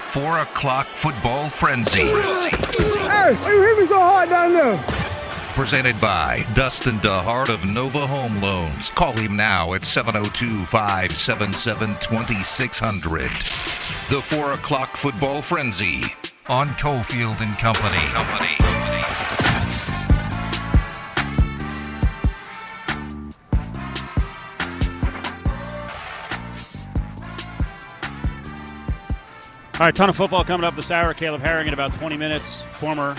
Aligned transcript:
4 0.00 0.38
o'clock 0.40 0.86
football 0.86 1.48
frenzy. 1.48 2.00
Hey, 2.00 3.30
you 3.30 3.62
hit 3.62 3.78
me 3.78 3.86
so 3.86 4.00
hard 4.00 4.28
down 4.28 4.52
there? 4.52 4.76
Presented 5.54 6.00
by 6.00 6.46
Dustin 6.54 6.98
DeHart 7.00 7.48
of 7.48 7.68
Nova 7.68 8.06
Home 8.06 8.40
Loans. 8.40 8.90
Call 8.90 9.12
him 9.12 9.36
now 9.36 9.74
at 9.74 9.84
702 9.84 10.64
577 10.66 11.94
2600. 11.96 13.22
The 14.08 14.20
4 14.20 14.52
o'clock 14.54 14.96
football 14.96 15.42
frenzy 15.42 16.02
on 16.48 16.68
Cofield 16.68 17.40
and 17.40 17.56
Company. 17.58 17.96
Company. 18.12 18.69
All 29.80 29.86
right, 29.86 29.94
ton 29.94 30.10
of 30.10 30.16
football 30.16 30.44
coming 30.44 30.64
up 30.64 30.76
this 30.76 30.90
hour. 30.90 31.14
Caleb 31.14 31.40
Herring 31.40 31.66
in 31.66 31.72
about 31.72 31.94
20 31.94 32.14
minutes, 32.18 32.60
former 32.64 33.16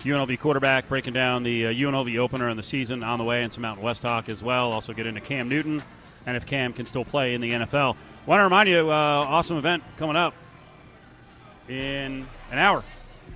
UNLV 0.00 0.38
quarterback, 0.38 0.86
breaking 0.86 1.14
down 1.14 1.44
the 1.44 1.68
uh, 1.68 1.70
UNLV 1.70 2.18
opener 2.18 2.50
in 2.50 2.58
the 2.58 2.62
season 2.62 3.02
on 3.02 3.18
the 3.18 3.24
way, 3.24 3.42
and 3.42 3.50
some 3.50 3.62
Mountain 3.62 3.82
West 3.82 4.02
talk 4.02 4.28
as 4.28 4.42
well. 4.42 4.70
Also 4.70 4.92
get 4.92 5.06
into 5.06 5.22
Cam 5.22 5.48
Newton, 5.48 5.82
and 6.26 6.36
if 6.36 6.44
Cam 6.44 6.74
can 6.74 6.84
still 6.84 7.06
play 7.06 7.32
in 7.32 7.40
the 7.40 7.52
NFL. 7.52 7.96
Want 8.26 8.40
to 8.40 8.44
remind 8.44 8.68
you, 8.68 8.90
uh, 8.90 8.92
awesome 8.92 9.56
event 9.56 9.82
coming 9.96 10.14
up 10.14 10.34
in 11.70 12.26
an 12.52 12.58
hour, 12.58 12.84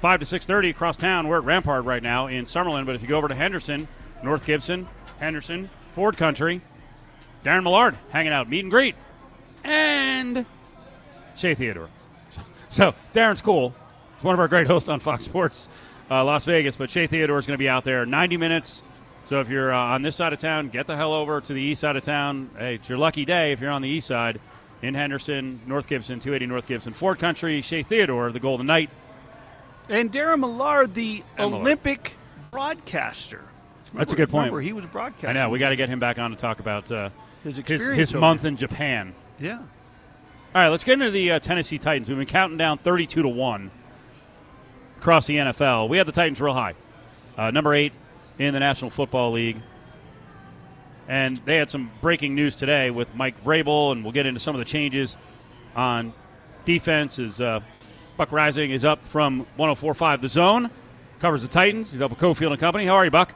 five 0.00 0.20
to 0.20 0.26
six 0.26 0.44
thirty 0.44 0.68
across 0.68 0.98
town. 0.98 1.26
We're 1.26 1.38
at 1.38 1.44
Rampart 1.44 1.86
right 1.86 2.02
now 2.02 2.26
in 2.26 2.44
Summerlin, 2.44 2.84
but 2.84 2.94
if 2.94 3.00
you 3.00 3.08
go 3.08 3.16
over 3.16 3.28
to 3.28 3.34
Henderson, 3.34 3.88
North 4.22 4.44
Gibson, 4.44 4.86
Henderson, 5.20 5.70
Ford 5.94 6.18
Country, 6.18 6.60
Darren 7.46 7.62
Millard 7.62 7.96
hanging 8.10 8.34
out, 8.34 8.46
meet 8.46 8.60
and 8.60 8.70
greet, 8.70 8.94
and 9.64 10.44
Shea 11.34 11.54
Theodore. 11.54 11.88
So 12.70 12.94
Darren's 13.12 13.42
cool. 13.42 13.74
He's 14.16 14.24
one 14.24 14.34
of 14.34 14.40
our 14.40 14.48
great 14.48 14.66
hosts 14.66 14.88
on 14.88 15.00
Fox 15.00 15.24
Sports 15.24 15.68
uh, 16.10 16.24
Las 16.24 16.44
Vegas. 16.46 16.76
But 16.76 16.90
Shea 16.90 17.06
Theodore 17.06 17.38
is 17.38 17.46
going 17.46 17.54
to 17.56 17.62
be 17.62 17.68
out 17.68 17.84
there 17.84 18.06
90 18.06 18.36
minutes. 18.36 18.82
So 19.24 19.40
if 19.40 19.50
you're 19.50 19.72
uh, 19.72 19.78
on 19.78 20.02
this 20.02 20.16
side 20.16 20.32
of 20.32 20.38
town, 20.38 20.70
get 20.70 20.86
the 20.86 20.96
hell 20.96 21.12
over 21.12 21.40
to 21.40 21.52
the 21.52 21.60
east 21.60 21.82
side 21.82 21.96
of 21.96 22.02
town. 22.02 22.50
Hey, 22.56 22.76
it's 22.76 22.88
your 22.88 22.98
lucky 22.98 23.24
day 23.24 23.52
if 23.52 23.60
you're 23.60 23.70
on 23.70 23.82
the 23.82 23.88
east 23.88 24.06
side 24.06 24.40
in 24.82 24.94
Henderson, 24.94 25.60
North 25.66 25.86
Gibson, 25.86 26.20
280 26.20 26.46
North 26.46 26.66
Gibson, 26.66 26.94
Ford 26.94 27.18
Country, 27.18 27.60
Shea 27.60 27.82
Theodore, 27.82 28.32
the 28.32 28.40
Golden 28.40 28.66
Knight. 28.66 28.88
And 29.88 30.10
Darren 30.10 30.40
Millard, 30.40 30.94
the 30.94 31.22
And 31.36 31.50
Millard. 31.50 31.66
Olympic 31.66 32.16
broadcaster. 32.50 33.44
That's 33.92 34.12
a 34.12 34.16
good 34.16 34.30
point. 34.30 34.46
Remember, 34.52 34.60
he 34.60 34.72
was 34.72 34.86
broadcasting. 34.86 35.30
I 35.30 35.32
know. 35.32 35.50
We 35.50 35.58
got 35.58 35.70
to 35.70 35.76
get 35.76 35.88
him 35.88 35.98
back 35.98 36.18
on 36.18 36.30
to 36.30 36.36
talk 36.36 36.60
about 36.60 36.90
uh, 36.92 37.10
his 37.42 37.56
his, 37.56 37.58
experience. 37.58 37.98
his 37.98 38.14
month 38.14 38.44
in 38.44 38.56
Japan. 38.56 39.14
Yeah. 39.40 39.58
All 40.52 40.60
right, 40.60 40.68
let's 40.68 40.82
get 40.82 40.94
into 40.94 41.12
the 41.12 41.30
uh, 41.30 41.38
Tennessee 41.38 41.78
Titans. 41.78 42.08
We've 42.08 42.18
been 42.18 42.26
counting 42.26 42.58
down 42.58 42.78
32 42.78 43.22
to 43.22 43.28
1 43.28 43.70
across 44.98 45.28
the 45.28 45.36
NFL. 45.36 45.88
We 45.88 45.98
have 45.98 46.06
the 46.08 46.12
Titans 46.12 46.40
real 46.40 46.54
high. 46.54 46.74
Uh, 47.38 47.52
number 47.52 47.72
eight 47.72 47.92
in 48.36 48.52
the 48.52 48.58
National 48.58 48.90
Football 48.90 49.30
League. 49.30 49.58
And 51.06 51.36
they 51.44 51.54
had 51.54 51.70
some 51.70 51.92
breaking 52.00 52.34
news 52.34 52.56
today 52.56 52.90
with 52.90 53.14
Mike 53.14 53.40
Vrabel, 53.44 53.92
and 53.92 54.02
we'll 54.02 54.12
get 54.12 54.26
into 54.26 54.40
some 54.40 54.56
of 54.56 54.58
the 54.58 54.64
changes 54.64 55.16
on 55.76 56.12
defense. 56.64 57.20
As 57.20 57.40
uh, 57.40 57.60
Buck 58.16 58.30
Reising 58.30 58.70
is 58.70 58.84
up 58.84 59.06
from 59.06 59.46
104.5 59.56 60.20
The 60.20 60.28
Zone, 60.28 60.68
covers 61.20 61.42
the 61.42 61.48
Titans. 61.48 61.92
He's 61.92 62.00
up 62.00 62.10
with 62.10 62.18
Cofield 62.18 62.50
and 62.50 62.58
Company. 62.58 62.86
How 62.86 62.96
are 62.96 63.04
you, 63.04 63.12
Buck? 63.12 63.34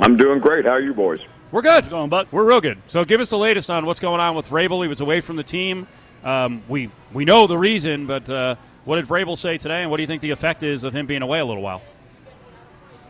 I'm 0.00 0.16
doing 0.16 0.40
great. 0.40 0.64
How 0.64 0.72
are 0.72 0.80
you 0.80 0.92
boys? 0.92 1.20
We're 1.52 1.62
good. 1.62 1.90
going, 1.90 2.08
Buck? 2.10 2.28
We're 2.30 2.44
real 2.44 2.60
good. 2.60 2.78
So 2.86 3.04
give 3.04 3.20
us 3.20 3.28
the 3.28 3.38
latest 3.38 3.70
on 3.70 3.84
what's 3.84 3.98
going 3.98 4.20
on 4.20 4.36
with 4.36 4.48
Vrabel. 4.48 4.82
He 4.82 4.88
was 4.88 5.00
away 5.00 5.20
from 5.20 5.34
the 5.34 5.42
team. 5.42 5.88
Um, 6.22 6.62
we 6.68 6.90
we 7.12 7.24
know 7.24 7.48
the 7.48 7.58
reason, 7.58 8.06
but 8.06 8.28
uh, 8.28 8.54
what 8.84 8.96
did 8.96 9.06
Vrabel 9.06 9.36
say 9.36 9.58
today, 9.58 9.82
and 9.82 9.90
what 9.90 9.96
do 9.96 10.04
you 10.04 10.06
think 10.06 10.22
the 10.22 10.30
effect 10.30 10.62
is 10.62 10.84
of 10.84 10.94
him 10.94 11.06
being 11.06 11.22
away 11.22 11.40
a 11.40 11.44
little 11.44 11.62
while? 11.62 11.82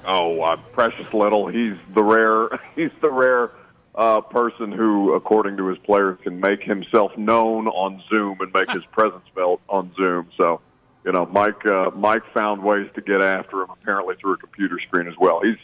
Oh, 0.07 0.41
uh, 0.41 0.57
precious 0.73 1.13
little. 1.13 1.49
He's 1.49 1.75
the 1.95 2.03
rare. 2.03 2.49
He's 2.77 2.91
the 3.03 3.11
rare 3.11 3.51
uh, 3.95 4.23
person 4.23 4.73
who, 4.73 5.13
according 5.13 5.59
to 5.59 5.67
his 5.67 5.77
players, 5.79 6.19
can 6.23 6.41
make 6.41 6.63
himself 6.63 7.15
known 7.19 7.69
on 7.69 8.03
Zoom 8.09 8.41
and 8.41 8.51
make 8.55 8.71
his 8.71 8.85
presence 8.93 9.25
felt 9.35 9.61
on 9.69 9.93
Zoom. 9.97 10.31
So, 10.39 10.63
you 11.05 11.13
know, 11.13 11.27
Mike. 11.27 11.67
Uh, 11.67 11.91
Mike 11.95 12.23
found 12.33 12.63
ways 12.63 12.89
to 12.95 13.03
get 13.03 13.21
after 13.21 13.61
him 13.61 13.69
apparently 13.71 14.15
through 14.19 14.33
a 14.33 14.39
computer 14.39 14.79
screen 14.89 15.09
as 15.09 15.15
well. 15.21 15.43
He's 15.43 15.59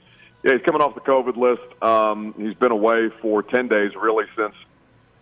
yeah, 0.47 0.53
he's 0.53 0.63
coming 0.63 0.81
off 0.81 0.95
the 0.95 1.01
COVID 1.01 1.37
list. 1.37 1.83
Um, 1.83 2.33
he's 2.39 2.55
been 2.55 2.71
away 2.71 3.11
for 3.21 3.43
ten 3.43 3.67
days, 3.67 3.91
really, 4.01 4.27
since 4.37 4.55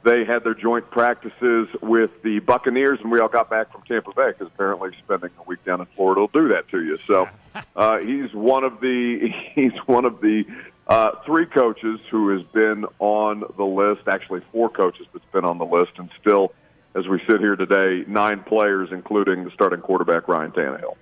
they 0.04 0.22
had 0.22 0.44
their 0.44 0.52
joint 0.52 0.90
practices 0.90 1.66
with 1.80 2.10
the 2.22 2.40
Buccaneers, 2.40 3.00
and 3.00 3.10
we 3.10 3.20
all 3.20 3.28
got 3.28 3.48
back 3.48 3.72
from 3.72 3.80
Tampa 3.88 4.12
Bay 4.12 4.32
because 4.32 4.48
apparently 4.48 4.90
spending 5.02 5.30
a 5.38 5.42
week 5.44 5.64
down 5.64 5.80
in 5.80 5.86
Florida 5.96 6.20
will 6.20 6.28
do 6.28 6.48
that 6.48 6.68
to 6.68 6.84
you. 6.84 6.98
So 7.06 7.26
uh, 7.76 7.98
he's 8.00 8.34
one 8.34 8.64
of 8.64 8.80
the 8.80 9.32
he's 9.54 9.72
one 9.86 10.04
of 10.04 10.20
the 10.20 10.44
uh, 10.88 11.12
three 11.24 11.46
coaches 11.46 12.00
who 12.10 12.28
has 12.36 12.42
been 12.52 12.84
on 12.98 13.44
the 13.56 13.64
list. 13.64 14.06
Actually, 14.06 14.42
four 14.52 14.68
coaches 14.68 15.06
that's 15.14 15.24
been 15.32 15.46
on 15.46 15.56
the 15.56 15.64
list, 15.64 15.92
and 15.96 16.10
still, 16.20 16.52
as 16.94 17.08
we 17.08 17.18
sit 17.26 17.40
here 17.40 17.56
today, 17.56 18.04
nine 18.06 18.42
players, 18.42 18.90
including 18.92 19.44
the 19.44 19.50
starting 19.52 19.80
quarterback 19.80 20.28
Ryan 20.28 20.50
Tannehill. 20.50 20.96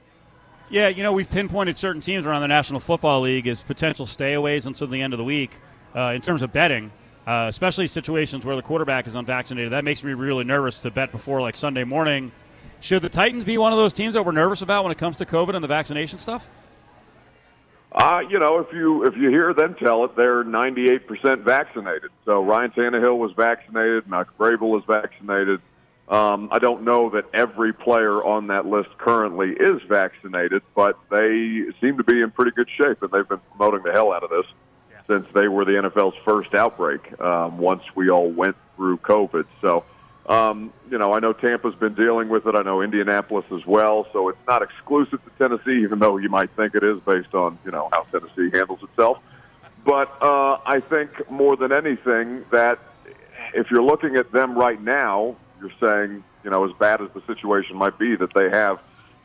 Yeah, 0.73 0.89
you 0.89 1.03
know, 1.03 1.13
we've 1.13 1.29
pinpointed 1.29 1.77
certain 1.77 2.01
teams 2.01 2.25
around 2.25 2.41
the 2.41 2.49
National 2.49 2.81
Football 2.81 3.21
League 3.21 3.47
as 3.47 3.63
potential 3.63 4.07
stayaways 4.07 4.65
until 4.65 4.87
the 4.87 5.03
end 5.03 5.13
of 5.13 5.19
the 5.19 5.25
week 5.25 5.51
uh, 5.95 6.13
in 6.15 6.23
terms 6.23 6.41
of 6.41 6.51
betting, 6.51 6.91
uh, 7.27 7.49
especially 7.51 7.87
situations 7.87 8.47
where 8.47 8.57
the 8.57 8.63
quarterback 8.63 9.07
is 9.07 9.15
unvaccinated. 9.15 9.73
That 9.73 9.85
makes 9.85 10.03
me 10.03 10.15
really 10.15 10.45
nervous 10.45 10.81
to 10.81 10.91
bet 10.91 11.13
before 11.13 11.43
like 11.43 11.57
Sunday 11.57 11.85
morning. 11.85 12.33
Should 12.81 13.03
the 13.03 13.11
Titans 13.11 13.45
be 13.45 13.59
one 13.59 13.75
of 13.75 13.79
those 13.79 13.93
teams 13.93 14.15
that 14.15 14.25
we're 14.25 14.33
nervous 14.33 14.63
about 14.63 14.83
when 14.83 14.93
it 14.93 14.97
comes 14.97 15.19
to 15.19 15.27
COVID 15.27 15.55
and 15.55 15.63
the 15.63 15.69
vaccination 15.69 16.19
stuff? 16.19 16.49
Uh, 17.93 18.23
you 18.31 18.39
know, 18.39 18.59
if 18.59 18.73
you 18.73 19.05
if 19.05 19.15
you 19.15 19.29
hear 19.29 19.53
them 19.53 19.75
tell 19.75 20.07
it, 20.07 20.17
they're 20.17 20.43
98% 20.43 21.43
vaccinated. 21.43 22.11
So 22.25 22.43
Ryan 22.43 22.71
Tannehill 22.71 23.19
was 23.19 23.33
vaccinated, 23.33 24.07
Mike 24.07 24.29
Vrabel 24.39 24.71
was 24.71 24.85
vaccinated. 24.87 25.61
Um, 26.09 26.49
I 26.51 26.59
don't 26.59 26.83
know 26.83 27.11
that 27.11 27.25
every 27.33 27.73
player 27.73 28.23
on 28.23 28.49
that 28.49 28.67
list 28.67 28.91
currently 28.99 29.51
is 29.51 29.81
vaccinated, 29.89 30.63
but 30.75 30.99
they 31.11 31.65
seem 31.81 31.97
to 31.97 32.05
be 32.05 32.21
in 32.21 32.31
pretty 32.31 32.51
good 32.51 32.69
shape, 32.77 33.03
and 33.03 33.11
they've 33.11 33.29
been 33.29 33.41
promoting 33.57 33.83
the 33.83 33.93
hell 33.93 34.13
out 34.13 34.23
of 34.23 34.31
this 34.31 34.47
since 35.07 35.27
they 35.35 35.49
were 35.49 35.65
the 35.65 35.73
NFL's 35.73 36.17
first 36.25 36.55
outbreak. 36.55 37.19
Um, 37.21 37.59
once 37.59 37.83
we 37.95 38.11
all 38.11 38.31
went 38.31 38.57
through 38.77 38.99
COVID, 38.99 39.47
so 39.61 39.85
um, 40.27 40.73
you 40.91 40.99
know, 40.99 41.13
I 41.13 41.19
know 41.19 41.33
Tampa's 41.33 41.75
been 41.75 41.95
dealing 41.95 42.29
with 42.29 42.47
it. 42.47 42.55
I 42.55 42.63
know 42.63 42.81
Indianapolis 42.81 43.45
as 43.51 43.67
well. 43.67 44.07
So 44.13 44.29
it's 44.29 44.39
not 44.47 44.63
exclusive 44.63 45.21
to 45.25 45.31
Tennessee, 45.39 45.83
even 45.83 45.99
though 45.99 46.17
you 46.17 46.29
might 46.29 46.51
think 46.51 46.75
it 46.75 46.85
is 46.85 47.01
based 47.01 47.35
on 47.35 47.59
you 47.65 47.71
know 47.71 47.89
how 47.93 48.03
Tennessee 48.05 48.57
handles 48.57 48.83
itself. 48.83 49.19
But 49.85 50.17
uh, 50.23 50.59
I 50.65 50.81
think 50.81 51.29
more 51.31 51.57
than 51.57 51.73
anything 51.73 52.45
that 52.53 52.79
if 53.53 53.71
you're 53.71 53.83
looking 53.83 54.15
at 54.17 54.31
them 54.31 54.57
right 54.57 54.81
now, 54.81 55.37
you're 55.63 55.71
saying 55.81 56.23
you 56.45 56.51
know 56.51 56.65
as 56.65 56.73
bad 56.79 57.01
as 57.01 57.09
the 57.15 57.23
situation 57.27 57.77
might 57.77 57.99
be 57.99 58.17
that 58.17 58.35
they 58.35 58.51
have 58.51 58.81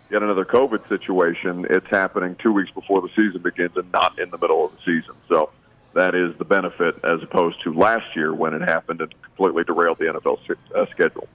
yet 0.09 0.23
another 0.23 0.45
COVID 0.45 0.87
situation. 0.87 1.65
It's 1.69 1.87
happening 1.87 2.35
two 2.41 2.53
weeks 2.53 2.71
before 2.71 3.01
the 3.01 3.09
season 3.09 3.41
begins 3.41 3.75
and 3.75 3.91
not 3.91 4.17
in 4.19 4.29
the 4.29 4.37
middle 4.37 4.65
of 4.65 4.71
the 4.71 4.77
season. 4.79 5.15
So 5.27 5.49
that 5.93 6.15
is 6.15 6.37
the 6.37 6.45
benefit 6.45 6.95
as 7.03 7.21
opposed 7.23 7.61
to 7.63 7.73
last 7.73 8.15
year 8.15 8.33
when 8.33 8.53
it 8.53 8.61
happened 8.61 9.01
and 9.01 9.13
completely 9.21 9.63
derailed 9.63 9.97
the 9.97 10.05
NFL 10.05 10.39
uh, 10.75 10.85
schedule. 10.91 11.27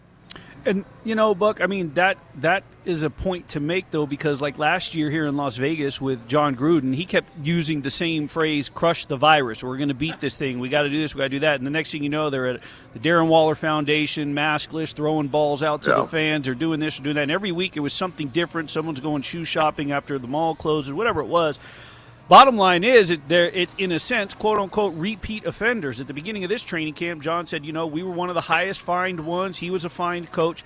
And 0.64 0.84
you 1.04 1.14
know, 1.14 1.34
Buck, 1.34 1.60
I 1.60 1.66
mean 1.66 1.94
that 1.94 2.18
that 2.36 2.62
is 2.84 3.02
a 3.02 3.10
point 3.10 3.48
to 3.50 3.60
make 3.60 3.90
though, 3.90 4.06
because 4.06 4.40
like 4.40 4.58
last 4.58 4.94
year 4.94 5.10
here 5.10 5.26
in 5.26 5.36
Las 5.36 5.56
Vegas 5.56 6.00
with 6.00 6.28
Jon 6.28 6.54
Gruden, 6.56 6.94
he 6.94 7.04
kept 7.04 7.28
using 7.44 7.82
the 7.82 7.90
same 7.90 8.28
phrase 8.28 8.68
"crush 8.68 9.06
the 9.06 9.16
virus." 9.16 9.62
We're 9.64 9.76
going 9.76 9.88
to 9.88 9.94
beat 9.94 10.20
this 10.20 10.36
thing. 10.36 10.60
We 10.60 10.68
got 10.68 10.82
to 10.82 10.88
do 10.88 11.00
this. 11.00 11.14
We 11.14 11.18
got 11.18 11.24
to 11.24 11.28
do 11.30 11.40
that. 11.40 11.56
And 11.56 11.66
the 11.66 11.70
next 11.70 11.90
thing 11.92 12.02
you 12.02 12.08
know, 12.08 12.30
they're 12.30 12.46
at 12.48 12.60
the 12.92 12.98
Darren 13.00 13.28
Waller 13.28 13.54
Foundation, 13.54 14.34
maskless, 14.34 14.92
throwing 14.94 15.28
balls 15.28 15.62
out 15.62 15.82
to 15.82 15.90
Yeah. 15.90 15.96
the 16.02 16.06
fans, 16.08 16.46
or 16.48 16.54
doing 16.54 16.78
this 16.80 16.98
or 16.98 17.02
doing 17.02 17.16
that. 17.16 17.22
And 17.22 17.32
every 17.32 17.52
week 17.52 17.76
it 17.76 17.80
was 17.80 17.92
something 17.92 18.28
different. 18.28 18.70
Someone's 18.70 19.00
going 19.00 19.22
shoe 19.22 19.44
shopping 19.44 19.90
after 19.92 20.18
the 20.18 20.28
mall 20.28 20.54
closes, 20.54 20.92
whatever 20.92 21.20
it 21.20 21.26
was. 21.28 21.58
Bottom 22.28 22.56
line 22.56 22.84
is, 22.84 23.10
it, 23.10 23.28
there 23.28 23.46
it's 23.46 23.74
in 23.76 23.92
a 23.92 23.98
sense, 23.98 24.32
quote 24.32 24.58
unquote, 24.58 24.94
repeat 24.94 25.44
offenders. 25.44 26.00
At 26.00 26.06
the 26.06 26.14
beginning 26.14 26.44
of 26.44 26.50
this 26.50 26.62
training 26.62 26.94
camp, 26.94 27.22
Jon 27.22 27.46
said, 27.46 27.64
you 27.64 27.72
know, 27.72 27.86
we 27.86 28.02
were 28.02 28.12
one 28.12 28.28
of 28.28 28.34
the 28.34 28.42
highest 28.42 28.82
fined 28.82 29.20
ones. 29.20 29.58
He 29.58 29.70
was 29.70 29.84
a 29.84 29.90
fined 29.90 30.30
coach. 30.30 30.64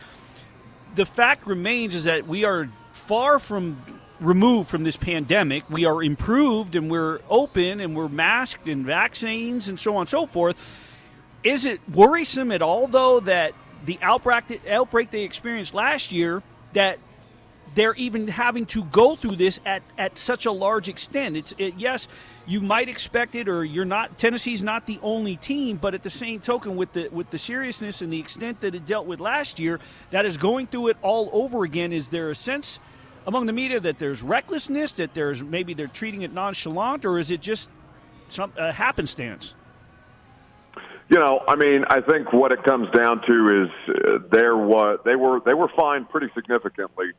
The 0.94 1.06
fact 1.06 1.46
remains 1.46 1.94
is 1.94 2.04
that 2.04 2.26
we 2.26 2.44
are 2.44 2.68
far 2.92 3.38
from 3.38 3.82
removed 4.20 4.68
from 4.68 4.84
this 4.84 4.96
pandemic. 4.96 5.68
We 5.68 5.84
are 5.84 6.02
improved 6.02 6.74
and 6.74 6.90
we're 6.90 7.20
open 7.28 7.80
and 7.80 7.94
we're 7.96 8.08
masked 8.08 8.68
and 8.68 8.84
vaccines 8.84 9.68
and 9.68 9.78
so 9.78 9.96
on 9.96 10.02
and 10.02 10.08
so 10.08 10.26
forth. 10.26 10.56
Is 11.44 11.64
it 11.64 11.80
worrisome 11.88 12.50
at 12.50 12.62
all, 12.62 12.86
though, 12.86 13.20
that 13.20 13.52
the 13.84 13.98
outbreak 14.02 14.66
outbreak 14.68 15.10
they 15.10 15.22
experienced 15.22 15.74
last 15.74 16.12
year 16.12 16.42
that 16.72 16.98
they're 17.76 17.94
even 17.94 18.26
having 18.26 18.64
to 18.64 18.84
go 18.84 19.16
through 19.16 19.36
this 19.36 19.60
at, 19.66 19.82
at 19.98 20.16
such 20.16 20.46
a 20.46 20.50
large 20.50 20.88
extent. 20.88 21.36
It's 21.36 21.54
it, 21.58 21.74
yes, 21.76 22.08
you 22.46 22.62
might 22.62 22.88
expect 22.88 23.34
it, 23.34 23.48
or 23.48 23.64
you're 23.64 23.84
not. 23.84 24.16
Tennessee's 24.16 24.64
not 24.64 24.86
the 24.86 24.98
only 25.02 25.36
team, 25.36 25.76
but 25.76 25.94
at 25.94 26.02
the 26.02 26.10
same 26.10 26.40
token, 26.40 26.76
with 26.76 26.92
the 26.92 27.08
with 27.08 27.30
the 27.30 27.38
seriousness 27.38 28.00
and 28.00 28.10
the 28.10 28.18
extent 28.18 28.62
that 28.62 28.74
it 28.74 28.86
dealt 28.86 29.06
with 29.06 29.20
last 29.20 29.60
year, 29.60 29.78
that 30.10 30.24
is 30.24 30.38
going 30.38 30.66
through 30.66 30.88
it 30.88 30.96
all 31.02 31.28
over 31.32 31.64
again. 31.64 31.92
Is 31.92 32.08
there 32.08 32.30
a 32.30 32.34
sense 32.34 32.80
among 33.26 33.44
the 33.44 33.52
media 33.52 33.78
that 33.78 33.98
there's 33.98 34.22
recklessness, 34.22 34.92
that 34.92 35.12
there's 35.12 35.42
maybe 35.42 35.74
they're 35.74 35.86
treating 35.86 36.22
it 36.22 36.32
nonchalant, 36.32 37.04
or 37.04 37.18
is 37.18 37.30
it 37.30 37.42
just 37.42 37.70
some 38.28 38.52
uh, 38.58 38.72
happenstance? 38.72 39.54
You 41.08 41.18
know, 41.18 41.44
I 41.46 41.54
mean, 41.56 41.84
I 41.88 42.00
think 42.00 42.32
what 42.32 42.52
it 42.52 42.64
comes 42.64 42.88
down 42.90 43.20
to 43.26 43.64
is 43.64 43.94
uh, 43.94 44.18
there 44.32 44.56
was 44.56 44.98
they 45.04 45.14
were 45.14 45.40
they 45.44 45.54
were 45.54 45.68
fined 45.76 46.08
pretty 46.08 46.28
significantly 46.34 47.12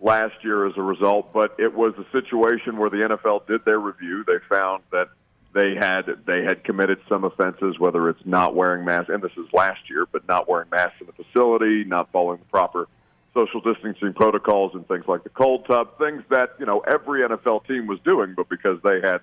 last 0.00 0.34
year 0.44 0.66
as 0.66 0.74
a 0.76 0.82
result, 0.82 1.32
but 1.32 1.54
it 1.58 1.74
was 1.74 1.94
a 1.98 2.04
situation 2.12 2.76
where 2.76 2.90
the 2.90 2.98
NFL 2.98 3.46
did 3.46 3.64
their 3.64 3.78
review. 3.78 4.24
They 4.26 4.38
found 4.48 4.82
that 4.92 5.08
they 5.54 5.74
had 5.74 6.04
they 6.26 6.44
had 6.44 6.62
committed 6.64 6.98
some 7.08 7.24
offenses, 7.24 7.78
whether 7.78 8.08
it's 8.08 8.24
not 8.24 8.54
wearing 8.54 8.84
masks, 8.84 9.10
and 9.12 9.22
this 9.22 9.32
is 9.36 9.46
last 9.52 9.80
year, 9.88 10.06
but 10.10 10.26
not 10.28 10.48
wearing 10.48 10.68
masks 10.70 11.00
in 11.00 11.06
the 11.06 11.12
facility, 11.12 11.84
not 11.84 12.12
following 12.12 12.38
the 12.38 12.44
proper 12.44 12.86
social 13.34 13.60
distancing 13.60 14.12
protocols, 14.12 14.72
and 14.74 14.86
things 14.88 15.04
like 15.08 15.24
the 15.24 15.30
cold 15.30 15.66
tub, 15.66 15.98
things 15.98 16.22
that 16.30 16.54
you 16.58 16.66
know 16.66 16.80
every 16.80 17.22
NFL 17.22 17.66
team 17.66 17.86
was 17.86 17.98
doing, 18.04 18.34
but 18.36 18.48
because 18.48 18.78
they 18.84 19.00
had 19.00 19.20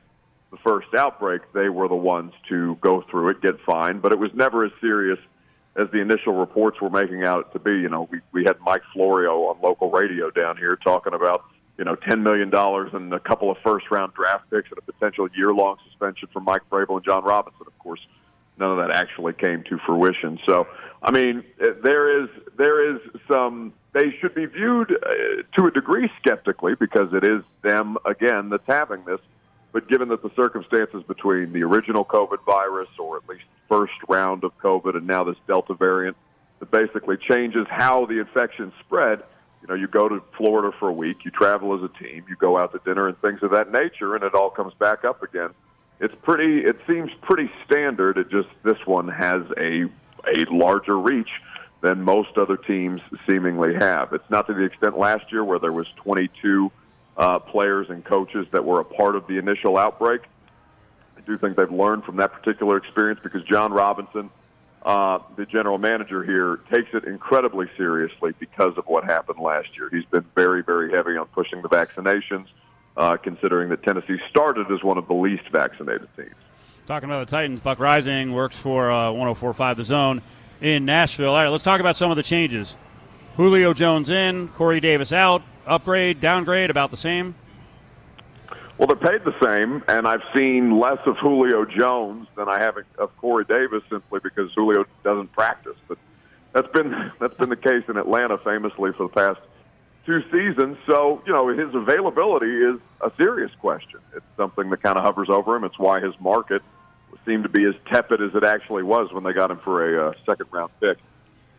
the 0.51 0.57
first 0.63 0.87
outbreak, 0.97 1.41
they 1.53 1.69
were 1.69 1.87
the 1.87 1.95
ones 1.95 2.33
to 2.49 2.77
go 2.81 3.03
through 3.09 3.29
it, 3.29 3.41
get 3.41 3.59
fined. 3.65 4.01
But 4.01 4.11
it 4.11 4.19
was 4.19 4.31
never 4.33 4.65
as 4.65 4.71
serious 4.81 5.19
as 5.75 5.87
the 5.91 5.99
initial 5.99 6.33
reports 6.33 6.79
were 6.81 6.89
making 6.89 7.23
out 7.23 7.51
to 7.53 7.59
be. 7.59 7.71
You 7.71 7.89
know, 7.89 8.07
we, 8.11 8.21
we 8.31 8.43
had 8.45 8.57
Mike 8.61 8.83
Florio 8.93 9.43
on 9.43 9.61
local 9.61 9.91
radio 9.91 10.29
down 10.31 10.57
here 10.57 10.77
talking 10.77 11.13
about, 11.13 11.45
you 11.77 11.83
know, 11.83 11.95
$10 11.95 12.21
million 12.21 12.53
and 12.93 13.13
a 13.13 13.19
couple 13.19 13.51
of 13.51 13.57
first 13.63 13.91
round 13.91 14.13
draft 14.13 14.49
picks 14.49 14.69
and 14.69 14.77
a 14.77 14.81
potential 14.81 15.27
year 15.35 15.53
long 15.53 15.77
suspension 15.87 16.29
for 16.31 16.39
Mike 16.39 16.61
Vrabel 16.71 16.95
and 16.95 17.05
Jon 17.05 17.23
Robinson. 17.23 17.65
Of 17.67 17.77
course, 17.79 17.99
none 18.57 18.71
of 18.71 18.77
that 18.77 18.95
actually 18.95 19.33
came 19.33 19.63
to 19.63 19.77
fruition. 19.85 20.39
So, 20.45 20.67
I 21.03 21.11
mean, 21.11 21.43
there 21.59 22.23
is, 22.23 22.29
there 22.57 22.95
is 22.95 23.01
some, 23.29 23.73
they 23.93 24.11
should 24.19 24.33
be 24.33 24.45
viewed 24.45 24.91
uh, 24.91 25.43
to 25.57 25.67
a 25.67 25.71
degree 25.71 26.09
skeptically 26.19 26.75
because 26.75 27.13
it 27.13 27.23
is 27.25 27.43
them, 27.63 27.97
again, 28.05 28.49
that's 28.49 28.63
having 28.67 29.03
this. 29.05 29.19
But 29.75 29.89
given 29.89 30.07
that 30.07 30.23
the 30.23 30.31
circumstances 30.37 31.03
between 31.05 31.51
the 31.51 31.61
original 31.63 32.05
COVID 32.05 32.45
virus, 32.45 32.87
or 32.97 33.17
at 33.17 33.27
least 33.27 33.43
first 33.67 33.91
round 34.07 34.45
of 34.45 34.57
COVID, 34.59 34.95
and 34.95 35.05
now 35.05 35.25
this 35.25 35.35
Delta 35.49 35.73
variant 35.73 36.15
that 36.59 36.71
basically 36.71 37.17
changes 37.17 37.67
how 37.69 38.05
the 38.05 38.21
infection 38.21 38.71
spread, 38.79 39.21
you 39.61 39.67
know, 39.67 39.73
you 39.73 39.87
go 39.87 40.07
to 40.07 40.23
Florida 40.37 40.71
for 40.79 40.87
a 40.87 40.93
week, 40.93 41.25
you 41.25 41.31
travel 41.31 41.75
as 41.75 41.83
a 41.83 42.01
team, 42.01 42.23
you 42.29 42.37
go 42.37 42.57
out 42.57 42.71
to 42.71 42.79
dinner 42.85 43.09
and 43.09 43.19
things 43.19 43.43
of 43.43 43.51
that 43.51 43.73
nature, 43.73 44.15
and 44.15 44.23
it 44.23 44.33
all 44.33 44.49
comes 44.49 44.73
back 44.75 45.03
up 45.03 45.21
again. 45.21 45.49
It's 45.99 46.15
pretty. 46.23 46.59
It 46.59 46.77
seems 46.87 47.11
pretty 47.21 47.51
standard. 47.65 48.17
It 48.17 48.29
just 48.29 48.47
this 48.63 48.77
one 48.85 49.09
has 49.09 49.41
a 49.57 49.89
a 50.25 50.45
larger 50.51 50.97
reach 50.97 51.31
than 51.81 52.01
most 52.01 52.37
other 52.37 52.55
teams 52.55 53.01
seemingly 53.27 53.73
have. 53.73 54.13
It's 54.13 54.29
not 54.29 54.47
to 54.47 54.53
the 54.53 54.63
extent 54.63 54.97
last 54.97 55.33
year 55.33 55.43
where 55.43 55.59
there 55.59 55.73
was 55.73 55.87
22 55.97 56.71
uh, 57.17 57.39
players 57.39 57.89
and 57.89 58.03
coaches 58.03 58.47
that 58.51 58.63
were 58.65 58.79
a 58.79 58.85
part 58.85 59.15
of 59.15 59.27
the 59.27 59.37
initial 59.37 59.77
outbreak. 59.77 60.21
I 61.17 61.21
do 61.21 61.37
think 61.37 61.55
they've 61.55 61.71
learned 61.71 62.03
from 62.03 62.17
that 62.17 62.33
particular 62.33 62.77
experience 62.77 63.19
because 63.23 63.43
Jon 63.43 63.71
Robinson, 63.71 64.29
uh, 64.83 65.19
the 65.37 65.45
general 65.45 65.77
manager 65.77 66.23
here, 66.23 66.59
takes 66.71 66.93
it 66.93 67.05
incredibly 67.05 67.67
seriously 67.77 68.33
because 68.39 68.77
of 68.77 68.85
what 68.87 69.05
happened 69.05 69.39
last 69.39 69.69
year. 69.77 69.89
He's 69.91 70.05
been 70.05 70.25
very, 70.35 70.61
very 70.61 70.91
heavy 70.91 71.15
on 71.17 71.27
pushing 71.27 71.61
the 71.61 71.69
vaccinations, 71.69 72.47
uh, 72.97 73.17
considering 73.17 73.69
that 73.69 73.83
Tennessee 73.83 74.19
started 74.29 74.69
as 74.71 74.83
one 74.83 74.97
of 74.97 75.07
the 75.07 75.13
least 75.13 75.47
vaccinated 75.51 76.07
teams. 76.15 76.35
Talking 76.85 77.09
about 77.09 77.25
the 77.25 77.31
Titans, 77.31 77.61
Buck 77.61 77.79
Reising 77.79 78.33
works 78.33 78.57
for 78.57 78.91
uh, 78.91 79.09
104.5 79.09 79.77
The 79.77 79.83
Zone 79.83 80.21
in 80.61 80.85
Nashville. 80.85 81.31
All 81.31 81.43
right, 81.43 81.49
let's 81.49 81.63
talk 81.63 81.79
about 81.79 81.97
some 81.97 82.11
of 82.11 82.17
the 82.17 82.23
changes. 82.23 82.75
Julio 83.37 83.73
Jones 83.73 84.09
in, 84.09 84.49
Corey 84.49 84.79
Davis 84.79 85.11
out 85.11 85.41
upgrade, 85.65 86.21
downgrade, 86.21 86.69
about 86.69 86.91
the 86.91 86.97
same? 86.97 87.35
Well, 88.77 88.87
they're 88.87 88.97
paid 88.97 89.23
the 89.23 89.35
same, 89.41 89.83
and 89.87 90.05
I've 90.05 90.23
seen 90.35 90.79
less 90.79 90.99
of 91.05 91.17
Julio 91.17 91.65
Jones 91.65 92.27
than 92.35 92.49
I 92.49 92.59
have 92.59 92.75
of 92.97 93.15
Corey 93.17 93.45
Davis 93.45 93.83
simply 93.89 94.19
because 94.21 94.51
Julio 94.53 94.85
doesn't 95.03 95.31
practice. 95.31 95.77
But 95.87 95.97
that's 96.51 96.67
been 96.69 97.11
that's 97.19 97.35
been 97.35 97.49
the 97.49 97.55
case 97.55 97.83
in 97.87 97.95
Atlanta 97.95 98.37
famously 98.37 98.91
for 98.91 99.03
the 99.03 99.13
past 99.13 99.39
two 100.05 100.21
seasons. 100.29 100.77
So 100.85 101.21
you 101.25 101.31
know 101.31 101.47
his 101.47 101.73
availability 101.73 102.51
is 102.51 102.79
a 102.99 103.11
serious 103.17 103.51
question. 103.61 104.01
It's 104.13 104.25
something 104.35 104.69
that 104.71 104.83
kind 104.83 104.97
of 104.97 105.05
hovers 105.05 105.29
over 105.29 105.55
him. 105.55 105.63
It's 105.63 105.79
why 105.79 106.01
his 106.01 106.13
market 106.19 106.61
seemed 107.25 107.43
to 107.43 107.49
be 107.49 107.63
as 107.63 107.75
tepid 107.89 108.21
as 108.21 108.35
it 108.35 108.43
actually 108.43 108.83
was 108.83 109.11
when 109.13 109.23
they 109.23 109.33
got 109.33 109.51
him 109.51 109.57
for 109.57 109.87
a 109.87 110.09
uh, 110.09 110.13
second 110.25 110.47
round 110.51 110.71
pick 110.81 110.97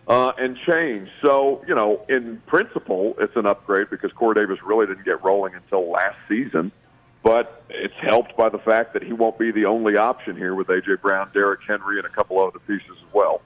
uh, 0.06 0.32
and 0.38 0.56
change. 0.67 1.08
So, 1.23 1.64
you 1.67 1.75
know, 1.75 2.05
in 2.08 2.41
principle, 2.47 3.14
it's 3.19 3.37
an 3.37 3.47
upgrade 3.47 3.91
because 3.91 4.12
Corey 4.12 4.35
Davis 4.35 4.58
really 4.64 4.87
didn't 4.87 5.05
get 5.05 5.23
rolling 5.25 5.55
until 5.55 5.91
last 5.91 6.17
season. 6.29 6.73
But 7.23 7.64
it's 7.69 7.94
helped 8.00 8.37
by 8.37 8.49
the 8.50 8.58
fact 8.58 8.93
that 8.93 9.03
he 9.03 9.12
won't 9.12 9.37
be 9.37 9.50
the 9.50 9.64
only 9.64 9.97
option 9.97 10.37
here 10.37 10.55
with 10.55 10.69
A.J. 10.69 10.97
Brown, 11.03 11.29
Derrick 11.35 11.61
Henry, 11.67 11.99
and 11.99 12.06
a 12.06 12.11
couple 12.11 12.38
other 12.38 12.61
pieces 12.61 12.91
as 12.91 13.12
well. 13.12 13.43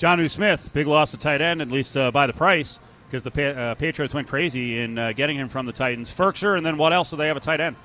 Jonnu 0.00 0.28
Smith, 0.28 0.72
big 0.72 0.88
loss 0.88 1.14
of 1.14 1.20
tight 1.20 1.40
end, 1.40 1.62
at 1.62 1.70
least 1.70 1.96
uh, 1.96 2.10
by 2.10 2.26
the 2.26 2.32
price, 2.32 2.80
because 3.06 3.22
the 3.22 3.30
pa- 3.30 3.60
uh, 3.60 3.74
Patriots 3.76 4.14
went 4.14 4.26
crazy 4.26 4.80
in 4.80 4.98
uh, 4.98 5.12
getting 5.12 5.36
him 5.36 5.48
from 5.48 5.66
the 5.66 5.72
Titans. 5.72 6.10
Firkser, 6.12 6.56
and 6.56 6.66
then 6.66 6.76
what 6.76 6.92
else 6.92 7.10
do 7.10 7.16
they 7.16 7.28
have 7.28 7.36
a 7.36 7.40
tight 7.40 7.60
end? 7.60 7.76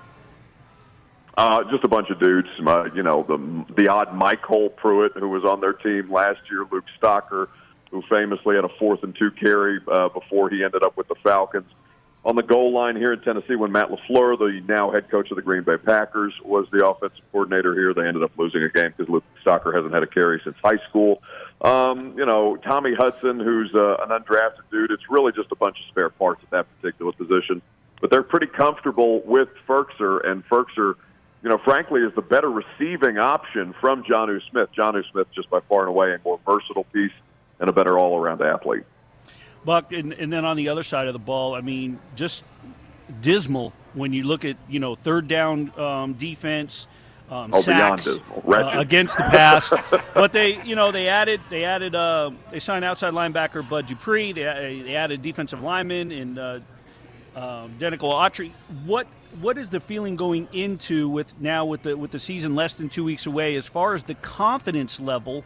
Uh, 1.38 1.64
just 1.70 1.84
a 1.84 1.88
bunch 1.88 2.10
of 2.10 2.20
dudes. 2.20 2.48
Uh, 2.66 2.86
you 2.96 3.04
know, 3.04 3.24
the 3.24 3.74
the 3.76 3.90
odd 3.90 4.10
MyCole 4.10 4.76
Pruitt, 4.76 5.14
who 5.16 5.28
was 5.28 5.44
on 5.44 5.60
their 5.60 5.74
team 5.74 6.10
last 6.10 6.40
year, 6.50 6.66
Luke 6.72 6.86
Stocker, 7.02 7.48
who 7.92 8.02
famously 8.10 8.56
had 8.56 8.64
a 8.64 8.70
fourth 8.80 9.04
and 9.04 9.14
two 9.16 9.32
carry 9.32 9.80
uh, 9.92 10.10
before 10.10 10.50
he 10.50 10.64
ended 10.64 10.84
up 10.84 10.96
with 10.96 11.08
the 11.10 11.16
Falcons. 11.24 11.70
On 12.24 12.36
the 12.36 12.42
goal 12.42 12.74
line 12.74 12.96
here 12.96 13.14
in 13.14 13.20
Tennessee, 13.20 13.56
when 13.56 13.72
Matt 13.72 13.90
LaFleur, 13.90 14.40
the 14.40 14.64
now 14.68 14.90
head 14.90 15.12
coach 15.12 15.30
of 15.30 15.36
the 15.36 15.44
Green 15.44 15.62
Bay 15.62 15.78
Packers, 15.78 16.34
was 16.44 16.66
the 16.72 16.88
offensive 16.88 17.22
coordinator 17.32 17.76
here, 17.76 17.94
they 17.94 18.08
ended 18.08 18.24
up 18.24 18.32
losing 18.36 18.64
a 18.64 18.70
game 18.70 18.94
because 18.98 19.12
Luke 19.12 19.24
Stocker 19.46 19.76
hasn't 19.76 19.94
had 19.94 20.02
a 20.02 20.08
carry 20.08 20.42
since 20.44 20.56
high 20.64 20.80
school. 20.90 21.22
Um, 21.62 22.18
you 22.18 22.26
know, 22.26 22.56
Tommy 22.56 22.96
Hudson, 22.96 23.40
who's 23.40 23.76
uh, 23.76 23.98
an 23.98 24.10
undrafted 24.10 24.64
dude, 24.72 24.90
it's 24.90 25.08
really 25.08 25.34
just 25.34 25.52
a 25.52 25.56
bunch 25.56 25.78
of 25.80 25.86
spare 25.90 26.10
parts 26.10 26.42
at 26.44 26.50
that 26.50 26.82
particular 26.82 27.12
position. 27.12 27.62
But 28.02 28.10
they're 28.10 28.24
pretty 28.24 28.48
comfortable 28.48 29.22
with 29.22 29.50
Firkser, 29.68 30.26
and 30.26 30.48
Firkser– 30.48 30.96
you 31.46 31.52
know, 31.52 31.60
frankly, 31.60 32.02
is 32.02 32.12
the 32.16 32.24
better 32.24 32.50
receiving 32.50 33.20
option 33.20 33.76
from 33.80 34.04
Jonnu 34.04 34.42
Smith. 34.50 34.68
Jonnu 34.76 35.04
Smith, 35.12 35.28
just 35.36 35.48
by 35.52 35.60
far 35.70 35.82
and 35.82 35.90
away, 35.90 36.16
a 36.16 36.20
more 36.26 36.40
versatile 36.44 36.86
piece 36.86 37.12
and 37.60 37.70
a 37.70 37.72
better 37.72 38.00
all 38.00 38.18
around 38.18 38.42
athlete. 38.42 38.82
Buck, 39.64 39.94
and, 39.94 40.12
and 40.14 40.34
then 40.34 40.44
on 40.44 40.58
the 40.58 40.70
other 40.70 40.82
side 40.82 41.06
of 41.06 41.14
the 41.14 41.20
ball, 41.20 41.54
I 41.54 41.62
mean, 41.62 42.00
just 42.16 42.44
dismal 43.22 43.74
when 43.94 44.12
you 44.12 44.24
look 44.24 44.44
at, 44.44 44.58
you 44.68 44.80
know, 44.80 44.96
third 44.96 45.28
down 45.28 45.72
um, 45.80 46.14
defense. 46.14 46.88
Um, 47.30 47.52
oh, 47.54 47.62
sacks 47.62 48.08
uh, 48.08 48.72
against 48.74 49.18
the 49.18 49.24
pass, 49.24 49.72
but 50.14 50.32
they, 50.32 50.64
you 50.64 50.76
know, 50.76 50.92
they 50.92 51.08
added, 51.08 51.42
they 51.50 51.64
added, 51.64 51.96
uh, 51.96 52.30
they 52.52 52.60
signed 52.60 52.86
outside 52.86 53.14
linebacker 53.14 53.68
Bud 53.68 53.88
Dupree. 53.88 54.32
They, 54.32 54.84
they 54.86 54.96
added 54.96 55.24
defensive 55.24 55.62
lineman 55.62 56.12
and 56.12 56.38
uh, 56.38 56.60
um, 57.36 57.76
Denico 57.78 58.04
Autry. 58.04 58.52
What 58.86 59.08
what 59.42 59.58
is 59.58 59.70
the 59.70 59.80
feeling 59.80 60.16
going 60.16 60.48
into 60.54 61.10
with 61.10 61.40
now 61.40 61.66
with 61.66 61.84
the 61.84 61.98
with 61.98 62.12
the 62.12 62.20
season 62.20 62.56
less 62.56 62.76
than 62.76 62.90
two 62.90 63.04
weeks 63.04 63.26
away 63.26 63.56
as 63.56 63.66
far 63.66 63.94
as 63.94 64.04
the 64.04 64.16
confidence 64.16 65.00
level 65.00 65.44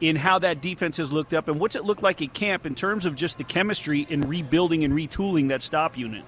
in 0.00 0.16
how 0.16 0.38
that 0.38 0.60
defense 0.60 0.96
has 0.96 1.12
looked 1.12 1.34
up 1.34 1.48
and 1.48 1.58
what's 1.58 1.76
it 1.76 1.84
look 1.84 2.02
like 2.02 2.22
at 2.22 2.32
camp 2.34 2.66
in 2.66 2.74
terms 2.74 3.04
of 3.06 3.14
just 3.14 3.38
the 3.38 3.44
chemistry 3.44 4.06
and 4.10 4.28
rebuilding 4.28 4.84
and 4.84 4.94
retooling 4.94 5.48
that 5.48 5.62
stop 5.62 5.96
unit? 5.96 6.24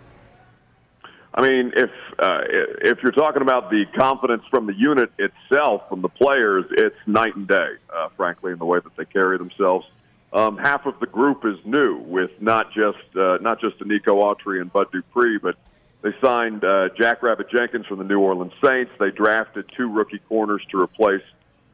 I 1.33 1.43
mean, 1.43 1.73
if 1.77 1.91
uh, 2.19 2.41
if 2.83 2.99
you're 3.03 3.13
talking 3.13 3.43
about 3.43 3.71
the 3.71 3.85
confidence 3.97 4.43
from 4.51 4.67
the 4.67 4.75
unit 4.75 5.13
itself, 5.19 5.83
from 5.89 6.03
the 6.03 6.09
players, 6.09 6.65
it's 6.73 6.97
night 7.07 7.37
and 7.37 7.47
day. 7.47 7.71
Uh, 7.95 8.09
frankly, 8.17 8.53
in 8.53 8.59
the 8.59 8.65
way 8.65 8.81
that 8.83 8.97
they 8.97 9.05
carry 9.05 9.39
themselves, 9.39 9.87
um, 10.33 10.57
half 10.57 10.87
of 10.87 10.99
the 11.01 11.07
group 11.07 11.45
is 11.45 11.57
new, 11.65 11.99
with 11.99 12.31
not 12.41 12.73
just 12.73 12.99
uh, 13.17 13.39
not 13.41 13.61
just 13.61 13.85
Nico 13.85 14.21
Autry 14.21 14.61
and 14.61 14.73
Bud 14.73 14.93
Dupree, 14.93 15.39
but 15.39 15.57
they 16.03 16.11
signed 16.23 16.65
uh, 16.65 16.89
Jack 16.99 17.23
Rabbit 17.23 17.51
Jenkins 17.51 17.87
from 17.87 17.99
the 17.99 18.05
New 18.05 18.21
Orleans 18.21 18.53
Saints. 18.65 18.93
They 18.99 19.11
drafted 19.11 19.71
two 19.77 19.89
rookie 19.91 20.21
corners 20.29 20.63
to 20.71 20.81
replace 20.81 21.23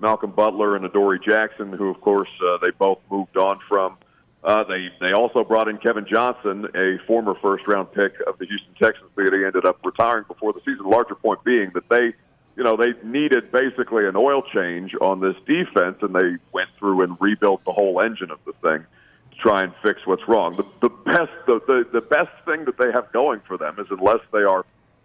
Malcolm 0.01 0.31
Butler 0.33 0.77
and 0.77 0.85
Adoree 0.85 1.21
Jackson, 1.21 1.73
who, 1.73 1.89
of 1.89 2.01
course, 2.01 2.29
uh, 2.45 2.59
they 2.63 2.71
both 2.71 2.99
moved 3.11 3.37
on 3.37 3.61
from. 3.69 3.97
Uh, 4.43 4.65
they 4.65 4.89
they 5.01 5.13
also 5.13 5.43
brought 5.43 5.69
in 5.69 5.77
Kevin 5.79 6.07
Johnson, 6.07 6.67
a 6.75 6.99
former 7.07 7.35
first 7.43 7.67
round 7.67 7.93
pick 7.93 8.15
of 8.27 8.39
the 8.39 8.47
Houston 8.47 8.75
Texans, 8.81 9.11
but 9.15 9.33
he 9.33 9.45
ended 9.45 9.65
up 9.65 9.79
retiring 9.85 10.25
before 10.29 10.53
the 10.53 10.61
season. 10.61 10.89
Larger 10.89 11.17
point 11.17 11.43
being 11.45 11.71
that 11.75 11.89
they, 11.89 12.15
you 12.57 12.65
know, 12.65 12.77
they 12.77 12.95
needed 13.05 13.53
basically 13.53 14.07
an 14.07 14.17
oil 14.17 14.43
change 14.43 14.95
on 15.01 15.21
this 15.21 15.37
defense, 15.47 15.99
and 16.01 16.15
they 16.15 16.37
went 16.53 16.71
through 16.79 17.03
and 17.03 17.17
rebuilt 17.21 17.65
the 17.65 17.73
whole 17.73 18.01
engine 18.01 18.31
of 18.31 18.39
the 18.47 18.53
thing. 18.63 18.85
to 19.33 19.37
try 19.39 19.63
and 19.63 19.73
fix 19.83 20.07
what's 20.07 20.27
wrong. 20.27 20.57
The, 20.57 20.65
the 20.81 20.89
best 20.89 21.33
the, 21.47 21.61
the 21.67 21.87
the 21.93 22.01
best 22.01 22.31
thing 22.47 22.65
that 22.65 22.79
they 22.79 22.91
have 22.93 23.13
going 23.13 23.41
for 23.47 23.59
them 23.59 23.77
is 23.79 23.87
unless 23.91 24.21
they 24.33 24.43
are 24.43 24.65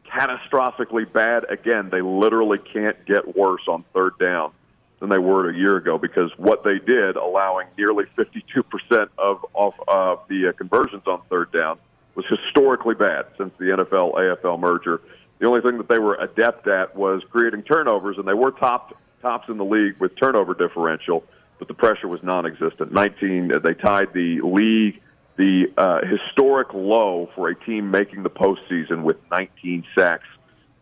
catastrophically 0.10 1.12
bad 1.12 1.46
again, 1.50 1.89
they 1.89 2.01
literally 2.01 2.58
can't 2.58 3.05
get 3.05 3.36
worse 3.36 3.67
on 3.67 3.84
third 3.93 4.17
down 4.17 4.51
than 5.00 5.10
they 5.10 5.17
were 5.17 5.50
a 5.50 5.55
year 5.55 5.77
ago 5.77 5.98
because 5.98 6.31
what 6.38 6.63
they 6.63 6.79
did, 6.79 7.15
allowing 7.15 7.67
nearly 7.77 8.05
52% 8.17 9.10
of 9.17 9.46
of 9.53 9.74
uh, 9.88 10.15
the 10.29 10.50
uh, 10.50 10.51
conversions 10.53 11.03
on 11.05 11.22
third 11.29 11.51
down, 11.51 11.79
was 12.15 12.25
historically 12.27 12.96
bad 12.96 13.25
since 13.38 13.51
the 13.58 13.65
NFL 13.65 14.13
AFL 14.13 14.60
merger. 14.60 15.01
The 15.41 15.48
only 15.48 15.62
thing 15.62 15.79
that 15.79 15.89
they 15.89 15.98
were 15.98 16.13
adept 16.15 16.67
at 16.67 16.95
was 16.95 17.24
creating 17.31 17.63
turnovers, 17.63 18.19
and 18.19 18.27
they 18.27 18.36
were 18.36 18.51
top 18.51 18.95
tops 19.24 19.50
in 19.50 19.57
the 19.57 19.65
league 19.65 19.98
with 20.00 20.15
turnover 20.15 20.53
differential, 20.53 21.24
but 21.57 21.67
the 21.67 21.74
pressure 21.74 22.07
was 22.07 22.21
non-existent. 22.21 22.91
19, 22.91 23.51
they 23.63 23.74
tied 23.74 24.13
the 24.13 24.39
league 24.41 25.01
the 25.38 25.65
uh, 25.77 26.01
historic 26.05 26.71
low 26.75 27.27
for 27.33 27.50
a 27.50 27.55
team 27.55 27.89
making 27.89 28.21
the 28.21 28.29
postseason 28.29 29.01
with 29.01 29.17
19 29.31 29.83
sacks 29.98 30.27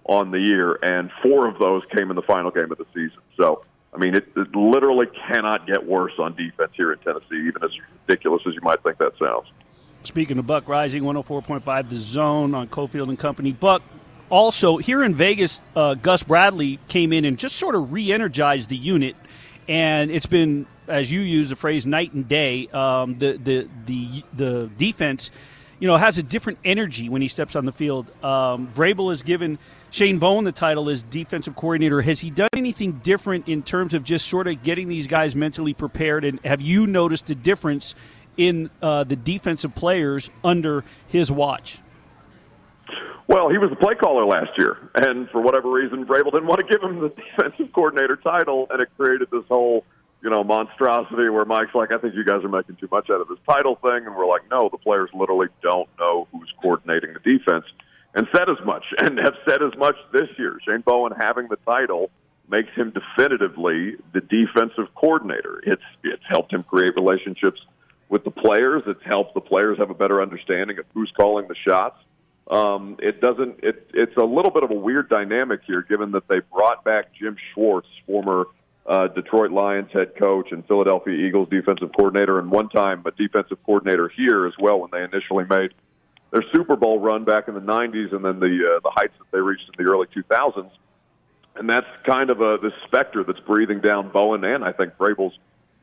on 0.03 0.31
the 0.31 0.39
year, 0.39 0.77
and 0.81 1.09
four 1.23 1.47
of 1.47 1.57
those 1.59 1.83
came 1.95 2.09
in 2.09 2.17
the 2.17 2.21
final 2.23 2.51
game 2.51 2.69
of 2.69 2.77
the 2.77 2.85
season. 2.93 3.19
So, 3.37 3.63
I 3.93 3.97
mean, 3.97 4.13
it, 4.13 4.27
it 4.35 4.53
literally 4.53 5.05
cannot 5.27 5.67
get 5.67 5.85
worse 5.85 6.13
on 6.19 6.35
defense 6.35 6.71
here 6.75 6.91
in 6.91 6.99
Tennessee, 6.99 7.47
even 7.47 7.63
as 7.63 7.69
ridiculous 8.07 8.41
as 8.45 8.55
you 8.55 8.61
might 8.61 8.83
think 8.83 8.97
that 8.97 9.13
sounds. 9.17 9.47
Speaking 10.03 10.37
of 10.37 10.47
Buck 10.47 10.65
Reising, 10.65 11.03
104.5 11.03 11.89
The 11.89 11.95
Zone 11.95 12.53
on 12.53 12.67
Cofield 12.67 13.07
and 13.07 13.19
Company. 13.19 13.53
Buck, 13.53 13.83
also 14.29 14.77
here 14.77 15.03
in 15.03 15.15
Vegas, 15.15 15.61
uh, 15.75 15.95
Gus 15.95 16.23
Bradley 16.23 16.79
came 16.87 17.13
in 17.13 17.25
and 17.25 17.37
just 17.37 17.55
sort 17.55 17.75
of 17.75 17.91
re 17.91 18.11
energized 18.11 18.69
the 18.69 18.77
unit. 18.77 19.15
And 19.67 20.09
it's 20.09 20.25
been, 20.25 20.65
as 20.87 21.11
you 21.11 21.19
use 21.19 21.49
the 21.49 21.55
phrase, 21.55 21.85
night 21.85 22.13
and 22.13 22.27
day. 22.27 22.67
Um, 22.67 23.19
the, 23.19 23.37
the, 23.37 23.67
the, 23.85 24.23
the 24.33 24.71
defense, 24.77 25.29
you 25.79 25.87
know, 25.87 25.95
has 25.95 26.17
a 26.17 26.23
different 26.23 26.59
energy 26.65 27.07
when 27.07 27.21
he 27.21 27.27
steps 27.27 27.55
on 27.55 27.65
the 27.65 27.71
field. 27.71 28.09
Um, 28.23 28.67
Vrabel 28.75 29.09
has 29.09 29.21
given 29.21 29.59
Shane 29.91 30.19
Bowen 30.19 30.45
the 30.45 30.51
title 30.51 30.89
as 30.89 31.03
defensive 31.03 31.55
coordinator. 31.55 32.01
Has 32.01 32.19
he 32.19 32.31
done 32.31 32.49
anything 32.53 32.93
different 32.93 33.47
in 33.47 33.63
terms 33.63 33.93
of 33.93 34.03
just 34.03 34.27
sort 34.27 34.47
of 34.47 34.61
getting 34.63 34.87
these 34.87 35.07
guys 35.07 35.35
mentally 35.35 35.73
prepared? 35.73 36.25
And 36.25 36.39
have 36.43 36.61
you 36.61 36.87
noticed 36.87 37.29
a 37.29 37.35
difference 37.35 37.95
in 38.37 38.69
uh, 38.81 39.03
the 39.03 39.15
defensive 39.15 39.75
players 39.75 40.31
under 40.43 40.83
his 41.09 41.31
watch? 41.31 41.79
Well, 43.29 43.47
he 43.47 43.59
was 43.59 43.69
the 43.69 43.75
play 43.75 43.93
caller 43.93 44.25
last 44.25 44.57
year, 44.57 44.89
and 44.95 45.29
for 45.29 45.39
whatever 45.39 45.69
reason, 45.69 46.03
Vrabel 46.03 46.31
didn't 46.31 46.47
want 46.47 46.65
to 46.65 46.65
give 46.65 46.81
him 46.81 46.99
the 46.99 47.09
defensive 47.37 47.71
coordinator 47.73 48.15
title, 48.15 48.65
and 48.71 48.81
it 48.81 48.89
created 48.97 49.27
this 49.31 49.43
whole, 49.47 49.85
you 50.23 50.31
know, 50.31 50.43
monstrosity 50.43 51.29
where 51.29 51.45
Mike's 51.45 51.75
like, 51.75 51.91
"I 51.91 51.99
think 51.99 52.15
you 52.15 52.25
guys 52.25 52.43
are 52.43 52.49
making 52.49 52.77
too 52.77 52.89
much 52.89 53.11
out 53.11 53.21
of 53.21 53.27
this 53.27 53.37
title 53.47 53.75
thing," 53.75 54.07
and 54.07 54.15
we're 54.15 54.25
like, 54.25 54.49
"No, 54.49 54.67
the 54.69 54.79
players 54.79 55.11
literally 55.13 55.45
don't 55.61 55.87
know 55.99 56.27
who's 56.31 56.51
coordinating 56.59 57.13
the 57.13 57.19
defense," 57.19 57.65
and 58.15 58.27
said 58.35 58.49
as 58.49 58.57
much, 58.65 58.83
and 58.97 59.19
have 59.19 59.35
said 59.47 59.61
as 59.61 59.77
much 59.77 59.95
this 60.11 60.29
year. 60.39 60.57
Shane 60.67 60.81
Bowen 60.81 61.13
having 61.15 61.49
the 61.49 61.57
title 61.67 62.09
makes 62.49 62.73
him 62.73 62.91
definitively 62.91 63.93
the 64.11 64.21
defensive 64.21 64.91
coordinator. 64.95 65.61
It's 65.67 65.85
it's 66.03 66.23
helped 66.27 66.51
him 66.51 66.63
create 66.63 66.95
relationships 66.95 67.61
with 68.09 68.23
the 68.23 68.31
players. 68.31 68.81
It's 68.87 69.03
helped 69.05 69.35
the 69.35 69.41
players 69.41 69.77
have 69.77 69.91
a 69.91 69.93
better 69.93 70.19
understanding 70.19 70.79
of 70.79 70.85
who's 70.95 71.11
calling 71.15 71.47
the 71.47 71.55
shots 71.55 71.97
um, 72.49 72.97
it 72.99 73.21
doesn't. 73.21 73.63
It, 73.63 73.89
it's 73.93 74.17
a 74.17 74.23
little 74.23 74.51
bit 74.51 74.63
of 74.63 74.71
a 74.71 74.75
weird 74.75 75.09
dynamic 75.09 75.61
here, 75.67 75.83
given 75.83 76.11
that 76.11 76.27
they 76.27 76.39
brought 76.39 76.83
back 76.83 77.13
Jim 77.13 77.35
Schwartz, 77.53 77.87
former 78.07 78.47
uh, 78.87 79.07
Detroit 79.07 79.51
Lions 79.51 79.91
head 79.93 80.15
coach 80.17 80.51
and 80.51 80.65
Philadelphia 80.67 81.13
Eagles 81.13 81.47
defensive 81.49 81.91
coordinator, 81.95 82.39
and 82.39 82.49
one 82.49 82.67
time 82.69 83.03
a 83.05 83.11
defensive 83.11 83.63
coordinator 83.65 84.09
here 84.09 84.47
as 84.47 84.53
well 84.59 84.79
when 84.79 84.89
they 84.91 85.03
initially 85.03 85.45
made 85.45 85.73
their 86.31 86.43
Super 86.51 86.75
Bowl 86.75 86.99
run 86.99 87.23
back 87.23 87.47
in 87.47 87.53
the 87.53 87.61
'90s, 87.61 88.13
and 88.13 88.25
then 88.25 88.39
the 88.39 88.77
uh, 88.77 88.79
the 88.83 88.91
heights 88.91 89.13
that 89.19 89.29
they 89.31 89.39
reached 89.39 89.69
in 89.77 89.85
the 89.85 89.91
early 89.91 90.07
2000s. 90.07 90.71
And 91.55 91.69
that's 91.69 91.87
kind 92.03 92.31
of 92.31 92.39
a 92.41 92.57
the 92.57 92.71
specter 92.87 93.23
that's 93.23 93.39
breathing 93.41 93.79
down 93.79 94.09
Bowen 94.09 94.43
and 94.43 94.63
I 94.63 94.71
think 94.71 94.93
Vrabel's 94.97 95.37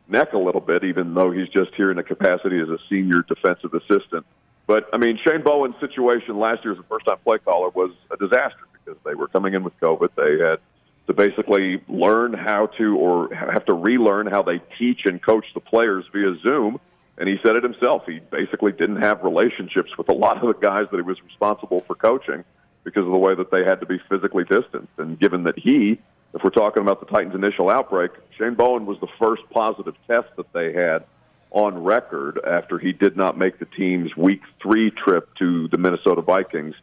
neck 0.08 0.32
a 0.32 0.38
little 0.38 0.60
bit, 0.60 0.82
even 0.82 1.14
though 1.14 1.30
he's 1.30 1.48
just 1.48 1.74
here 1.76 1.92
in 1.92 1.98
a 1.98 2.02
capacity 2.02 2.58
as 2.60 2.68
a 2.68 2.78
senior 2.88 3.22
defensive 3.22 3.74
assistant. 3.74 4.26
But 4.66 4.88
I 4.92 4.98
mean, 4.98 5.18
Shane 5.24 5.42
Bowen's 5.42 5.78
situation 5.80 6.38
last 6.38 6.64
year 6.64 6.72
as 6.72 6.78
a 6.78 6.82
first-time 6.84 7.18
play 7.24 7.38
caller 7.38 7.70
was 7.70 7.92
a 8.10 8.16
disaster 8.16 8.66
because 8.72 9.00
they 9.04 9.14
were 9.14 9.28
coming 9.28 9.54
in 9.54 9.62
with 9.62 9.78
COVID. 9.80 10.08
They 10.16 10.44
had 10.44 10.58
to 11.06 11.14
basically 11.14 11.82
learn 11.88 12.32
how 12.32 12.66
to, 12.78 12.96
or 12.96 13.32
have 13.32 13.64
to 13.66 13.72
relearn 13.72 14.26
how 14.26 14.42
they 14.42 14.60
teach 14.78 15.02
and 15.04 15.22
coach 15.22 15.46
the 15.54 15.60
players 15.60 16.04
via 16.12 16.34
Zoom. 16.42 16.80
And 17.18 17.28
he 17.28 17.36
said 17.44 17.56
it 17.56 17.62
himself. 17.62 18.02
He 18.06 18.18
basically 18.18 18.72
didn't 18.72 19.00
have 19.00 19.22
relationships 19.22 19.96
with 19.96 20.08
a 20.08 20.12
lot 20.12 20.42
of 20.42 20.48
the 20.48 20.60
guys 20.60 20.86
that 20.90 20.96
he 20.96 21.02
was 21.02 21.22
responsible 21.22 21.82
for 21.86 21.94
coaching 21.94 22.44
because 22.84 23.04
of 23.04 23.10
the 23.10 23.18
way 23.18 23.34
that 23.34 23.50
they 23.50 23.64
had 23.64 23.80
to 23.80 23.86
be 23.86 23.98
physically 24.08 24.44
distant. 24.44 24.88
And 24.98 25.18
given 25.18 25.44
that 25.44 25.58
he, 25.58 25.98
if 26.34 26.42
we're 26.44 26.50
talking 26.50 26.82
about 26.82 27.00
the 27.00 27.06
Titans' 27.06 27.34
initial 27.34 27.70
outbreak, 27.70 28.10
Shane 28.36 28.54
Bowen 28.54 28.84
was 28.84 28.98
the 29.00 29.08
first 29.18 29.42
positive 29.50 29.94
test 30.06 30.28
that 30.36 30.52
they 30.52 30.72
had 30.72 31.04
on 31.50 31.82
record 31.82 32.40
after 32.46 32.78
he 32.78 32.92
did 32.92 33.16
not 33.16 33.38
make 33.38 33.58
the 33.58 33.64
team's 33.64 34.16
week 34.16 34.42
three 34.60 34.90
trip 34.90 35.34
to 35.36 35.68
the 35.68 35.78
Minnesota 35.78 36.22
Vikings 36.22 36.74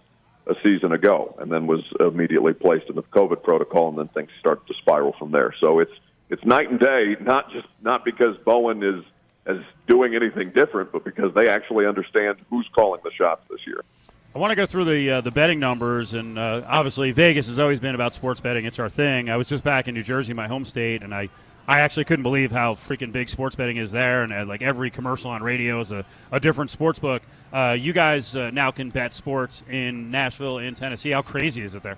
a 0.47 0.55
season 0.63 0.91
ago, 0.91 1.35
and 1.39 1.51
then 1.51 1.67
was 1.67 1.83
immediately 1.99 2.53
placed 2.53 2.89
in 2.89 2.95
the 2.95 3.03
COVID 3.03 3.43
protocol, 3.43 3.89
and 3.89 3.97
then 3.97 4.07
things 4.09 4.29
started 4.39 4.65
to 4.67 4.73
spiral 4.75 5.13
from 5.17 5.31
there. 5.31 5.53
So 5.59 5.79
it's 5.79 5.91
it's 6.29 6.43
night 6.43 6.69
and 6.69 6.79
day, 6.79 7.15
not 7.21 7.51
just 7.51 7.67
not 7.81 8.03
because 8.03 8.35
Bowen 8.45 8.83
is 8.83 9.03
is 9.45 9.63
doing 9.87 10.15
anything 10.15 10.51
different, 10.51 10.91
but 10.91 11.03
because 11.03 11.33
they 11.33 11.49
actually 11.49 11.85
understand 11.85 12.37
who's 12.49 12.67
calling 12.73 13.01
the 13.03 13.11
shots 13.11 13.41
this 13.49 13.59
year. 13.67 13.83
I 14.35 14.39
want 14.39 14.49
to 14.51 14.55
go 14.55 14.65
through 14.65 14.85
the 14.85 15.11
uh, 15.11 15.21
the 15.21 15.31
betting 15.31 15.59
numbers, 15.59 16.13
and 16.13 16.39
uh, 16.39 16.63
obviously 16.67 17.11
Vegas 17.11 17.47
has 17.47 17.59
always 17.59 17.79
been 17.79 17.93
about 17.93 18.13
sports 18.13 18.41
betting. 18.41 18.65
It's 18.65 18.79
our 18.79 18.89
thing. 18.89 19.29
I 19.29 19.37
was 19.37 19.47
just 19.47 19.63
back 19.63 19.87
in 19.87 19.93
New 19.93 20.03
Jersey, 20.03 20.33
my 20.33 20.47
home 20.47 20.65
state, 20.65 21.03
and 21.03 21.13
I 21.13 21.29
I 21.67 21.79
actually 21.79 22.03
couldn't 22.03 22.23
believe 22.23 22.51
how 22.51 22.75
freaking 22.75 23.13
big 23.13 23.29
sports 23.29 23.55
betting 23.55 23.77
is 23.77 23.91
there, 23.91 24.23
and 24.23 24.33
uh, 24.33 24.45
like 24.45 24.61
every 24.61 24.89
commercial 24.89 25.31
on 25.31 25.41
radio 25.41 25.79
is 25.79 25.91
a, 25.91 26.05
a 26.31 26.39
different 26.39 26.71
sports 26.71 26.99
book. 26.99 27.21
Uh, 27.53 27.75
you 27.79 27.93
guys 27.93 28.35
uh, 28.35 28.51
now 28.51 28.71
can 28.71 28.89
bet 28.89 29.13
sports 29.13 29.63
in 29.69 30.09
Nashville, 30.09 30.57
in 30.57 30.75
Tennessee. 30.75 31.11
How 31.11 31.21
crazy 31.21 31.61
is 31.61 31.73
it 31.73 31.83
there? 31.83 31.97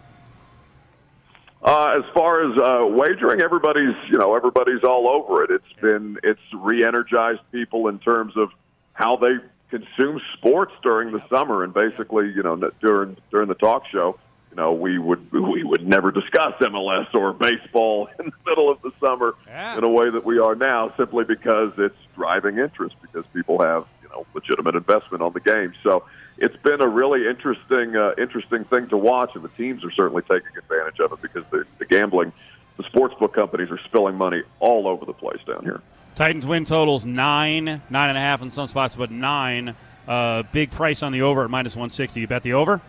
Uh, 1.63 1.97
as 1.97 2.03
far 2.13 2.43
as 2.43 2.55
uh, 2.59 2.85
wagering, 2.85 3.41
everybody's 3.41 3.95
you 4.07 4.19
know 4.19 4.35
everybody's 4.35 4.83
all 4.83 5.09
over 5.09 5.43
it. 5.43 5.49
It's 5.49 5.81
been 5.81 6.19
it's 6.21 6.39
re-energized 6.53 7.41
people 7.51 7.87
in 7.87 7.97
terms 7.97 8.33
of 8.37 8.51
how 8.93 9.15
they 9.15 9.37
consume 9.71 10.21
sports 10.37 10.73
during 10.83 11.11
the 11.11 11.27
summer, 11.27 11.63
and 11.63 11.73
basically 11.73 12.31
you 12.35 12.43
know 12.43 12.55
during 12.81 13.17
during 13.31 13.47
the 13.47 13.55
talk 13.55 13.87
show 13.91 14.19
you 14.55 14.61
know, 14.61 14.71
we 14.71 14.97
would 14.97 15.31
we 15.33 15.63
would 15.63 15.85
never 15.87 16.11
discuss 16.11 16.53
MLS 16.61 17.13
or 17.13 17.33
baseball 17.33 18.07
in 18.19 18.25
the 18.25 18.49
middle 18.49 18.69
of 18.69 18.81
the 18.81 18.91
summer 18.99 19.35
yeah. 19.47 19.77
in 19.77 19.83
a 19.83 19.89
way 19.89 20.09
that 20.09 20.25
we 20.25 20.39
are 20.39 20.55
now, 20.55 20.93
simply 20.97 21.25
because 21.25 21.73
it's 21.77 21.97
driving 22.15 22.57
interest 22.57 22.95
because 23.01 23.25
people 23.33 23.61
have 23.61 23.85
you 24.01 24.09
know 24.09 24.25
legitimate 24.33 24.75
investment 24.75 25.21
on 25.21 25.33
the 25.33 25.41
game. 25.41 25.73
So 25.83 26.05
it's 26.37 26.55
been 26.57 26.81
a 26.81 26.87
really 26.87 27.27
interesting 27.27 27.95
uh, 27.95 28.13
interesting 28.17 28.63
thing 28.65 28.87
to 28.89 28.97
watch, 28.97 29.31
and 29.35 29.43
the 29.43 29.49
teams 29.49 29.83
are 29.83 29.91
certainly 29.91 30.21
taking 30.21 30.57
advantage 30.57 30.99
of 30.99 31.11
it 31.11 31.21
because 31.21 31.43
the, 31.51 31.65
the 31.79 31.85
gambling, 31.85 32.31
the 32.77 32.83
sports 32.83 33.15
book 33.19 33.33
companies 33.33 33.69
are 33.71 33.79
spilling 33.85 34.15
money 34.15 34.43
all 34.59 34.87
over 34.87 35.05
the 35.05 35.13
place 35.13 35.41
down 35.45 35.63
here. 35.63 35.81
Titans 36.15 36.45
win 36.45 36.63
totals 36.63 37.03
nine, 37.03 37.65
nine 37.89 38.09
and 38.09 38.17
a 38.17 38.21
half 38.21 38.41
in 38.41 38.49
some 38.49 38.67
spots, 38.67 38.95
but 38.95 39.11
nine. 39.11 39.75
Uh, 40.07 40.43
big 40.51 40.69
price 40.69 41.01
on 41.01 41.11
the 41.11 41.23
over 41.23 41.43
at 41.43 41.49
minus 41.49 41.75
one 41.75 41.89
sixty. 41.89 42.21
You 42.21 42.27
bet 42.27 42.43
the 42.43 42.53
over? 42.53 42.79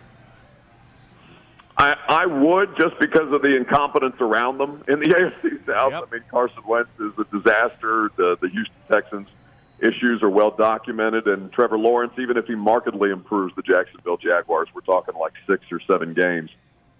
I, 1.77 1.95
I 2.09 2.25
would 2.25 2.75
just 2.79 2.99
because 2.99 3.31
of 3.31 3.43
the 3.43 3.55
incompetence 3.55 4.15
around 4.19 4.57
them 4.57 4.83
in 4.87 4.99
the 4.99 5.05
AFC 5.43 5.65
South. 5.65 5.91
Yep. 5.91 6.03
I 6.07 6.15
mean, 6.15 6.23
Carson 6.29 6.63
Wentz 6.65 6.89
is 6.99 7.13
a 7.19 7.23
disaster. 7.25 8.11
The 8.15 8.37
the 8.41 8.49
Houston 8.49 8.75
Texans 8.89 9.27
issues 9.79 10.23
are 10.23 10.29
well 10.29 10.51
documented, 10.51 11.27
and 11.27 11.51
Trevor 11.51 11.77
Lawrence, 11.77 12.13
even 12.17 12.35
if 12.37 12.45
he 12.45 12.55
markedly 12.55 13.11
improves 13.11 13.55
the 13.55 13.61
Jacksonville 13.61 14.17
Jaguars, 14.17 14.69
we're 14.73 14.81
talking 14.81 15.15
like 15.15 15.33
six 15.47 15.63
or 15.71 15.79
seven 15.81 16.13
games 16.13 16.49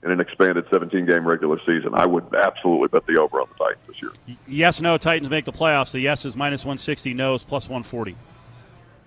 in 0.03 0.11
an 0.11 0.19
expanded 0.19 0.65
17 0.71 1.07
game 1.07 1.27
regular 1.27 1.59
season. 1.65 1.95
I 1.95 2.05
would 2.05 2.33
absolutely 2.35 2.89
bet 2.89 3.07
the 3.07 3.19
over 3.19 3.41
on 3.41 3.47
the 3.49 3.63
Titans 3.63 3.87
this 3.87 3.99
year. 3.99 4.37
Yes, 4.47 4.79
no, 4.79 4.97
Titans 4.99 5.31
make 5.31 5.45
the 5.45 5.51
playoffs. 5.51 5.91
The 5.91 6.01
yes 6.01 6.23
is 6.23 6.35
minus 6.35 6.63
160, 6.63 7.15
no 7.15 7.33
is 7.33 7.43
plus 7.43 7.67
140. 7.67 8.15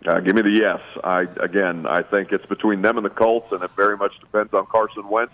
Uh, 0.06 0.18
give 0.18 0.34
me 0.34 0.42
the 0.42 0.50
yes. 0.50 0.80
I 1.04 1.26
again, 1.40 1.86
I 1.86 2.02
think 2.02 2.32
it's 2.32 2.46
between 2.46 2.82
them 2.82 2.96
and 2.96 3.04
the 3.04 3.10
Colts, 3.10 3.52
and 3.52 3.62
it 3.62 3.70
very 3.76 3.96
much 3.96 4.18
depends 4.18 4.52
on 4.52 4.66
Carson 4.66 5.08
Wentz 5.08 5.32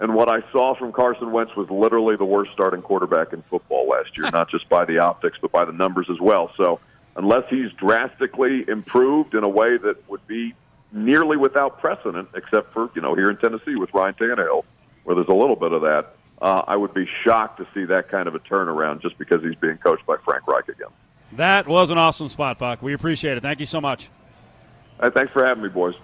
and 0.00 0.14
what 0.14 0.30
I 0.30 0.40
saw 0.50 0.74
from 0.74 0.92
Carson 0.92 1.30
Wentz 1.30 1.54
was 1.54 1.68
literally 1.68 2.16
the 2.16 2.24
worst 2.24 2.52
starting 2.52 2.80
quarterback 2.80 3.34
in 3.34 3.42
football 3.42 3.86
last 3.86 4.16
year, 4.16 4.30
not 4.32 4.50
just 4.50 4.68
by 4.68 4.86
the 4.86 4.98
optics, 4.98 5.38
but 5.40 5.52
by 5.52 5.66
the 5.66 5.72
numbers 5.72 6.08
as 6.10 6.18
well. 6.18 6.50
So, 6.56 6.80
unless 7.16 7.44
he's 7.50 7.70
drastically 7.72 8.64
improved 8.66 9.34
in 9.34 9.44
a 9.44 9.48
way 9.48 9.76
that 9.76 10.08
would 10.08 10.26
be 10.26 10.54
nearly 10.90 11.36
without 11.36 11.80
precedent, 11.80 12.30
except 12.34 12.72
for, 12.72 12.90
you 12.94 13.02
know, 13.02 13.14
here 13.14 13.30
in 13.30 13.36
Tennessee 13.36 13.76
with 13.76 13.92
Ryan 13.92 14.14
Tannehill, 14.14 14.64
where 15.04 15.14
there's 15.14 15.28
a 15.28 15.34
little 15.34 15.56
bit 15.56 15.72
of 15.72 15.82
that, 15.82 16.16
uh, 16.40 16.62
I 16.66 16.76
would 16.76 16.94
be 16.94 17.06
shocked 17.22 17.58
to 17.58 17.66
see 17.74 17.84
that 17.84 18.08
kind 18.08 18.26
of 18.26 18.34
a 18.34 18.38
turnaround 18.38 19.02
just 19.02 19.18
because 19.18 19.42
he's 19.42 19.54
being 19.56 19.76
coached 19.76 20.06
by 20.06 20.16
Frank 20.24 20.46
Reich 20.46 20.68
again. 20.68 20.88
That 21.32 21.68
was 21.68 21.90
an 21.90 21.98
awesome 21.98 22.30
spot, 22.30 22.58
Buck. 22.58 22.80
We 22.80 22.94
appreciate 22.94 23.36
it. 23.36 23.42
Thank 23.42 23.60
you 23.60 23.66
so 23.66 23.80
much. 23.82 24.08
Hey, 25.00 25.10
thanks 25.10 25.32
for 25.32 25.44
having 25.44 25.62
me, 25.62 25.68
boys. 25.68 25.94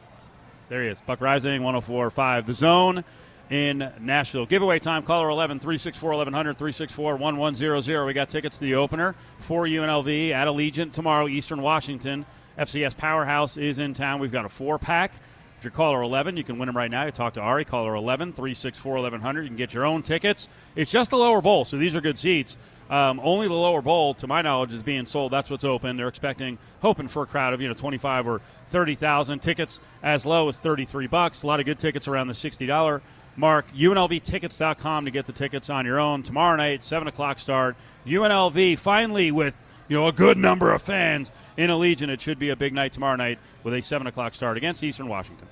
There 0.68 0.82
he 0.82 0.88
is. 0.88 1.00
Buck 1.00 1.20
Reising, 1.20 1.60
104.5. 1.60 2.46
The 2.46 2.52
Zone 2.52 3.04
in 3.50 3.92
Nashville. 4.00 4.46
Giveaway 4.46 4.78
time, 4.78 5.02
caller 5.02 5.28
11 5.28 5.60
364 5.60 6.10
1100 6.10 6.58
364 6.58 7.16
1100. 7.16 8.04
We 8.04 8.12
got 8.12 8.28
tickets 8.28 8.58
to 8.58 8.64
the 8.64 8.74
opener 8.74 9.14
for 9.38 9.66
UNLV 9.66 10.30
at 10.30 10.48
Allegiant 10.48 10.92
tomorrow, 10.92 11.28
Eastern 11.28 11.62
Washington. 11.62 12.26
FCS 12.58 12.96
Powerhouse 12.96 13.56
is 13.56 13.78
in 13.78 13.94
town. 13.94 14.20
We've 14.20 14.32
got 14.32 14.44
a 14.44 14.48
four 14.48 14.78
pack. 14.78 15.12
If 15.58 15.64
you're 15.64 15.70
caller 15.70 16.02
11, 16.02 16.36
you 16.36 16.44
can 16.44 16.58
win 16.58 16.66
them 16.66 16.76
right 16.76 16.90
now. 16.90 17.04
You 17.04 17.12
talk 17.12 17.34
to 17.34 17.40
Ari, 17.40 17.64
caller 17.64 17.94
11 17.94 18.32
364 18.32 18.94
1100. 18.94 19.42
You 19.42 19.48
can 19.48 19.56
get 19.56 19.72
your 19.72 19.84
own 19.84 20.02
tickets. 20.02 20.48
It's 20.74 20.90
just 20.90 21.10
the 21.10 21.16
lower 21.16 21.40
bowl, 21.40 21.64
so 21.64 21.76
these 21.76 21.94
are 21.94 22.00
good 22.00 22.18
seats. 22.18 22.56
Um, 22.88 23.20
only 23.22 23.48
the 23.48 23.54
lower 23.54 23.82
bowl, 23.82 24.14
to 24.14 24.26
my 24.26 24.42
knowledge, 24.42 24.72
is 24.72 24.82
being 24.82 25.06
sold. 25.06 25.32
That's 25.32 25.50
what's 25.50 25.64
open. 25.64 25.96
They're 25.96 26.08
expecting, 26.08 26.58
hoping 26.82 27.08
for 27.08 27.22
a 27.22 27.26
crowd 27.26 27.52
of 27.52 27.60
you 27.60 27.68
know 27.68 27.74
25 27.74 28.28
or 28.28 28.40
30,000 28.70 29.40
tickets 29.40 29.80
as 30.02 30.24
low 30.24 30.48
as 30.48 30.58
33 30.60 31.06
bucks. 31.08 31.42
A 31.42 31.46
lot 31.46 31.58
of 31.58 31.66
good 31.66 31.78
tickets 31.78 32.06
around 32.06 32.28
the 32.28 32.34
60 32.34 32.64
dollar 32.66 33.02
mark. 33.36 33.66
UNLVtickets.com 33.72 35.04
to 35.04 35.10
get 35.10 35.26
the 35.26 35.32
tickets 35.32 35.70
on 35.70 35.86
your 35.86 36.00
own 36.00 36.22
tomorrow 36.22 36.56
night, 36.56 36.82
seven 36.82 37.08
o'clock 37.08 37.38
start. 37.38 37.76
UNLV 38.06 38.78
finally 38.78 39.30
with 39.32 39.60
you 39.88 39.96
know 39.96 40.06
a 40.06 40.12
good 40.12 40.36
number 40.36 40.72
of 40.72 40.82
fans 40.82 41.32
in 41.56 41.70
Allegiant. 41.70 42.08
It 42.08 42.20
should 42.20 42.38
be 42.38 42.50
a 42.50 42.56
big 42.56 42.72
night 42.72 42.92
tomorrow 42.92 43.16
night 43.16 43.38
with 43.62 43.74
a 43.74 43.82
seven 43.82 44.06
o'clock 44.06 44.34
start 44.34 44.56
against 44.56 44.82
Eastern 44.82 45.08
Washington. 45.08 45.48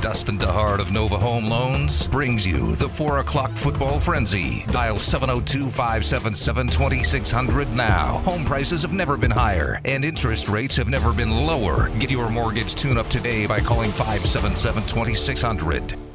Dustin 0.00 0.38
DeHart 0.38 0.78
of 0.78 0.92
Nova 0.92 1.16
Home 1.16 1.46
Loans 1.46 2.06
brings 2.06 2.46
you 2.46 2.76
the 2.76 2.88
4 2.88 3.18
o'clock 3.18 3.50
football 3.50 3.98
frenzy. 3.98 4.64
Dial 4.70 4.96
702 4.96 5.68
577 5.68 6.68
2600 6.68 7.72
now. 7.72 8.18
Home 8.18 8.44
prices 8.44 8.82
have 8.82 8.92
never 8.92 9.16
been 9.16 9.32
higher, 9.32 9.80
and 9.84 10.04
interest 10.04 10.48
rates 10.48 10.76
have 10.76 10.88
never 10.88 11.12
been 11.12 11.44
lower. 11.44 11.88
Get 11.98 12.12
your 12.12 12.30
mortgage 12.30 12.76
tune 12.76 12.96
up 12.96 13.08
today 13.08 13.46
by 13.46 13.58
calling 13.58 13.90
577 13.90 14.84
2600. 14.84 16.07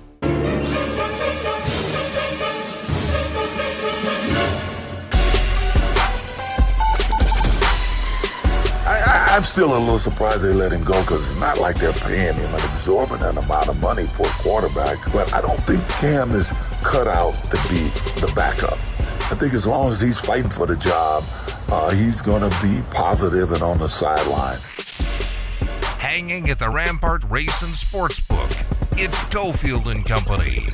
I'm 9.34 9.44
still 9.44 9.76
a 9.76 9.80
little 9.80 9.98
surprised 9.98 10.46
they 10.46 10.54
let 10.54 10.72
him 10.72 10.84
go 10.84 11.02
because 11.02 11.32
it's 11.32 11.40
not 11.40 11.58
like 11.58 11.78
they're 11.78 11.92
paying 11.92 12.36
him 12.36 12.54
an 12.54 12.64
exorbitant 12.72 13.36
amount 13.36 13.68
of 13.68 13.82
money 13.82 14.06
for 14.06 14.28
a 14.28 14.30
quarterback. 14.30 15.00
But 15.12 15.34
I 15.34 15.42
don't 15.42 15.60
think 15.62 15.82
Cam 15.90 16.30
is 16.34 16.52
cut 16.84 17.08
out 17.08 17.34
to 17.46 17.58
be 17.68 17.90
the 18.22 18.32
backup. 18.36 18.74
I 19.32 19.36
think 19.36 19.56
as 19.56 19.66
long 19.66 19.90
as 19.90 20.00
he's 20.00 20.22
fighting 20.22 20.52
for 20.52 20.68
the 20.68 20.76
job, 20.76 21.24
uh, 21.70 21.90
he's 21.90 22.22
going 22.22 22.48
to 22.48 22.56
be 22.62 22.82
positive 22.92 23.54
and 23.54 23.64
on 23.64 23.80
the 23.80 23.90
sideline. 23.90 24.60
Hanging 25.98 26.52
at 26.52 26.60
the 26.60 26.70
Rampart 26.70 27.24
Race 27.28 27.64
and 27.64 27.74
Sportsbook, 27.74 28.52
it's 29.00 29.24
Cofield 29.24 29.92
and 29.92 30.06
Company. 30.06 30.68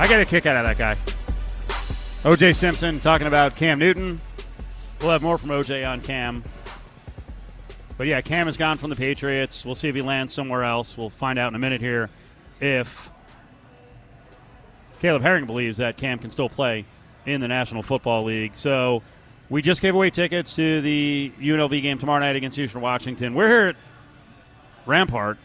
I 0.00 0.08
get 0.08 0.20
a 0.20 0.24
kick 0.24 0.46
out 0.46 0.56
of 0.56 0.64
that 0.64 0.76
guy. 0.76 1.11
OJ 2.22 2.54
Simpson 2.54 3.00
talking 3.00 3.26
about 3.26 3.56
Cam 3.56 3.80
Newton. 3.80 4.20
We'll 5.00 5.10
have 5.10 5.22
more 5.22 5.38
from 5.38 5.50
OJ 5.50 5.84
on 5.88 6.00
Cam. 6.02 6.44
But 7.98 8.06
yeah, 8.06 8.20
Cam 8.20 8.46
has 8.46 8.56
gone 8.56 8.78
from 8.78 8.90
the 8.90 8.96
Patriots. 8.96 9.64
We'll 9.64 9.74
see 9.74 9.88
if 9.88 9.96
he 9.96 10.02
lands 10.02 10.32
somewhere 10.32 10.62
else. 10.62 10.96
We'll 10.96 11.10
find 11.10 11.36
out 11.36 11.48
in 11.48 11.56
a 11.56 11.58
minute 11.58 11.80
here 11.80 12.10
if 12.60 13.10
Caleb 15.00 15.22
Herring 15.22 15.46
believes 15.46 15.78
that 15.78 15.96
Cam 15.96 16.20
can 16.20 16.30
still 16.30 16.48
play 16.48 16.84
in 17.26 17.40
the 17.40 17.48
National 17.48 17.82
Football 17.82 18.22
League. 18.22 18.54
So 18.54 19.02
we 19.50 19.60
just 19.60 19.82
gave 19.82 19.96
away 19.96 20.10
tickets 20.10 20.54
to 20.54 20.80
the 20.80 21.32
UNLV 21.40 21.82
game 21.82 21.98
tomorrow 21.98 22.20
night 22.20 22.36
against 22.36 22.56
Eastern 22.56 22.82
Washington. 22.82 23.34
We're 23.34 23.48
here 23.48 23.68
at 23.70 23.76
Rampart 24.86 25.38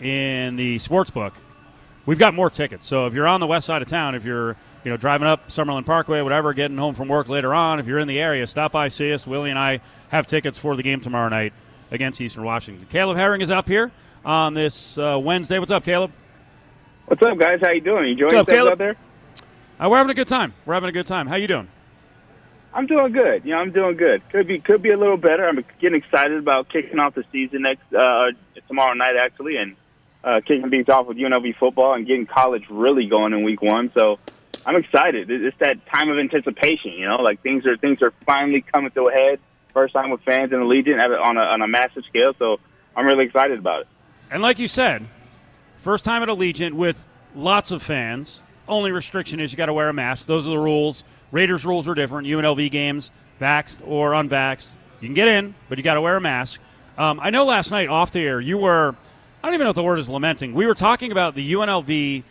in 0.00 0.54
the 0.54 0.78
sports 0.78 1.10
book. 1.10 1.34
We've 2.06 2.16
got 2.16 2.32
more 2.32 2.48
tickets. 2.48 2.86
So 2.86 3.08
if 3.08 3.14
you're 3.14 3.26
on 3.26 3.40
the 3.40 3.48
west 3.48 3.66
side 3.66 3.82
of 3.82 3.88
town, 3.88 4.14
if 4.14 4.24
you're 4.24 4.56
you 4.84 4.90
know, 4.90 4.96
driving 4.96 5.28
up 5.28 5.48
Summerlin 5.48 5.84
Parkway, 5.84 6.22
whatever, 6.22 6.52
getting 6.54 6.78
home 6.78 6.94
from 6.94 7.08
work 7.08 7.28
later 7.28 7.54
on. 7.54 7.78
If 7.78 7.86
you're 7.86 7.98
in 7.98 8.08
the 8.08 8.20
area, 8.20 8.46
stop 8.46 8.72
by, 8.72 8.88
see 8.88 9.12
us. 9.12 9.26
Willie 9.26 9.50
and 9.50 9.58
I 9.58 9.80
have 10.08 10.26
tickets 10.26 10.58
for 10.58 10.76
the 10.76 10.82
game 10.82 11.00
tomorrow 11.00 11.28
night 11.28 11.52
against 11.90 12.20
Eastern 12.20 12.44
Washington. 12.44 12.86
Caleb 12.90 13.16
Herring 13.16 13.40
is 13.40 13.50
up 13.50 13.68
here 13.68 13.90
on 14.24 14.54
this 14.54 14.96
uh, 14.96 15.18
Wednesday. 15.22 15.58
What's 15.58 15.70
up, 15.70 15.84
Caleb? 15.84 16.12
What's 17.06 17.22
up, 17.22 17.36
guys? 17.38 17.60
How 17.60 17.72
you 17.72 17.80
doing? 17.80 18.04
You 18.04 18.12
enjoying 18.12 18.32
yourselves 18.34 18.70
out 18.70 18.78
there? 18.78 18.96
Uh, 19.78 19.88
we're 19.90 19.96
having 19.96 20.10
a 20.10 20.14
good 20.14 20.28
time. 20.28 20.54
We're 20.64 20.74
having 20.74 20.88
a 20.88 20.92
good 20.92 21.06
time. 21.06 21.26
How 21.26 21.36
you 21.36 21.48
doing? 21.48 21.68
I'm 22.72 22.86
doing 22.86 23.12
good. 23.12 23.44
You 23.44 23.50
know, 23.50 23.58
I'm 23.58 23.72
doing 23.72 23.96
good. 23.96 24.22
Could 24.30 24.46
be 24.46 24.60
could 24.60 24.80
be 24.80 24.90
a 24.90 24.96
little 24.96 25.16
better. 25.16 25.48
I'm 25.48 25.64
getting 25.80 25.98
excited 25.98 26.38
about 26.38 26.68
kicking 26.68 27.00
off 27.00 27.14
the 27.14 27.24
season 27.32 27.62
next 27.62 27.92
uh, 27.92 28.30
tomorrow 28.68 28.94
night, 28.94 29.16
actually, 29.16 29.56
and 29.56 29.74
uh, 30.22 30.40
kicking 30.40 30.70
things 30.70 30.88
off 30.88 31.06
with 31.06 31.16
UNLV 31.16 31.56
football 31.56 31.94
and 31.94 32.06
getting 32.06 32.26
college 32.26 32.64
really 32.70 33.06
going 33.06 33.32
in 33.32 33.42
week 33.42 33.60
one. 33.60 33.90
So 33.94 34.20
I'm 34.66 34.76
excited. 34.76 35.30
It's 35.30 35.56
that 35.58 35.84
time 35.86 36.10
of 36.10 36.18
anticipation, 36.18 36.92
you 36.92 37.08
know, 37.08 37.16
like 37.16 37.42
things 37.42 37.66
are 37.66 37.76
things 37.76 38.02
are 38.02 38.12
finally 38.26 38.60
coming 38.60 38.90
to 38.92 39.08
a 39.08 39.12
head. 39.12 39.40
First 39.72 39.94
time 39.94 40.10
with 40.10 40.20
fans 40.22 40.52
in 40.52 40.60
the 40.60 40.66
Allegiant 40.66 41.00
on 41.00 41.36
a, 41.36 41.40
on 41.40 41.62
a 41.62 41.68
massive 41.68 42.04
scale, 42.08 42.34
so 42.38 42.58
I'm 42.96 43.06
really 43.06 43.24
excited 43.24 43.58
about 43.58 43.82
it. 43.82 43.88
And 44.30 44.42
like 44.42 44.58
you 44.58 44.68
said, 44.68 45.06
first 45.78 46.04
time 46.04 46.22
at 46.22 46.28
Allegiant 46.28 46.72
with 46.74 47.06
lots 47.34 47.70
of 47.70 47.82
fans. 47.82 48.42
Only 48.68 48.92
restriction 48.92 49.40
is 49.40 49.50
you 49.50 49.56
got 49.56 49.66
to 49.66 49.72
wear 49.72 49.88
a 49.88 49.92
mask. 49.92 50.26
Those 50.26 50.46
are 50.46 50.50
the 50.50 50.58
rules. 50.58 51.04
Raiders 51.32 51.64
rules 51.64 51.88
are 51.88 51.94
different. 51.94 52.26
UNLV 52.26 52.70
games, 52.70 53.10
vaxxed 53.40 53.80
or 53.86 54.12
unvaxxed, 54.12 54.74
you 55.00 55.08
can 55.08 55.14
get 55.14 55.28
in, 55.28 55.54
but 55.68 55.78
you 55.78 55.84
got 55.84 55.94
to 55.94 56.00
wear 56.00 56.16
a 56.16 56.20
mask. 56.20 56.60
Um, 56.98 57.18
I 57.20 57.30
know 57.30 57.44
last 57.44 57.70
night 57.70 57.88
off 57.88 58.10
the 58.10 58.20
air 58.20 58.40
you 58.40 58.58
were, 58.58 58.94
I 59.42 59.46
don't 59.46 59.54
even 59.54 59.64
know 59.64 59.70
if 59.70 59.76
the 59.76 59.82
word 59.82 59.98
is 59.98 60.08
lamenting. 60.08 60.52
We 60.52 60.66
were 60.66 60.74
talking 60.74 61.10
about 61.10 61.34
the 61.34 61.52
UNLV 61.54 62.22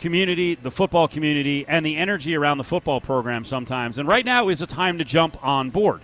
community, 0.00 0.54
the 0.54 0.70
football 0.70 1.06
community, 1.06 1.64
and 1.68 1.86
the 1.86 1.96
energy 1.96 2.34
around 2.34 2.58
the 2.58 2.64
football 2.64 3.00
program 3.00 3.44
sometimes. 3.44 3.98
And 3.98 4.08
right 4.08 4.24
now 4.24 4.48
is 4.48 4.60
a 4.60 4.66
time 4.66 4.98
to 4.98 5.04
jump 5.04 5.42
on 5.44 5.70
board. 5.70 6.00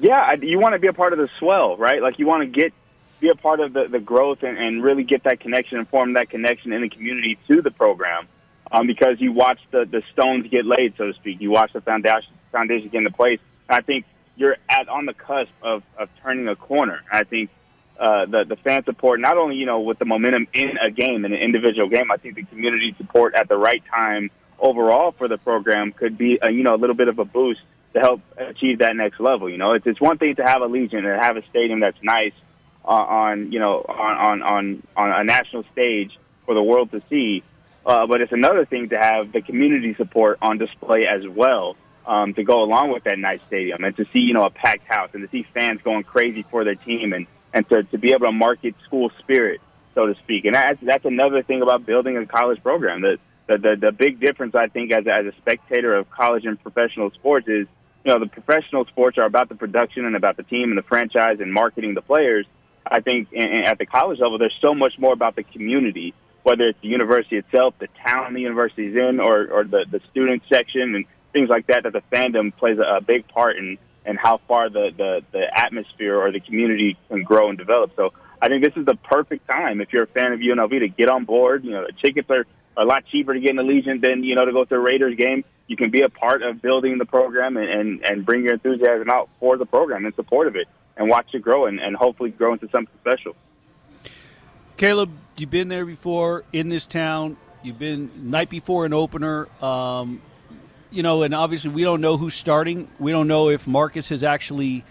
Yeah, 0.00 0.34
you 0.42 0.58
want 0.58 0.74
to 0.74 0.78
be 0.78 0.88
a 0.88 0.92
part 0.92 1.14
of 1.14 1.18
the 1.18 1.28
swell, 1.38 1.76
right? 1.76 2.02
Like 2.02 2.18
you 2.18 2.26
want 2.26 2.42
to 2.42 2.60
get 2.60 2.74
be 3.18 3.30
a 3.30 3.34
part 3.34 3.60
of 3.60 3.72
the, 3.72 3.88
the 3.90 3.98
growth 3.98 4.42
and, 4.42 4.58
and 4.58 4.82
really 4.84 5.02
get 5.02 5.24
that 5.24 5.40
connection 5.40 5.78
and 5.78 5.88
form 5.88 6.12
that 6.12 6.28
connection 6.28 6.72
in 6.74 6.82
the 6.82 6.90
community 6.90 7.38
to 7.50 7.62
the 7.62 7.70
program. 7.70 8.28
Um, 8.70 8.86
because 8.86 9.20
you 9.20 9.32
watch 9.32 9.60
the, 9.70 9.86
the 9.90 10.02
stones 10.12 10.48
get 10.50 10.66
laid, 10.66 10.94
so 10.98 11.06
to 11.06 11.14
speak. 11.14 11.40
You 11.40 11.52
watch 11.52 11.72
the 11.72 11.80
foundation 11.80 12.32
foundation 12.50 12.88
get 12.88 12.98
into 12.98 13.12
place. 13.12 13.38
I 13.68 13.80
think 13.80 14.04
you're 14.34 14.56
at 14.68 14.88
on 14.88 15.06
the 15.06 15.14
cusp 15.14 15.50
of, 15.62 15.82
of 15.96 16.08
turning 16.22 16.48
a 16.48 16.56
corner. 16.56 17.00
I 17.10 17.24
think 17.24 17.50
uh, 17.98 18.26
the 18.26 18.44
the 18.44 18.56
fan 18.56 18.84
support, 18.84 19.20
not 19.20 19.38
only 19.38 19.56
you 19.56 19.66
know 19.66 19.80
with 19.80 19.98
the 19.98 20.04
momentum 20.04 20.46
in 20.52 20.76
a 20.78 20.90
game, 20.90 21.24
in 21.24 21.32
an 21.32 21.38
individual 21.38 21.88
game, 21.88 22.10
I 22.10 22.16
think 22.16 22.34
the 22.34 22.44
community 22.44 22.94
support 22.98 23.34
at 23.34 23.48
the 23.48 23.56
right 23.56 23.82
time 23.90 24.30
overall 24.58 25.12
for 25.12 25.28
the 25.28 25.38
program 25.38 25.92
could 25.92 26.18
be 26.18 26.38
a, 26.42 26.50
you 26.50 26.62
know 26.62 26.74
a 26.74 26.76
little 26.76 26.96
bit 26.96 27.08
of 27.08 27.18
a 27.18 27.24
boost 27.24 27.60
to 27.94 28.00
help 28.00 28.20
achieve 28.36 28.80
that 28.80 28.94
next 28.96 29.18
level. 29.20 29.48
You 29.48 29.58
know, 29.58 29.72
it's 29.72 29.86
it's 29.86 30.00
one 30.00 30.18
thing 30.18 30.36
to 30.36 30.44
have 30.44 30.62
Allegiant 30.62 31.04
and 31.04 31.06
have 31.06 31.36
a 31.36 31.42
stadium 31.48 31.80
that's 31.80 31.96
nice 32.02 32.34
uh, 32.84 32.88
on 32.88 33.52
you 33.52 33.58
know 33.58 33.84
on, 33.88 34.42
on 34.42 34.42
on 34.42 34.82
on 34.96 35.20
a 35.20 35.24
national 35.24 35.64
stage 35.72 36.18
for 36.44 36.54
the 36.54 36.62
world 36.62 36.90
to 36.92 37.02
see, 37.08 37.42
uh, 37.84 38.06
but 38.06 38.20
it's 38.20 38.32
another 38.32 38.66
thing 38.66 38.90
to 38.90 38.98
have 38.98 39.32
the 39.32 39.40
community 39.40 39.94
support 39.94 40.38
on 40.42 40.58
display 40.58 41.06
as 41.06 41.26
well. 41.26 41.76
Um, 42.06 42.34
to 42.34 42.44
go 42.44 42.62
along 42.62 42.92
with 42.92 43.02
that 43.02 43.18
nice 43.18 43.40
stadium 43.48 43.82
and 43.82 43.96
to 43.96 44.04
see, 44.12 44.20
you 44.20 44.32
know, 44.32 44.44
a 44.44 44.50
packed 44.50 44.86
house 44.86 45.10
and 45.12 45.24
to 45.24 45.28
see 45.28 45.44
fans 45.52 45.80
going 45.82 46.04
crazy 46.04 46.46
for 46.52 46.62
their 46.62 46.76
team 46.76 47.12
and 47.12 47.26
and 47.56 47.66
to, 47.70 47.82
to 47.84 47.96
be 47.96 48.10
able 48.12 48.26
to 48.26 48.32
market 48.32 48.74
school 48.84 49.10
spirit, 49.18 49.62
so 49.94 50.04
to 50.04 50.14
speak. 50.16 50.44
And 50.44 50.54
that's, 50.54 50.78
that's 50.82 51.06
another 51.06 51.42
thing 51.42 51.62
about 51.62 51.86
building 51.86 52.18
a 52.18 52.26
college 52.26 52.62
program. 52.62 53.00
The, 53.00 53.16
the, 53.46 53.56
the, 53.56 53.76
the 53.80 53.92
big 53.92 54.20
difference, 54.20 54.54
I 54.54 54.66
think, 54.66 54.92
as, 54.92 55.04
as 55.06 55.24
a 55.24 55.32
spectator 55.38 55.96
of 55.96 56.10
college 56.10 56.44
and 56.44 56.62
professional 56.62 57.10
sports 57.12 57.48
is, 57.48 57.66
you 58.04 58.12
know, 58.12 58.20
the 58.20 58.26
professional 58.26 58.84
sports 58.84 59.16
are 59.16 59.24
about 59.24 59.48
the 59.48 59.54
production 59.54 60.04
and 60.04 60.14
about 60.14 60.36
the 60.36 60.42
team 60.42 60.68
and 60.68 60.76
the 60.76 60.82
franchise 60.82 61.38
and 61.40 61.50
marketing 61.50 61.94
the 61.94 62.02
players. 62.02 62.44
I 62.86 63.00
think 63.00 63.28
in, 63.32 63.48
in, 63.48 63.64
at 63.64 63.78
the 63.78 63.86
college 63.86 64.20
level, 64.20 64.36
there's 64.36 64.58
so 64.60 64.74
much 64.74 64.92
more 64.98 65.14
about 65.14 65.34
the 65.34 65.42
community, 65.42 66.12
whether 66.42 66.64
it's 66.64 66.78
the 66.82 66.88
university 66.88 67.36
itself, 67.36 67.72
the 67.78 67.88
town 68.04 68.34
the 68.34 68.42
university 68.42 68.88
is 68.88 68.96
in, 68.96 69.18
or, 69.18 69.48
or 69.50 69.64
the, 69.64 69.86
the 69.90 70.02
student 70.10 70.42
section 70.52 70.94
and 70.94 71.06
things 71.32 71.48
like 71.48 71.68
that, 71.68 71.84
that 71.84 71.94
the 71.94 72.02
fandom 72.12 72.54
plays 72.54 72.78
a, 72.78 72.96
a 72.96 73.00
big 73.00 73.26
part 73.28 73.56
in 73.56 73.78
and 74.06 74.18
how 74.18 74.40
far 74.48 74.70
the, 74.70 74.90
the, 74.96 75.22
the 75.32 75.58
atmosphere 75.58 76.16
or 76.16 76.32
the 76.32 76.40
community 76.40 76.96
can 77.08 77.22
grow 77.22 77.48
and 77.48 77.58
develop. 77.58 77.92
So 77.96 78.12
I 78.40 78.48
think 78.48 78.64
this 78.64 78.76
is 78.76 78.86
the 78.86 78.94
perfect 78.94 79.46
time 79.48 79.80
if 79.80 79.92
you're 79.92 80.04
a 80.04 80.08
fan 80.08 80.32
of 80.32 80.40
UNLV 80.40 80.78
to 80.78 80.88
get 80.88 81.10
on 81.10 81.24
board. 81.24 81.64
You 81.64 81.72
know, 81.72 81.86
the 81.86 81.92
tickets 81.92 82.30
are, 82.30 82.46
a 82.78 82.84
lot 82.84 83.04
cheaper 83.10 83.32
to 83.32 83.40
get 83.40 83.50
in 83.50 83.56
the 83.56 83.62
Allegiant 83.62 84.02
than, 84.02 84.22
you 84.22 84.34
know, 84.34 84.44
to 84.44 84.52
go 84.52 84.64
to 84.64 84.74
a 84.74 84.78
Raiders 84.78 85.16
game. 85.16 85.44
You 85.66 85.76
can 85.76 85.90
be 85.90 86.02
a 86.02 86.10
part 86.10 86.42
of 86.42 86.60
building 86.60 86.98
the 86.98 87.06
program 87.06 87.56
and, 87.56 87.68
and, 87.68 88.04
and 88.04 88.26
bring 88.26 88.44
your 88.44 88.52
enthusiasm 88.52 89.08
out 89.08 89.30
for 89.40 89.56
the 89.56 89.64
program 89.64 90.04
in 90.04 90.14
support 90.14 90.46
of 90.46 90.56
it 90.56 90.68
and 90.96 91.08
watch 91.08 91.28
it 91.32 91.40
grow 91.40 91.66
and, 91.66 91.80
and 91.80 91.96
hopefully 91.96 92.30
grow 92.30 92.52
into 92.52 92.68
something 92.68 92.94
special. 93.00 93.34
Caleb, 94.76 95.10
you've 95.38 95.50
been 95.50 95.68
there 95.68 95.86
before 95.86 96.44
in 96.52 96.68
this 96.68 96.84
town. 96.86 97.38
You've 97.62 97.78
been 97.78 98.30
night 98.30 98.50
before 98.50 98.84
an 98.84 98.92
opener. 98.92 99.48
Um, 99.62 100.20
you 100.96 101.02
know, 101.02 101.22
and 101.22 101.34
obviously 101.34 101.70
we 101.70 101.82
don't 101.82 102.00
know 102.00 102.16
who's 102.16 102.34
starting. 102.34 102.88
We 102.98 103.12
don't 103.12 103.28
know 103.28 103.50
if 103.50 103.66
Marcus 103.66 104.08
has 104.08 104.24
actually 104.24 104.82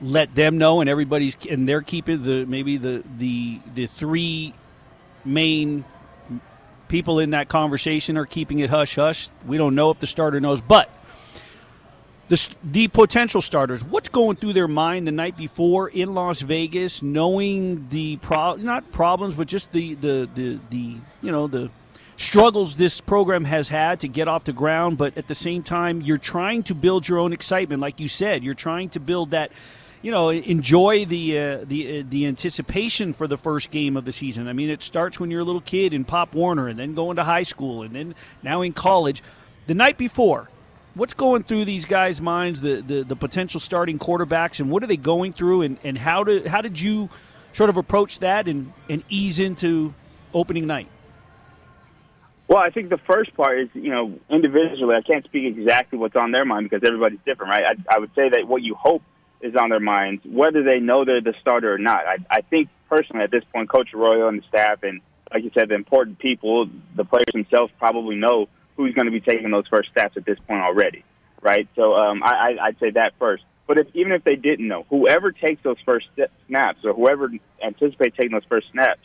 let 0.00 0.34
them 0.34 0.58
know, 0.58 0.80
and 0.80 0.90
everybody's 0.90 1.36
and 1.48 1.66
they're 1.66 1.80
keeping 1.80 2.22
the 2.22 2.44
maybe 2.44 2.76
the 2.76 3.02
the 3.16 3.60
the 3.74 3.86
three 3.86 4.52
main 5.24 5.84
people 6.88 7.18
in 7.18 7.30
that 7.30 7.48
conversation 7.48 8.18
are 8.18 8.26
keeping 8.26 8.58
it 8.58 8.68
hush 8.68 8.96
hush. 8.96 9.30
We 9.46 9.56
don't 9.56 9.74
know 9.74 9.90
if 9.90 9.98
the 10.00 10.06
starter 10.06 10.38
knows, 10.38 10.60
but 10.60 10.90
the, 12.28 12.48
the 12.62 12.88
potential 12.88 13.40
starters, 13.40 13.84
what's 13.84 14.08
going 14.08 14.36
through 14.36 14.52
their 14.52 14.68
mind 14.68 15.06
the 15.06 15.12
night 15.12 15.36
before 15.36 15.88
in 15.88 16.14
Las 16.14 16.40
Vegas, 16.40 17.02
knowing 17.02 17.88
the 17.88 18.16
pro, 18.18 18.56
not 18.56 18.92
problems, 18.92 19.34
but 19.34 19.46
just 19.46 19.72
the, 19.72 19.94
the, 19.94 20.28
the, 20.34 20.58
the 20.70 20.96
you 21.22 21.32
know 21.32 21.46
the 21.46 21.70
struggles 22.16 22.76
this 22.76 23.00
program 23.00 23.44
has 23.44 23.68
had 23.68 24.00
to 24.00 24.08
get 24.08 24.28
off 24.28 24.44
the 24.44 24.52
ground, 24.52 24.98
but 24.98 25.16
at 25.16 25.26
the 25.26 25.34
same 25.34 25.62
time, 25.62 26.00
you're 26.00 26.18
trying 26.18 26.62
to 26.64 26.74
build 26.74 27.08
your 27.08 27.18
own 27.18 27.32
excitement, 27.32 27.80
like 27.80 28.00
you 28.00 28.08
said. 28.08 28.44
You're 28.44 28.54
trying 28.54 28.88
to 28.90 29.00
build 29.00 29.30
that, 29.30 29.50
you 30.02 30.10
know, 30.10 30.30
enjoy 30.30 31.04
the 31.04 31.38
uh, 31.38 31.58
the 31.64 32.00
uh, 32.00 32.04
the 32.08 32.26
anticipation 32.26 33.12
for 33.12 33.26
the 33.26 33.36
first 33.36 33.70
game 33.70 33.96
of 33.96 34.04
the 34.04 34.12
season. 34.12 34.48
I 34.48 34.52
mean, 34.52 34.70
it 34.70 34.82
starts 34.82 35.18
when 35.18 35.30
you're 35.30 35.40
a 35.40 35.44
little 35.44 35.60
kid 35.60 35.92
in 35.92 36.04
Pop 36.04 36.34
Warner, 36.34 36.68
and 36.68 36.78
then 36.78 36.94
going 36.94 37.16
to 37.16 37.24
high 37.24 37.42
school, 37.42 37.82
and 37.82 37.94
then 37.94 38.14
now 38.42 38.62
in 38.62 38.72
college. 38.72 39.22
The 39.66 39.74
night 39.74 39.96
before, 39.96 40.50
what's 40.94 41.14
going 41.14 41.42
through 41.42 41.64
these 41.64 41.86
guys' 41.86 42.20
minds, 42.20 42.60
the, 42.60 42.82
the, 42.82 43.02
the 43.02 43.16
potential 43.16 43.58
starting 43.58 43.98
quarterbacks, 43.98 44.60
and 44.60 44.70
what 44.70 44.82
are 44.82 44.86
they 44.86 44.98
going 44.98 45.32
through, 45.32 45.62
and, 45.62 45.78
and 45.82 45.96
how 45.96 46.22
did 46.22 46.46
how 46.46 46.60
did 46.60 46.80
you 46.80 47.08
sort 47.52 47.70
of 47.70 47.76
approach 47.76 48.18
that 48.18 48.46
and, 48.46 48.72
and 48.90 49.02
ease 49.08 49.38
into 49.38 49.94
opening 50.34 50.66
night? 50.66 50.88
Well, 52.46 52.58
I 52.58 52.70
think 52.70 52.90
the 52.90 52.98
first 52.98 53.34
part 53.34 53.58
is, 53.58 53.68
you 53.72 53.90
know, 53.90 54.18
individually, 54.28 54.94
I 54.96 55.00
can't 55.00 55.24
speak 55.24 55.44
exactly 55.56 55.98
what's 55.98 56.16
on 56.16 56.30
their 56.30 56.44
mind 56.44 56.68
because 56.68 56.86
everybody's 56.86 57.20
different, 57.24 57.52
right? 57.52 57.64
I, 57.64 57.96
I 57.96 57.98
would 57.98 58.10
say 58.14 58.28
that 58.28 58.46
what 58.46 58.62
you 58.62 58.74
hope 58.74 59.02
is 59.40 59.54
on 59.56 59.70
their 59.70 59.80
minds, 59.80 60.22
whether 60.26 60.62
they 60.62 60.78
know 60.78 61.04
they're 61.04 61.22
the 61.22 61.34
starter 61.40 61.72
or 61.72 61.78
not. 61.78 62.06
I, 62.06 62.16
I 62.30 62.40
think 62.42 62.68
personally 62.88 63.24
at 63.24 63.30
this 63.30 63.44
point, 63.52 63.70
Coach 63.70 63.94
Arroyo 63.94 64.28
and 64.28 64.38
the 64.38 64.46
staff, 64.48 64.82
and 64.82 65.00
like 65.32 65.42
you 65.42 65.50
said, 65.54 65.70
the 65.70 65.74
important 65.74 66.18
people, 66.18 66.68
the 66.96 67.04
players 67.04 67.24
themselves 67.32 67.72
probably 67.78 68.16
know 68.16 68.48
who's 68.76 68.94
going 68.94 69.06
to 69.06 69.12
be 69.12 69.20
taking 69.20 69.50
those 69.50 69.66
first 69.68 69.90
steps 69.90 70.16
at 70.16 70.26
this 70.26 70.38
point 70.46 70.60
already, 70.60 71.04
right? 71.40 71.66
So 71.76 71.94
um, 71.94 72.22
I, 72.22 72.56
I'd 72.60 72.78
say 72.78 72.90
that 72.90 73.12
first. 73.18 73.44
But 73.66 73.78
if, 73.78 73.86
even 73.94 74.12
if 74.12 74.22
they 74.22 74.36
didn't 74.36 74.68
know, 74.68 74.84
whoever 74.90 75.32
takes 75.32 75.62
those 75.62 75.78
first 75.86 76.06
snaps 76.46 76.80
or 76.84 76.92
whoever 76.92 77.30
anticipates 77.64 78.16
taking 78.16 78.32
those 78.32 78.44
first 78.48 78.66
snaps 78.72 79.00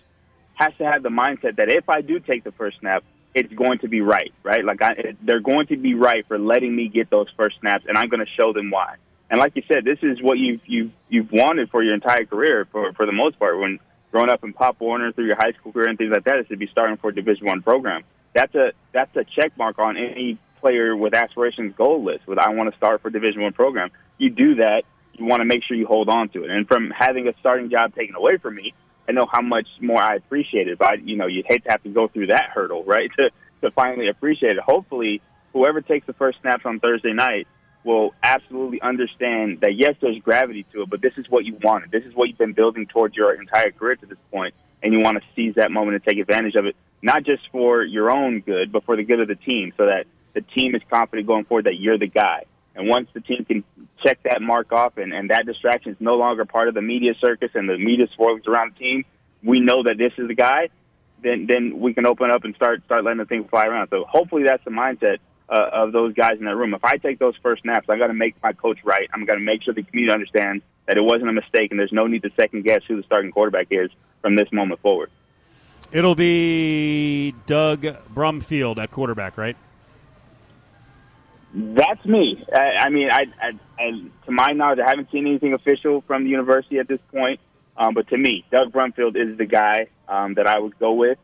has 0.56 0.73
to 0.80 0.86
have 0.86 1.04
the 1.04 1.10
mindset 1.10 1.56
that 1.56 1.69
if 1.69 1.88
I 1.88 2.02
do 2.02 2.19
take 2.19 2.43
the 2.43 2.52
first 2.52 2.80
snap, 2.82 3.04
it's 3.34 3.54
going 3.54 3.80
to 3.80 3.88
be 3.88 4.02
right, 4.02 4.34
right? 4.44 4.63
Like 4.63 4.82
I, 4.82 5.15
they're 5.22 5.39
going 5.39 5.68
to 5.68 5.78
be 5.78 5.94
right 5.94 6.26
for 6.28 6.39
letting 6.39 6.76
me 6.76 6.88
get 6.88 7.10
those 7.10 7.28
first 7.38 7.60
snaps, 7.60 7.86
and 7.88 7.98
I'm 7.98 8.10
going 8.10 8.26
to 8.26 8.32
show 8.39 8.54
them 8.54 8.72
why. 8.72 8.96
And 9.30 9.39
like 9.39 9.56
you 9.56 9.63
said, 9.68 9.86
this 9.86 10.00
is 10.02 10.22
what 10.22 10.39
you've 10.39 10.62
you've 10.65 10.92
you've 11.08 11.32
wanted 11.32 11.70
for 11.70 11.84
your 11.84 11.94
entire 11.94 12.26
career, 12.26 12.68
for 12.72 12.94
for 12.94 13.06
the 13.06 13.12
most 13.12 13.38
part. 13.38 13.60
When 13.60 13.80
growing 14.12 14.30
up 14.30 14.44
in 14.44 14.54
Pop 14.54 14.80
Warner 14.80 15.12
through 15.12 15.28
your 15.28 15.36
high 15.36 15.52
school 15.52 15.72
career 15.72 15.88
and 15.88 15.98
things 15.98 16.12
like 16.12 16.24
that, 16.26 16.39
is 16.39 16.48
to 16.48 16.58
be 16.58 16.68
starting 16.68 16.98
for 16.98 17.10
a 17.10 17.15
Division 17.15 17.46
One 17.46 17.62
program 17.62 18.04
that's 18.34 18.54
a 18.56 18.72
that's 18.94 19.15
a 19.15 19.24
check 19.24 19.58
mark 19.58 19.80
on 19.80 19.98
any 19.98 20.39
player 20.60 20.96
with 20.96 21.13
aspirations 21.13 21.74
goal 21.76 22.04
list. 22.04 22.28
With 22.28 22.38
I 22.38 22.50
want 22.50 22.72
to 22.72 22.78
start 22.78 23.02
for 23.02 23.10
Division 23.10 23.42
One 23.42 23.54
program, 23.54 23.89
you 24.18 24.30
do 24.30 24.56
that. 24.56 24.84
You 25.13 25.26
want 25.26 25.42
to 25.42 25.46
make 25.46 25.63
sure 25.63 25.76
you 25.76 25.86
hold 25.86 26.10
on 26.10 26.30
to 26.30 26.44
it. 26.44 26.50
And 26.50 26.68
from 26.68 26.92
having 26.92 27.28
a 27.28 27.34
starting 27.39 27.70
job 27.70 27.94
taken 27.96 28.15
away 28.15 28.38
from 28.38 28.56
me, 28.56 28.74
I 29.10 29.12
know 29.12 29.26
how 29.30 29.41
much 29.41 29.67
more 29.82 30.02
I 30.02 30.15
appreciate 30.15 30.67
it. 30.67 30.78
But 30.78 31.08
you 31.08 31.17
know, 31.17 31.28
you'd 31.28 31.48
hate 31.48 31.63
to 31.65 31.72
have 31.72 31.84
to 31.84 31.89
go 31.89 32.08
through 32.08 32.28
that 32.28 32.52
hurdle, 32.54 32.84
right? 32.86 33.10
To 33.17 33.32
to 33.62 33.72
finally 33.72 34.08
appreciate 34.08 34.56
it. 34.58 34.63
Hopefully, 34.63 35.22
whoever 35.52 35.82
takes 35.82 36.08
the 36.08 36.13
first 36.13 36.39
snaps 36.41 36.65
on 36.65 36.80
Thursday 36.80 37.13
night 37.13 37.48
will 37.84 38.13
absolutely 38.22 38.82
understand 38.82 39.62
that 39.62 39.76
yes, 39.76 39.95
there's 40.02 40.19
gravity 40.19 40.65
to 40.74 40.84
it, 40.84 40.89
but 40.89 41.02
this 41.02 41.13
is 41.17 41.26
what 41.30 41.45
you 41.45 41.58
wanted. 41.63 41.91
This 41.91 42.04
is 42.04 42.13
what 42.13 42.30
you've 42.30 42.38
been 42.38 42.54
building 42.54 42.86
towards 42.86 43.15
your 43.15 43.34
entire 43.34 43.72
career 43.72 43.95
to 43.95 44.06
this 44.06 44.17
point, 44.32 44.54
and 44.84 44.93
you 44.93 45.00
want 45.00 45.17
to 45.17 45.24
seize 45.36 45.56
that 45.56 45.72
moment 45.72 45.95
and 45.95 46.04
take 46.04 46.19
advantage 46.19 46.56
of 46.56 46.65
it 46.65 46.76
not 47.02 47.24
just 47.24 47.43
for 47.52 47.84
your 47.84 48.12
own 48.12 48.41
good, 48.41 48.72
but 48.72 48.84
for 48.84 48.95
the 48.95 49.04
good 49.04 49.19
of 49.19 49.28
the 49.28 49.36
team, 49.36 49.74
so 49.78 49.86
that 49.86 50.06
the 50.34 50.41
team 50.41 50.76
is 50.76 50.82
confident 50.89 51.28
going 51.28 51.45
forward 51.45 51.65
that 51.65 51.80
you're 51.80 51.98
the 51.98 52.08
guy. 52.08 52.45
And 52.80 52.88
once 52.88 53.10
the 53.13 53.20
team 53.20 53.44
can 53.44 53.65
check 54.02 54.24
that 54.24 54.42
mark 54.42 54.72
off 54.72 54.98
and, 54.98 55.13
and 55.13 55.32
that 55.32 55.46
distraction 55.46 55.92
is 55.92 55.98
no 56.00 56.15
longer 56.15 56.46
part 56.46 56.70
of 56.70 56.74
the 56.74 56.82
media 56.82 57.13
circus 57.20 57.52
and 57.54 57.68
the 57.70 57.78
media 57.78 58.08
swirls 58.15 58.39
around 58.48 58.74
the 58.74 58.80
team, 58.80 59.06
we 59.44 59.60
know 59.60 59.84
that 59.84 59.98
this 59.98 60.13
is 60.18 60.30
the 60.30 60.34
guy, 60.34 60.70
then 61.22 61.46
then 61.46 61.82
we 61.82 61.94
can 61.94 62.06
open 62.06 62.32
up 62.32 62.46
and 62.46 62.56
start 62.56 62.82
start 62.86 63.04
letting 63.04 63.18
the 63.18 63.26
thing 63.26 63.46
fly 63.50 63.65
around. 63.65 63.89
So 63.89 64.06
hopefully 64.06 64.44
that's 64.44 64.63
the 64.63 64.72
mindset 64.72 65.18
uh, 65.50 65.70
of 65.74 65.92
those 65.92 66.13
guys 66.13 66.38
in 66.39 66.46
that 66.46 66.56
room. 66.56 66.74
If 66.74 66.86
I 66.86 66.96
take 66.96 67.20
those 67.20 67.36
first 67.44 67.63
snaps, 67.63 67.89
I 67.89 67.98
got 67.98 68.08
to 68.08 68.13
make 68.13 68.42
my 68.42 68.54
coach 68.54 68.80
right. 68.86 69.10
I'm 69.13 69.26
going 69.26 69.39
to 69.39 69.46
make 69.46 69.62
sure 69.63 69.74
the 69.74 69.84
community 69.84 70.13
understands 70.13 70.63
that 70.86 70.96
it 70.96 71.02
wasn't 71.02 71.30
a 71.30 71.34
mistake 71.34 71.72
and 71.72 71.80
there's 71.80 71.92
no 71.92 72.08
need 72.08 72.22
to 72.24 72.30
second 72.38 72.63
guess 72.63 72.82
who 72.88 72.96
the 72.96 73.04
starting 73.04 73.34
quarterback 73.34 73.68
is 73.72 73.89
from 74.22 74.38
this 74.38 74.48
moment 74.54 74.80
forward. 74.80 75.12
It'll 75.92 76.15
be 76.15 77.36
Doug 77.46 77.82
Brumfield 77.82 78.78
at 78.78 78.89
quarterback, 78.89 79.38
right? 79.38 79.58
That's 81.53 82.05
me. 82.05 82.43
I, 82.53 82.85
I 82.85 82.89
mean, 82.89 83.09
I, 83.12 83.25
I, 83.41 83.51
I, 83.79 83.91
to 84.25 84.31
my 84.31 84.51
knowledge, 84.51 84.79
I 84.85 84.89
haven't 84.89 85.12
seen 85.12 85.25
anything 85.25 85.53
official 85.53 86.03
from 86.05 86.23
the 86.23 86.29
university 86.29 86.77
at 86.77 86.88
this 86.88 86.99
point. 87.12 87.39
Um, 87.75 87.93
but 87.93 88.07
to 88.09 88.17
me, 88.17 88.45
Doug 88.51 88.71
Brumfield 88.71 89.15
is 89.15 89.38
the 89.38 89.45
guy 89.45 89.88
um, 90.07 90.33
that 90.35 90.47
I 90.47 90.59
would 90.59 90.77
go 90.77 90.93
with. 90.93 91.17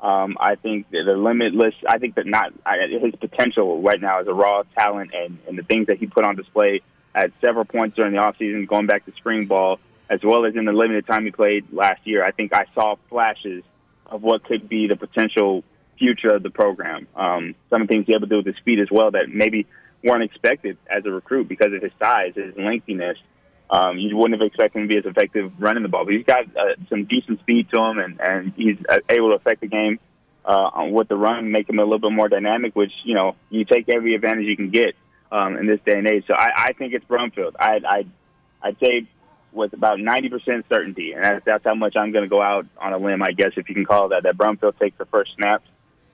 Um, 0.00 0.36
I 0.38 0.54
think 0.54 0.88
the 0.90 0.98
limitless. 0.98 1.74
I 1.86 1.98
think 1.98 2.14
that 2.14 2.26
not 2.26 2.52
I, 2.64 2.86
his 3.02 3.14
potential 3.16 3.82
right 3.82 4.00
now 4.00 4.20
as 4.20 4.28
a 4.28 4.32
raw 4.32 4.62
talent 4.78 5.10
and, 5.12 5.38
and 5.48 5.58
the 5.58 5.64
things 5.64 5.88
that 5.88 5.98
he 5.98 6.06
put 6.06 6.24
on 6.24 6.36
display 6.36 6.82
at 7.16 7.32
several 7.40 7.64
points 7.64 7.96
during 7.96 8.12
the 8.12 8.20
offseason, 8.20 8.68
going 8.68 8.86
back 8.86 9.06
to 9.06 9.12
spring 9.16 9.46
ball, 9.46 9.80
as 10.08 10.20
well 10.22 10.46
as 10.46 10.54
in 10.54 10.66
the 10.66 10.72
limited 10.72 11.04
time 11.04 11.24
he 11.24 11.32
played 11.32 11.72
last 11.72 12.06
year. 12.06 12.24
I 12.24 12.30
think 12.30 12.54
I 12.54 12.66
saw 12.74 12.94
flashes 13.08 13.64
of 14.06 14.22
what 14.22 14.44
could 14.44 14.68
be 14.68 14.86
the 14.86 14.96
potential 14.96 15.64
future 15.98 16.34
of 16.34 16.42
the 16.42 16.50
program. 16.50 17.06
Um, 17.14 17.54
some 17.70 17.86
things 17.86 18.06
he's 18.06 18.16
able 18.16 18.26
to 18.26 18.30
do 18.30 18.36
with 18.38 18.46
his 18.46 18.64
feet 18.64 18.78
as 18.78 18.88
well 18.90 19.10
that 19.10 19.28
maybe 19.28 19.66
weren't 20.02 20.22
expected 20.22 20.78
as 20.88 21.04
a 21.04 21.10
recruit 21.10 21.48
because 21.48 21.72
of 21.72 21.82
his 21.82 21.92
size, 21.98 22.32
his 22.34 22.56
lengthiness. 22.56 23.18
Um, 23.70 23.98
you 23.98 24.16
wouldn't 24.16 24.40
have 24.40 24.46
expected 24.46 24.80
him 24.80 24.88
to 24.88 24.94
be 24.94 24.98
as 24.98 25.04
effective 25.04 25.52
running 25.58 25.82
the 25.82 25.88
ball. 25.88 26.04
But 26.04 26.14
he's 26.14 26.24
got 26.24 26.44
uh, 26.56 26.74
some 26.88 27.04
decent 27.04 27.40
speed 27.40 27.68
to 27.74 27.80
him, 27.80 27.98
and, 27.98 28.20
and 28.20 28.52
he's 28.56 28.78
uh, 28.88 28.98
able 29.08 29.30
to 29.30 29.34
affect 29.34 29.60
the 29.60 29.66
game 29.66 29.98
uh, 30.44 30.70
with 30.90 31.08
the 31.08 31.16
run, 31.16 31.52
make 31.52 31.68
him 31.68 31.78
a 31.78 31.82
little 31.82 31.98
bit 31.98 32.12
more 32.12 32.28
dynamic, 32.28 32.74
which, 32.74 32.92
you 33.04 33.14
know, 33.14 33.36
you 33.50 33.64
take 33.64 33.88
every 33.90 34.14
advantage 34.14 34.46
you 34.46 34.56
can 34.56 34.70
get 34.70 34.94
um, 35.30 35.58
in 35.58 35.66
this 35.66 35.80
day 35.84 35.98
and 35.98 36.08
age. 36.08 36.24
So 36.26 36.34
I, 36.34 36.50
I 36.56 36.72
think 36.72 36.94
it's 36.94 37.04
Brumfield. 37.04 37.52
I, 37.60 37.80
I, 37.86 38.04
I'd 38.62 38.78
say 38.82 39.06
with 39.52 39.74
about 39.74 39.98
90% 39.98 40.64
certainty, 40.70 41.12
and 41.12 41.22
that's, 41.22 41.44
that's 41.44 41.64
how 41.64 41.74
much 41.74 41.96
I'm 41.96 42.12
going 42.12 42.24
to 42.24 42.28
go 42.28 42.40
out 42.40 42.66
on 42.78 42.94
a 42.94 42.98
limb, 42.98 43.22
I 43.22 43.32
guess, 43.32 43.52
if 43.56 43.68
you 43.68 43.74
can 43.74 43.84
call 43.84 44.08
that, 44.08 44.22
that 44.22 44.38
Brumfield 44.38 44.78
takes 44.78 44.96
the 44.96 45.06
first 45.06 45.32
snaps. 45.36 45.68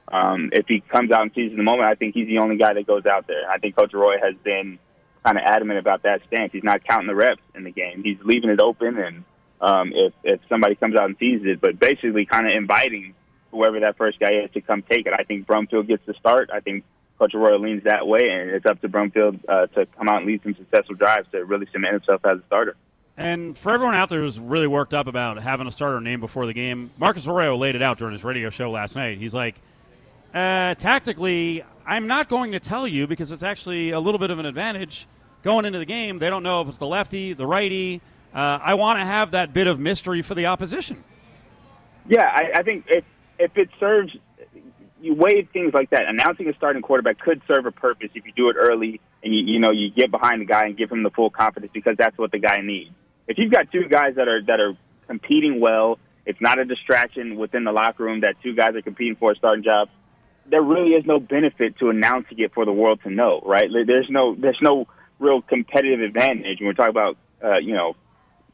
Um, 0.08 0.50
if 0.52 0.66
he 0.66 0.80
comes 0.80 1.10
out 1.10 1.22
and 1.22 1.36
in 1.36 1.56
the 1.56 1.62
moment, 1.62 1.88
I 1.88 1.94
think 1.94 2.14
he's 2.14 2.26
the 2.26 2.38
only 2.38 2.56
guy 2.56 2.74
that 2.74 2.86
goes 2.86 3.06
out 3.06 3.26
there. 3.26 3.48
I 3.50 3.58
think 3.58 3.74
Coach 3.76 3.94
Roy 3.94 4.16
has 4.22 4.34
been 4.42 4.78
kind 5.24 5.38
of 5.38 5.44
adamant 5.44 5.78
about 5.78 6.02
that 6.02 6.20
stance. 6.26 6.52
He's 6.52 6.64
not 6.64 6.84
counting 6.84 7.06
the 7.06 7.14
reps 7.14 7.40
in 7.54 7.64
the 7.64 7.70
game. 7.70 8.02
He's 8.04 8.18
leaving 8.22 8.50
it 8.50 8.60
open, 8.60 8.98
and 8.98 9.24
um, 9.60 9.92
if 9.94 10.12
if 10.22 10.40
somebody 10.48 10.74
comes 10.74 10.94
out 10.94 11.06
and 11.06 11.16
sees 11.18 11.40
it, 11.44 11.60
but 11.60 11.78
basically 11.78 12.26
kind 12.26 12.46
of 12.46 12.52
inviting 12.52 13.14
whoever 13.50 13.80
that 13.80 13.96
first 13.96 14.18
guy 14.18 14.32
is 14.44 14.50
to 14.52 14.60
come 14.60 14.82
take 14.82 15.06
it. 15.06 15.12
I 15.18 15.24
think 15.24 15.46
Brumfield 15.46 15.86
gets 15.86 16.04
the 16.06 16.14
start. 16.14 16.50
I 16.52 16.60
think 16.60 16.84
Coach 17.18 17.32
Roy 17.34 17.56
leans 17.56 17.84
that 17.84 18.06
way, 18.06 18.28
and 18.28 18.50
it's 18.50 18.66
up 18.66 18.80
to 18.82 18.88
Brumfield 18.88 19.40
uh, 19.48 19.66
to 19.68 19.86
come 19.86 20.08
out 20.08 20.18
and 20.18 20.26
lead 20.26 20.42
some 20.42 20.54
successful 20.54 20.96
drives 20.96 21.28
to 21.32 21.44
really 21.44 21.66
cement 21.72 21.94
himself 21.94 22.24
as 22.26 22.38
a 22.38 22.42
starter. 22.46 22.76
And 23.16 23.56
for 23.56 23.72
everyone 23.72 23.94
out 23.94 24.08
there 24.08 24.20
who's 24.20 24.40
really 24.40 24.66
worked 24.66 24.92
up 24.92 25.06
about 25.06 25.38
having 25.38 25.68
a 25.68 25.70
starter 25.70 26.00
name 26.00 26.18
before 26.20 26.46
the 26.46 26.52
game, 26.52 26.90
Marcus 26.98 27.26
Arroyo 27.28 27.56
laid 27.56 27.76
it 27.76 27.82
out 27.82 27.98
during 27.98 28.12
his 28.12 28.24
radio 28.24 28.50
show 28.50 28.70
last 28.70 28.96
night. 28.96 29.18
He's 29.18 29.32
like, 29.32 29.54
uh, 30.34 30.74
tactically, 30.74 31.64
I'm 31.86 32.06
not 32.06 32.28
going 32.28 32.52
to 32.52 32.60
tell 32.60 32.86
you 32.86 33.06
because 33.06 33.32
it's 33.32 33.42
actually 33.42 33.90
a 33.90 34.00
little 34.00 34.18
bit 34.18 34.30
of 34.30 34.38
an 34.38 34.46
advantage 34.46 35.06
going 35.42 35.64
into 35.64 35.78
the 35.78 35.86
game. 35.86 36.18
They 36.18 36.30
don't 36.30 36.42
know 36.42 36.60
if 36.60 36.68
it's 36.68 36.78
the 36.78 36.86
lefty, 36.86 37.32
the 37.32 37.46
righty. 37.46 38.00
Uh, 38.34 38.58
I 38.62 38.74
want 38.74 38.98
to 38.98 39.04
have 39.04 39.30
that 39.30 39.52
bit 39.52 39.66
of 39.66 39.78
mystery 39.78 40.22
for 40.22 40.34
the 40.34 40.46
opposition. 40.46 41.04
Yeah, 42.06 42.24
I, 42.24 42.58
I 42.58 42.62
think 42.62 42.84
if 42.88 43.04
if 43.38 43.56
it 43.56 43.70
serves, 43.80 44.14
you 45.00 45.14
weigh 45.14 45.42
things 45.42 45.72
like 45.72 45.90
that. 45.90 46.06
Announcing 46.06 46.48
a 46.48 46.54
starting 46.54 46.82
quarterback 46.82 47.18
could 47.18 47.40
serve 47.46 47.66
a 47.66 47.72
purpose 47.72 48.10
if 48.14 48.26
you 48.26 48.32
do 48.32 48.50
it 48.50 48.56
early 48.58 49.00
and 49.22 49.34
you 49.34 49.44
you 49.44 49.58
know 49.60 49.70
you 49.70 49.90
get 49.90 50.10
behind 50.10 50.40
the 50.40 50.46
guy 50.46 50.66
and 50.66 50.76
give 50.76 50.90
him 50.90 51.02
the 51.02 51.10
full 51.10 51.30
confidence 51.30 51.72
because 51.72 51.96
that's 51.96 52.18
what 52.18 52.32
the 52.32 52.38
guy 52.38 52.60
needs 52.60 52.90
if 53.26 53.38
you've 53.38 53.52
got 53.52 53.70
two 53.72 53.86
guys 53.88 54.16
that 54.16 54.28
are 54.28 54.42
that 54.42 54.60
are 54.60 54.76
competing 55.06 55.60
well, 55.60 55.98
it's 56.26 56.40
not 56.40 56.58
a 56.58 56.64
distraction 56.64 57.36
within 57.36 57.64
the 57.64 57.72
locker 57.72 58.04
room 58.04 58.20
that 58.20 58.36
two 58.42 58.54
guys 58.54 58.74
are 58.74 58.82
competing 58.82 59.16
for 59.16 59.32
a 59.32 59.36
starting 59.36 59.64
job. 59.64 59.88
There 60.46 60.62
really 60.62 60.90
is 60.90 61.04
no 61.06 61.18
benefit 61.20 61.78
to 61.78 61.88
announcing 61.88 62.38
it 62.38 62.52
for 62.52 62.64
the 62.64 62.72
world 62.72 63.00
to 63.04 63.10
know, 63.10 63.40
right? 63.44 63.68
There's 63.86 64.08
no 64.10 64.34
there's 64.34 64.58
no 64.60 64.86
real 65.18 65.42
competitive 65.42 66.00
advantage 66.00 66.60
when 66.60 66.66
we're 66.66 66.74
talking 66.74 66.90
about 66.90 67.16
uh, 67.42 67.58
you 67.58 67.74
know 67.74 67.96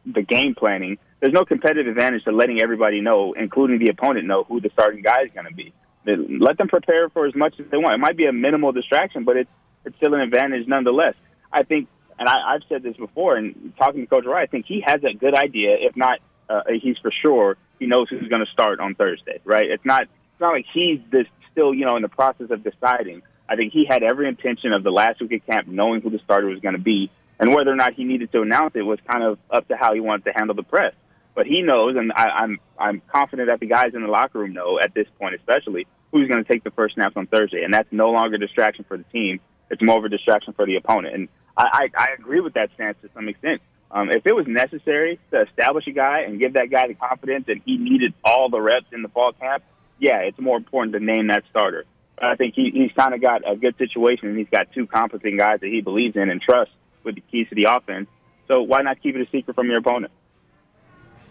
the 0.06 0.22
game 0.22 0.54
planning. 0.54 0.98
There's 1.20 1.32
no 1.32 1.44
competitive 1.44 1.88
advantage 1.88 2.24
to 2.24 2.32
letting 2.32 2.62
everybody 2.62 3.00
know, 3.00 3.34
including 3.34 3.78
the 3.78 3.90
opponent, 3.90 4.26
know 4.26 4.44
who 4.44 4.60
the 4.60 4.70
starting 4.72 5.02
guy 5.02 5.22
is 5.22 5.30
going 5.34 5.46
to 5.46 5.54
be. 5.54 5.74
Let 6.06 6.56
them 6.56 6.68
prepare 6.68 7.10
for 7.10 7.26
as 7.26 7.34
much 7.34 7.60
as 7.60 7.66
they 7.70 7.76
want. 7.76 7.94
It 7.94 7.98
might 7.98 8.16
be 8.16 8.24
a 8.24 8.32
minimal 8.32 8.72
distraction, 8.72 9.24
but 9.24 9.36
it's 9.36 9.50
it's 9.84 9.96
still 9.96 10.14
an 10.14 10.20
advantage 10.20 10.66
nonetheless. 10.66 11.14
I 11.52 11.62
think, 11.64 11.88
and 12.18 12.28
I, 12.28 12.54
I've 12.54 12.62
said 12.68 12.82
this 12.82 12.96
before, 12.96 13.36
and 13.36 13.72
talking 13.78 14.02
to 14.02 14.06
Coach 14.06 14.24
Roy, 14.24 14.42
I 14.42 14.46
think 14.46 14.66
he 14.66 14.82
has 14.86 15.02
a 15.04 15.14
good 15.14 15.34
idea. 15.34 15.76
If 15.78 15.96
not, 15.96 16.20
uh, 16.48 16.62
he's 16.80 16.96
for 16.98 17.10
sure 17.24 17.56
he 17.78 17.86
knows 17.86 18.08
who's 18.08 18.28
going 18.28 18.44
to 18.44 18.50
start 18.52 18.80
on 18.80 18.94
Thursday. 18.94 19.40
Right? 19.44 19.70
It's 19.70 19.84
not 19.84 20.02
it's 20.02 20.40
not 20.40 20.52
like 20.52 20.66
he's 20.72 21.00
this 21.10 21.26
still 21.60 21.74
you 21.74 21.84
know 21.84 21.96
in 21.96 22.02
the 22.02 22.08
process 22.08 22.50
of 22.50 22.64
deciding. 22.64 23.22
I 23.48 23.56
think 23.56 23.72
he 23.72 23.84
had 23.84 24.02
every 24.02 24.28
intention 24.28 24.72
of 24.72 24.82
the 24.82 24.90
last 24.90 25.20
week 25.20 25.32
of 25.32 25.46
camp 25.46 25.66
knowing 25.66 26.00
who 26.00 26.10
the 26.10 26.20
starter 26.24 26.46
was 26.46 26.60
going 26.60 26.74
to 26.74 26.80
be, 26.80 27.10
and 27.38 27.52
whether 27.52 27.70
or 27.70 27.76
not 27.76 27.94
he 27.94 28.04
needed 28.04 28.32
to 28.32 28.42
announce 28.42 28.74
it 28.76 28.82
was 28.82 28.98
kind 29.10 29.24
of 29.24 29.38
up 29.50 29.68
to 29.68 29.76
how 29.76 29.92
he 29.92 30.00
wanted 30.00 30.24
to 30.24 30.32
handle 30.32 30.54
the 30.54 30.62
press. 30.62 30.94
But 31.34 31.46
he 31.46 31.62
knows, 31.62 31.96
and 31.96 32.12
I, 32.12 32.24
I'm 32.42 32.58
I'm 32.78 33.02
confident 33.12 33.48
that 33.48 33.60
the 33.60 33.66
guys 33.66 33.92
in 33.94 34.02
the 34.02 34.08
locker 34.08 34.38
room 34.38 34.52
know 34.52 34.78
at 34.82 34.94
this 34.94 35.06
point, 35.18 35.34
especially 35.34 35.86
who's 36.12 36.28
going 36.28 36.42
to 36.42 36.50
take 36.50 36.64
the 36.64 36.70
first 36.70 36.94
snaps 36.94 37.16
on 37.16 37.26
Thursday, 37.26 37.62
and 37.62 37.74
that's 37.74 37.88
no 37.92 38.10
longer 38.10 38.36
a 38.36 38.38
distraction 38.38 38.84
for 38.88 38.96
the 38.96 39.04
team. 39.04 39.40
It's 39.70 39.82
more 39.82 39.98
of 39.98 40.04
a 40.04 40.08
distraction 40.08 40.54
for 40.54 40.66
the 40.66 40.76
opponent, 40.76 41.14
and 41.14 41.28
I, 41.56 41.88
I, 41.96 42.02
I 42.02 42.06
agree 42.18 42.40
with 42.40 42.54
that 42.54 42.70
stance 42.74 42.96
to 43.02 43.10
some 43.14 43.28
extent. 43.28 43.60
Um, 43.92 44.10
if 44.10 44.24
it 44.24 44.34
was 44.34 44.46
necessary 44.46 45.18
to 45.32 45.42
establish 45.42 45.86
a 45.88 45.92
guy 45.92 46.20
and 46.20 46.40
give 46.40 46.54
that 46.54 46.70
guy 46.70 46.86
the 46.86 46.94
confidence 46.94 47.46
that 47.46 47.56
he 47.64 47.76
needed 47.76 48.14
all 48.24 48.48
the 48.48 48.60
reps 48.60 48.86
in 48.92 49.02
the 49.02 49.08
fall 49.08 49.32
camp, 49.32 49.64
yeah, 50.00 50.18
it's 50.18 50.38
more 50.40 50.56
important 50.56 50.94
to 50.94 51.00
name 51.00 51.28
that 51.28 51.44
starter. 51.50 51.84
I 52.20 52.34
think 52.36 52.54
he, 52.54 52.70
he's 52.70 52.92
kind 52.92 53.14
of 53.14 53.20
got 53.20 53.48
a 53.50 53.56
good 53.56 53.76
situation, 53.78 54.28
and 54.28 54.38
he's 54.38 54.48
got 54.50 54.72
two 54.72 54.86
competent 54.86 55.38
guys 55.38 55.60
that 55.60 55.68
he 55.68 55.80
believes 55.80 56.16
in 56.16 56.28
and 56.30 56.40
trusts 56.40 56.74
with 57.02 57.14
the 57.14 57.22
keys 57.22 57.48
to 57.48 57.54
the 57.54 57.64
offense. 57.64 58.08
So 58.48 58.62
why 58.62 58.82
not 58.82 59.00
keep 59.02 59.14
it 59.14 59.22
a 59.22 59.30
secret 59.30 59.54
from 59.54 59.68
your 59.68 59.78
opponent? 59.78 60.12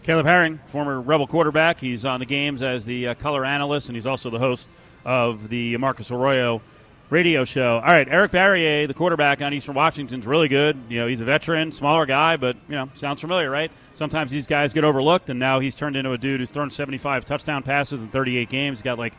Caleb 0.02 0.26
Herring, 0.26 0.58
former 0.64 1.00
Rebel 1.00 1.26
quarterback. 1.26 1.78
He's 1.78 2.04
on 2.04 2.20
the 2.20 2.26
games 2.26 2.62
as 2.62 2.86
the 2.86 3.08
uh, 3.08 3.14
color 3.14 3.44
analyst, 3.44 3.88
and 3.88 3.96
he's 3.96 4.06
also 4.06 4.30
the 4.30 4.38
host 4.38 4.68
of 5.04 5.48
the 5.48 5.76
Marcus 5.76 6.10
Arroyo 6.10 6.62
radio 7.10 7.44
show. 7.44 7.74
All 7.74 7.92
right, 7.92 8.08
Eric 8.08 8.32
Barriere, 8.32 8.86
the 8.86 8.94
quarterback 8.94 9.42
on 9.42 9.52
Eastern 9.52 9.74
Washington's 9.74 10.26
really 10.26 10.48
good. 10.48 10.78
You 10.88 11.00
know, 11.00 11.06
he's 11.06 11.20
a 11.20 11.24
veteran, 11.24 11.72
smaller 11.72 12.06
guy, 12.06 12.36
but 12.36 12.56
you 12.68 12.76
know, 12.76 12.88
sounds 12.94 13.20
familiar, 13.20 13.50
right? 13.50 13.70
Sometimes 13.94 14.30
these 14.30 14.46
guys 14.46 14.72
get 14.72 14.84
overlooked, 14.84 15.28
and 15.28 15.38
now 15.38 15.60
he's 15.60 15.74
turned 15.74 15.96
into 15.96 16.12
a 16.12 16.18
dude 16.18 16.40
who's 16.40 16.50
thrown 16.50 16.70
75 16.70 17.24
touchdown 17.24 17.62
passes 17.62 18.00
in 18.00 18.08
38 18.08 18.48
games. 18.48 18.78
He's 18.78 18.82
got 18.82 18.98
like 18.98 19.14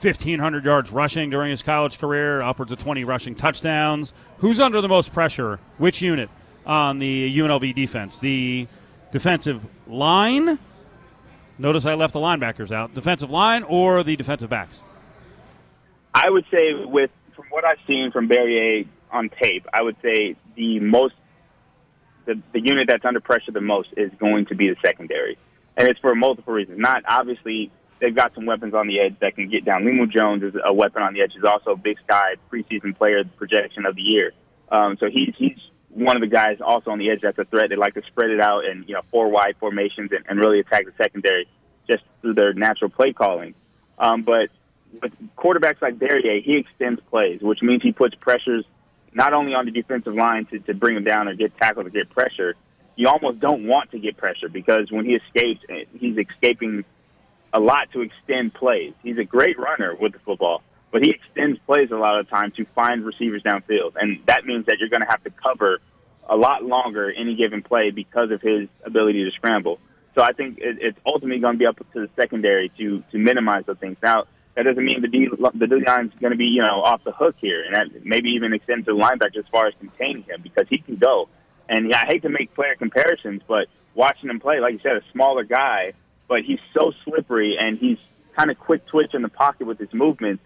1,500 0.00 0.64
yards 0.64 0.90
rushing 0.90 1.30
during 1.30 1.50
his 1.50 1.62
college 1.62 1.98
career, 1.98 2.42
upwards 2.42 2.70
of 2.72 2.78
20 2.78 3.04
rushing 3.04 3.34
touchdowns. 3.34 4.12
Who's 4.38 4.60
under 4.60 4.80
the 4.80 4.88
most 4.88 5.12
pressure? 5.12 5.58
Which 5.78 6.02
unit 6.02 6.28
on 6.66 6.98
the 6.98 7.38
UNLV 7.38 7.74
defense? 7.74 8.18
The 8.18 8.68
defensive 9.10 9.64
line. 9.86 10.58
Notice 11.58 11.86
I 11.86 11.94
left 11.94 12.12
the 12.12 12.20
linebackers 12.20 12.72
out. 12.72 12.94
Defensive 12.94 13.30
line 13.30 13.62
or 13.62 14.02
the 14.02 14.16
defensive 14.16 14.50
backs? 14.50 14.82
I 16.14 16.28
would 16.28 16.44
say, 16.50 16.74
with 16.74 17.10
from 17.34 17.46
what 17.50 17.64
I've 17.64 17.78
seen 17.88 18.10
from 18.12 18.28
Barriere 18.28 18.86
on 19.10 19.30
tape, 19.30 19.66
I 19.72 19.82
would 19.82 19.96
say 20.02 20.36
the 20.56 20.80
most 20.80 21.14
the, 22.24 22.40
the 22.52 22.60
unit 22.60 22.86
that's 22.88 23.04
under 23.04 23.20
pressure 23.20 23.50
the 23.50 23.60
most 23.60 23.88
is 23.96 24.10
going 24.18 24.46
to 24.46 24.54
be 24.54 24.68
the 24.68 24.76
secondary, 24.84 25.38
and 25.76 25.88
it's 25.88 25.98
for 26.00 26.14
multiple 26.14 26.54
reasons. 26.54 26.78
Not 26.78 27.02
obviously 27.08 27.70
they've 28.00 28.14
got 28.14 28.34
some 28.34 28.46
weapons 28.46 28.74
on 28.74 28.86
the 28.86 29.00
edge 29.00 29.16
that 29.20 29.34
can 29.34 29.48
get 29.48 29.64
down. 29.64 29.84
Limu 29.84 30.10
Jones 30.10 30.42
is 30.42 30.54
a 30.64 30.74
weapon 30.74 31.02
on 31.02 31.14
the 31.14 31.22
edge. 31.22 31.32
He's 31.34 31.44
also 31.44 31.72
a 31.72 31.76
Big 31.76 31.98
Sky 32.04 32.34
preseason 32.50 32.96
player 32.96 33.24
projection 33.36 33.86
of 33.86 33.96
the 33.96 34.02
year. 34.02 34.32
Um, 34.70 34.96
so 34.98 35.06
he's 35.10 35.34
he's 35.36 35.58
one 35.88 36.16
of 36.16 36.22
the 36.22 36.28
guys 36.28 36.58
also 36.64 36.90
on 36.90 36.98
the 36.98 37.10
edge 37.10 37.20
that's 37.22 37.38
a 37.38 37.44
threat. 37.44 37.70
They 37.70 37.76
like 37.76 37.94
to 37.94 38.02
spread 38.06 38.30
it 38.30 38.40
out 38.40 38.64
and 38.64 38.88
you 38.88 38.94
know 38.94 39.02
four 39.10 39.28
wide 39.28 39.56
formations 39.58 40.10
and, 40.12 40.24
and 40.28 40.38
really 40.38 40.60
attack 40.60 40.86
the 40.86 40.92
secondary 40.96 41.48
just 41.88 42.02
through 42.20 42.34
their 42.34 42.54
natural 42.54 42.90
play 42.90 43.12
calling. 43.12 43.54
Um, 43.98 44.22
but 44.22 44.48
with 45.00 45.12
quarterbacks 45.36 45.80
like 45.80 45.98
Barriere, 45.98 46.42
he 46.42 46.58
extends 46.58 47.00
plays, 47.10 47.40
which 47.40 47.62
means 47.62 47.82
he 47.82 47.92
puts 47.92 48.14
pressures 48.14 48.64
not 49.14 49.32
only 49.32 49.54
on 49.54 49.66
the 49.66 49.70
defensive 49.70 50.14
line 50.14 50.46
to, 50.46 50.58
to 50.60 50.74
bring 50.74 50.96
him 50.96 51.04
down 51.04 51.28
or 51.28 51.34
get 51.34 51.56
tackled 51.58 51.86
or 51.86 51.90
get 51.90 52.10
pressure. 52.10 52.54
You 52.96 53.08
almost 53.08 53.40
don't 53.40 53.66
want 53.66 53.90
to 53.92 53.98
get 53.98 54.16
pressure 54.16 54.48
because 54.48 54.90
when 54.90 55.04
he 55.04 55.14
escapes, 55.14 55.60
eh, 55.68 55.84
he's 55.98 56.16
escaping 56.16 56.84
a 57.52 57.60
lot 57.60 57.90
to 57.92 58.00
extend 58.00 58.54
plays. 58.54 58.94
He's 59.02 59.18
a 59.18 59.24
great 59.24 59.58
runner 59.58 59.94
with 59.98 60.12
the 60.12 60.18
football, 60.20 60.62
but 60.90 61.02
he 61.02 61.10
extends 61.10 61.58
plays 61.66 61.90
a 61.90 61.96
lot 61.96 62.18
of 62.18 62.26
the 62.26 62.30
time 62.30 62.52
to 62.56 62.64
find 62.74 63.04
receivers 63.04 63.42
downfield, 63.42 63.92
and 63.96 64.20
that 64.26 64.44
means 64.46 64.66
that 64.66 64.78
you're 64.78 64.88
going 64.88 65.02
to 65.02 65.08
have 65.08 65.22
to 65.24 65.30
cover 65.30 65.78
a 66.28 66.36
lot 66.36 66.64
longer 66.64 67.10
any 67.10 67.34
given 67.34 67.62
play 67.62 67.90
because 67.90 68.30
of 68.30 68.40
his 68.40 68.68
ability 68.84 69.24
to 69.24 69.30
scramble. 69.32 69.78
So 70.14 70.22
I 70.22 70.32
think 70.32 70.58
it's 70.60 70.98
ultimately 71.06 71.40
going 71.40 71.54
to 71.54 71.58
be 71.58 71.66
up 71.66 71.78
to 71.78 72.00
the 72.00 72.08
secondary 72.16 72.68
to 72.78 73.02
to 73.12 73.18
minimize 73.18 73.64
those 73.64 73.78
things. 73.78 73.96
Now 74.02 74.24
that 74.54 74.64
doesn't 74.64 74.84
mean 74.84 75.00
the 75.00 75.08
D 75.08 75.28
the 75.54 75.66
D 75.66 75.76
line's 75.86 76.12
going 76.20 76.32
to 76.32 76.36
be 76.36 76.44
you 76.44 76.62
know 76.62 76.82
off 76.82 77.02
the 77.04 77.12
hook 77.12 77.36
here, 77.40 77.64
and 77.64 77.74
that 77.74 78.04
maybe 78.04 78.30
even 78.30 78.52
extend 78.52 78.84
to 78.86 78.94
the 78.94 78.98
linebacker 78.98 79.38
as 79.38 79.44
far 79.50 79.66
as 79.66 79.74
containing 79.78 80.24
him 80.24 80.40
because 80.42 80.66
he 80.68 80.78
can 80.78 80.96
go. 80.96 81.28
And 81.68 81.90
yeah, 81.90 82.02
I 82.02 82.06
hate 82.06 82.22
to 82.22 82.28
make 82.28 82.54
player 82.54 82.74
comparisons, 82.76 83.42
but 83.46 83.66
watching 83.94 84.28
him 84.28 84.40
play, 84.40 84.60
like 84.60 84.74
you 84.74 84.80
said, 84.82 84.96
a 84.96 85.02
smaller 85.12 85.44
guy, 85.44 85.92
but 86.28 86.42
he's 86.42 86.58
so 86.74 86.92
slippery 87.04 87.56
and 87.58 87.78
he's 87.78 87.98
kind 88.36 88.50
of 88.50 88.58
quick 88.58 88.86
twitch 88.86 89.14
in 89.14 89.22
the 89.22 89.28
pocket 89.28 89.66
with 89.66 89.78
his 89.78 89.92
movements 89.92 90.42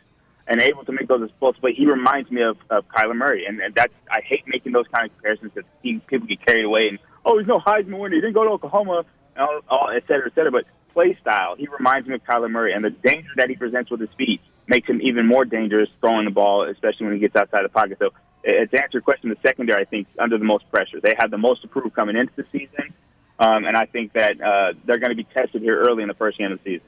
and 0.47 0.61
able 0.61 0.85
to 0.85 0.93
make 0.93 1.09
those 1.09 1.23
explosive 1.23 1.61
plays. 1.61 1.77
He 1.77 1.87
reminds 1.87 2.31
me 2.31 2.43
of, 2.43 2.57
of 2.71 2.85
Kyler 2.89 3.17
Murray, 3.17 3.47
and, 3.47 3.61
and 3.61 3.75
that's 3.75 3.93
I 4.11 4.21
hate 4.21 4.45
making 4.47 4.73
those 4.73 4.87
kind 4.93 5.07
of 5.07 5.13
comparisons 5.17 5.53
because 5.55 5.69
people 5.83 6.29
get 6.29 6.45
carried 6.47 6.65
away 6.65 6.89
and 6.89 6.99
oh, 7.25 7.39
he's 7.39 7.49
no 7.49 7.59
Heisman 7.59 7.99
winner, 7.99 8.15
he 8.15 8.21
didn't 8.21 8.35
go 8.35 8.45
to 8.45 8.51
Oklahoma, 8.51 9.05
and 9.35 9.43
all, 9.45 9.61
all, 9.69 9.91
et 9.91 10.05
cetera, 10.07 10.27
et 10.27 10.35
cetera. 10.35 10.53
But 10.53 10.65
play 10.97 11.17
style, 11.21 11.57
he 11.57 11.69
reminds 11.69 12.09
me 12.09 12.15
of 12.15 12.25
Kyler 12.25 12.51
Murray, 12.51 12.73
and 12.73 12.83
the 12.83 12.89
danger 12.89 13.29
that 13.37 13.51
he 13.51 13.55
presents 13.55 13.91
with 13.91 14.01
his 14.01 14.09
feet 14.17 14.41
makes 14.67 14.89
him 14.89 14.99
even 15.03 15.27
more 15.27 15.45
dangerous 15.45 15.91
throwing 16.01 16.25
the 16.25 16.31
ball, 16.31 16.67
especially 16.69 17.05
when 17.05 17.15
he 17.15 17.21
gets 17.21 17.37
outside 17.37 17.67
the 17.67 17.69
pocket. 17.69 17.99
So, 17.99 18.07
uh, 18.07 18.65
to 18.65 18.83
answer 18.83 18.89
your 18.95 19.03
question, 19.03 19.29
the 19.29 19.37
secondary, 19.47 19.83
I 19.83 19.85
think, 19.85 20.09
under 20.19 20.39
the 20.39 20.45
most 20.45 20.69
pressure. 20.71 20.99
They 21.03 21.15
have 21.19 21.31
the 21.31 21.37
most 21.37 21.61
to 21.63 21.69
prove 21.69 21.93
coming 21.93 22.17
into 22.17 22.33
the 22.35 22.47
season, 22.51 22.95
um, 23.39 23.67
and 23.67 23.77
I 23.77 23.85
think 23.85 24.15
that 24.15 24.41
uh, 24.41 24.73
they're 24.87 24.99
going 24.99 25.11
to 25.11 25.17
be 25.17 25.25
tested 25.25 25.61
here 25.61 25.79
early 25.79 26.03
in 26.03 26.09
the 26.09 26.15
first 26.15 26.39
game 26.39 26.51
of 26.51 26.59
the 26.65 26.77
season. 26.77 26.87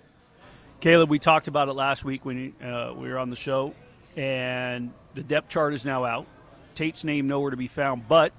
Caleb, 0.81 1.11
we 1.11 1.19
talked 1.19 1.47
about 1.47 1.69
it 1.69 1.75
last 1.75 2.03
week 2.03 2.25
when 2.25 2.55
uh, 2.63 2.95
we 2.97 3.11
were 3.11 3.19
on 3.19 3.29
the 3.29 3.37
show, 3.37 3.75
and 4.17 4.91
the 5.15 5.23
depth 5.23 5.51
chart 5.51 5.75
is 5.75 5.85
now 5.85 6.07
out. 6.07 6.27
Tate's 6.75 7.05
name 7.05 7.27
nowhere 7.27 7.51
to 7.51 7.59
be 7.59 7.67
found, 7.67 8.09
but 8.09 8.33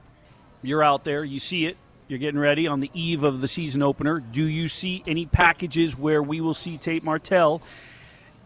you're 0.63 0.84
out 0.84 1.03
there, 1.03 1.23
you 1.23 1.38
see 1.38 1.67
it, 1.67 1.77
you're 2.10 2.19
getting 2.19 2.39
ready 2.39 2.67
on 2.67 2.80
the 2.80 2.91
eve 2.93 3.24
of 3.24 3.39
the 3.39 3.48
season 3.48 3.82
opener. 3.82 4.19
Do 4.19 4.43
you 4.45 4.67
see 4.67 5.04
any 5.08 5.26
packages 5.26 5.98
where 5.98 6.22
we 6.22 6.41
will 6.41 6.54
see 6.56 6.78
Tate 6.78 7.04
Martell 7.04 7.62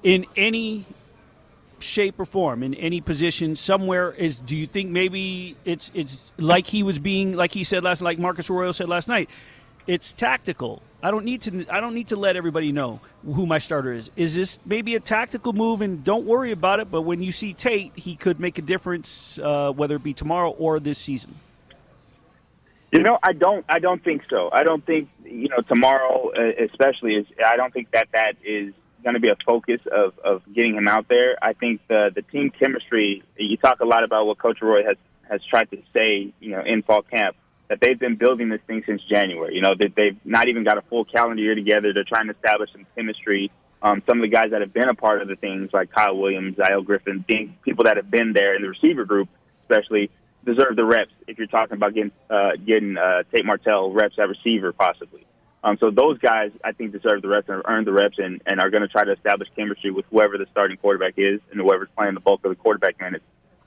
in 0.04 0.26
any 0.36 0.86
shape 1.80 2.20
or 2.20 2.26
form 2.26 2.64
in 2.64 2.74
any 2.76 3.02
position 3.02 3.58
somewhere 3.58 4.12
is 4.14 4.40
do 4.40 4.56
you 4.56 4.66
think 4.66 4.90
maybe 4.90 5.54
it's 5.66 5.92
it's 5.94 6.32
like 6.38 6.66
he 6.66 6.82
was 6.82 6.98
being 6.98 7.34
like 7.34 7.52
he 7.52 7.62
said 7.66 7.84
last 7.84 8.02
like 8.02 8.18
Marcus 8.18 8.50
Arroyo 8.50 8.72
said 8.72 8.88
last 8.88 9.10
night 9.10 9.30
it's 9.88 10.14
tactical. 10.14 10.82
I 11.02 11.12
don't 11.12 11.26
need 11.26 11.42
to. 11.42 11.66
I 11.70 11.82
don't 11.82 11.94
need 11.94 12.08
to 12.08 12.16
let 12.16 12.38
everybody 12.38 12.72
know 12.72 13.02
who 13.26 13.46
my 13.46 13.58
starter 13.58 13.92
is. 13.92 14.12
Is 14.16 14.36
this 14.36 14.60
maybe 14.66 14.96
a 14.96 15.00
tactical 15.00 15.52
move? 15.52 15.82
And 15.82 16.04
don't 16.04 16.26
worry 16.26 16.52
about 16.52 16.80
it. 16.80 16.90
But 16.90 17.02
when 17.02 17.22
you 17.22 17.32
see 17.32 17.54
Tate, 17.54 17.92
he 17.96 18.16
could 18.16 18.40
make 18.40 18.58
a 18.58 18.62
difference, 18.62 19.40
uh, 19.40 19.72
whether 19.74 19.96
it 19.96 20.04
be 20.04 20.14
tomorrow 20.14 20.52
or 20.52 20.80
this 20.80 20.98
season. 20.98 21.36
You 22.94 23.02
know, 23.02 23.18
I 23.24 23.34
don't. 23.34 23.66
I 23.68 23.80
don't 23.80 24.04
think 24.04 24.22
so. 24.30 24.52
I 24.54 24.64
don't 24.64 24.86
think 24.86 25.10
you 25.26 25.50
know 25.50 25.62
tomorrow, 25.68 26.32
uh, 26.38 26.64
especially 26.64 27.16
is. 27.16 27.26
I 27.44 27.58
don't 27.58 27.74
think 27.74 27.90
that 27.90 28.10
that 28.14 28.34
is 28.46 28.72
going 29.04 29.16
to 29.16 29.20
be 29.20 29.30
a 29.30 29.36
focus 29.48 29.82
of 29.92 30.14
of 30.20 30.44
getting 30.54 30.76
him 30.76 30.88
out 30.88 31.08
there. 31.10 31.36
I 31.42 31.54
think 31.54 31.82
the 31.88 32.12
the 32.14 32.22
team 32.22 32.52
chemistry. 32.52 33.24
You 33.36 33.58
talk 33.58 33.80
a 33.80 33.86
lot 33.86 34.04
about 34.04 34.28
what 34.28 34.38
Coach 34.38 34.60
Roy 34.62 34.84
has 34.86 34.98
has 35.28 35.42
tried 35.44 35.72
to 35.72 35.78
say. 35.96 36.34
You 36.40 36.52
know, 36.52 36.62
in 36.64 36.84
fall 36.84 37.02
camp 37.02 37.36
that 37.68 37.80
they've 37.82 37.98
been 37.98 38.16
building 38.16 38.50
this 38.50 38.62
thing 38.68 38.84
since 38.86 39.02
January. 39.10 39.56
You 39.56 39.62
know, 39.62 39.74
that 39.74 39.96
they've 39.96 40.18
not 40.24 40.48
even 40.48 40.64
got 40.64 40.78
a 40.78 40.84
full 40.84 41.04
calendar 41.04 41.42
year 41.42 41.56
together. 41.56 41.94
They're 41.96 42.04
trying 42.04 42.28
to 42.28 42.34
establish 42.34 42.72
some 42.74 42.86
chemistry. 42.96 43.52
Um, 43.82 44.04
some 44.08 44.20
of 44.20 44.22
the 44.22 44.30
guys 44.30 44.52
that 44.52 44.62
have 44.62 44.72
been 44.72 44.88
a 44.88 44.94
part 44.94 45.24
of 45.24 45.28
the 45.28 45.36
things, 45.36 45.72
like 45.74 45.92
Kyle 45.92 46.16
Williams, 46.16 46.58
Zyell 46.58 46.86
Griffin, 46.86 47.26
being 47.28 47.58
people 47.66 47.86
that 47.86 47.98
have 47.98 48.12
been 48.12 48.34
there 48.34 48.56
in 48.56 48.62
the 48.62 48.70
receiver 48.70 49.04
group, 49.04 49.30
especially, 49.64 50.12
deserve 50.46 50.76
the 50.76 50.86
reps. 50.86 51.12
If 51.28 51.38
you're 51.38 51.48
talking 51.48 51.78
about 51.78 51.94
getting 51.94 52.12
uh, 52.30 52.52
getting 52.66 52.98
uh, 52.98 53.24
Tate 53.34 53.46
Martell 53.46 53.92
reps 53.92 54.16
at 54.20 54.30
receiver, 54.30 54.74
possibly. 54.74 55.26
Um, 55.64 55.78
so 55.80 55.92
those 55.92 56.18
guys, 56.18 56.52
I 56.64 56.74
think, 56.74 56.92
deserve 56.92 57.22
the 57.22 57.30
reps 57.30 57.48
and 57.48 57.62
earned 57.66 57.88
the 57.88 57.94
reps, 57.94 58.18
and, 58.18 58.42
and 58.46 58.60
are 58.60 58.70
going 58.70 58.82
to 58.82 58.90
try 58.90 59.06
to 59.06 59.14
establish 59.14 59.48
chemistry 59.56 59.92
with 59.92 60.06
whoever 60.12 60.38
the 60.38 60.46
starting 60.52 60.76
quarterback 60.76 61.14
is 61.16 61.40
and 61.52 61.62
whoever's 61.62 61.88
playing 61.96 62.16
the 62.16 62.20
bulk 62.20 62.44
of 62.44 62.50
the 62.50 62.56
quarterback 62.56 63.00
minutes 63.00 63.24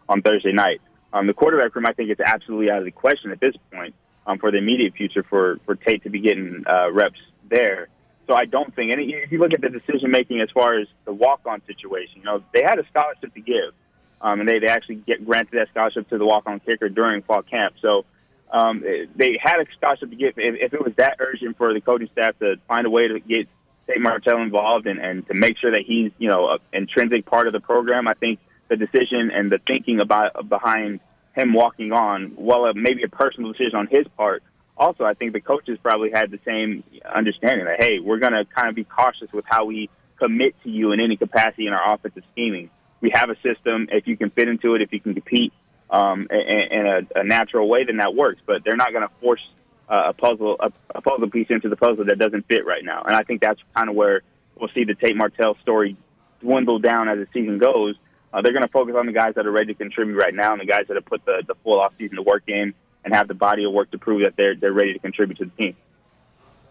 on 0.09 0.21
Thursday 0.21 0.53
night. 0.53 0.81
Um, 1.13 1.27
the 1.27 1.33
quarterback 1.33 1.75
room, 1.75 1.87
I 1.87 1.93
think, 1.95 2.11
is 2.11 2.21
absolutely 2.21 2.71
out 2.71 2.79
of 2.79 2.85
the 2.85 2.91
question 2.91 3.31
at 3.31 3.41
this 3.41 3.55
point 3.73 3.95
um, 4.27 4.39
for 4.39 4.51
the 4.51 4.59
immediate 4.59 4.93
future 4.95 5.23
for, 5.23 5.59
for 5.65 5.75
Tate 5.75 6.03
to 6.03 6.11
be 6.11 6.21
getting 6.21 6.65
uh, 6.67 6.93
reps 6.93 7.19
there. 7.49 7.89
So 8.27 8.35
I 8.35 8.45
don't 8.45 8.75
think, 8.75 8.93
and 8.93 9.01
if 9.01 9.33
you 9.33 9.39
look 9.39 9.55
at 9.55 9.61
the 9.61 9.71
decision 9.71 10.11
making 10.11 10.41
as 10.41 10.51
far 10.53 10.79
as 10.79 10.89
the 11.05 11.13
walk 11.13 11.41
on 11.47 11.63
situation, 11.67 12.17
you 12.17 12.25
know, 12.25 12.43
they 12.53 12.63
had 12.63 12.79
a 12.79 12.87
scholarship 12.89 13.33
to 13.33 13.41
give, 13.41 13.73
um, 14.21 14.41
and 14.41 14.49
they, 14.49 14.59
they 14.59 14.69
actually 14.69 14.97
get 14.97 15.25
granted 15.25 15.59
that 15.59 15.69
scholarship 15.71 16.09
to 16.11 16.19
the 16.19 16.27
walk 16.27 16.45
on 16.47 16.61
kicker 16.61 16.89
during 16.89 17.23
fall 17.23 17.43
camp. 17.43 17.75
So 17.81 18.05
um, 18.51 18.83
they 19.17 19.39
had 19.43 19.61
a 19.61 19.67
scholarship 19.77 20.11
to 20.11 20.17
give. 20.17 20.35
If, 20.37 20.55
if 20.61 20.75
it 20.75 20.83
was 20.83 20.95
that 20.97 21.17
urgent 21.19 21.57
for 21.57 21.73
the 21.73 21.81
coaching 21.81 22.09
staff 22.13 22.39
to 22.39 22.57
find 22.69 22.87
a 22.87 22.91
way 22.91 23.09
to 23.09 23.21
get 23.21 23.49
Tate 23.87 24.01
Martell 24.01 24.41
involved 24.41 24.87
and, 24.87 24.99
and 24.99 25.27
to 25.29 25.35
make 25.35 25.59
sure 25.59 25.71
that 25.71 25.83
he's, 25.87 26.13
you 26.19 26.29
know, 26.29 26.51
an 26.51 26.59
intrinsic 26.73 27.27
part 27.27 27.47
of 27.47 27.53
the 27.53 27.61
program, 27.61 28.09
I 28.09 28.15
think 28.15 28.41
the 28.69 28.77
decision 28.77 29.31
and 29.33 29.51
the 29.51 29.59
thinking 29.65 30.01
about 30.01 30.49
behind 30.49 31.01
him 31.35 31.53
walking 31.53 31.93
on, 31.93 32.35
well, 32.37 32.73
maybe 32.75 33.03
a 33.05 33.09
personal 33.09 33.53
decision 33.53 33.77
on 33.77 33.87
his 33.87 34.07
part. 34.17 34.43
Also, 34.77 35.05
I 35.05 35.15
think 35.15 35.33
the 35.33 35.41
coaches 35.41 35.79
probably 35.83 36.11
had 36.11 36.31
the 36.31 36.41
same 36.45 36.83
understanding 37.05 37.67
that 37.67 37.83
hey, 37.83 37.99
we're 37.99 38.19
going 38.19 38.33
to 38.33 38.45
kind 38.45 38.69
of 38.69 38.75
be 38.75 38.85
cautious 38.85 39.31
with 39.33 39.45
how 39.47 39.65
we 39.65 39.89
commit 40.19 40.55
to 40.65 40.71
you 40.71 40.93
in 40.93 41.01
any 41.01 41.17
capacity 41.17 41.67
in 41.67 41.73
our 41.73 41.95
offensive 41.95 42.25
scheming. 42.33 42.71
We 43.01 43.11
have 43.15 43.31
a 43.31 43.37
system. 43.37 43.89
If 43.91 44.07
you 44.07 44.17
can 44.17 44.31
fit 44.31 44.49
into 44.49 44.75
it, 44.75 44.83
if 44.83 44.93
you 44.93 45.01
can 45.01 45.15
compete 45.15 45.53
um, 45.91 46.27
in, 46.31 46.39
in 46.39 46.87
a, 46.87 47.21
a 47.21 47.25
natural 47.25 47.69
way, 47.69 47.85
then 47.85 47.99
that 47.99 48.15
works. 48.15 48.41
But 48.45 48.65
they're 48.65 48.77
not 48.77 48.93
going 48.93 49.07
to 49.07 49.15
force 49.21 49.47
uh, 49.89 50.05
a 50.07 50.13
puzzle 50.13 50.57
a, 50.59 50.73
a 50.95 51.01
puzzle 51.01 51.31
piece 51.31 51.49
into 51.51 51.69
the 51.69 51.77
puzzle 51.77 52.05
that 52.07 52.19
doesn't 52.19 52.47
fit 52.49 52.67
right 52.67 52.85
now. 52.85 53.03
And 53.03 53.15
I 53.15 53.23
think 53.23 53.41
that's 53.41 53.61
kind 53.75 53.89
of 53.89 53.95
where 53.95 54.23
we'll 54.59 54.71
see 54.75 54.85
the 54.85 54.95
Tate 54.95 55.17
Martell 55.17 55.57
story 55.63 55.97
dwindle 56.41 56.79
down 56.79 57.09
as 57.09 57.19
the 57.19 57.27
season 57.33 57.59
goes. 57.59 57.97
Uh, 58.33 58.43
they're 58.43 58.53
going 58.53 58.65
to 58.65 58.73
focus 58.73 58.95
on 58.99 59.07
the 59.07 59.13
guys 59.13 59.35
that 59.37 59.47
are 59.47 59.53
ready 59.53 59.73
to 59.73 59.75
contribute 59.75 60.17
right 60.17 60.35
now 60.35 60.53
and 60.53 60.61
the 60.61 60.67
guys 60.67 60.85
that 60.89 60.97
have 60.97 61.07
put 61.07 61.25
the, 61.25 61.43
the 61.47 61.55
full 61.63 61.81
off 61.81 61.93
season 61.99 62.17
to 62.17 62.23
work 62.23 62.43
in 62.49 62.75
and 63.05 63.15
have 63.15 63.29
the 63.29 63.35
body 63.35 63.65
of 63.65 63.73
work 63.73 63.91
to 63.93 63.99
prove 63.99 64.23
that 64.23 64.35
they're 64.37 64.57
they're 64.57 64.73
ready 64.73 64.93
to 64.93 64.99
contribute 64.99 65.39
to 65.39 65.45
the 65.45 65.63
team. 65.63 65.77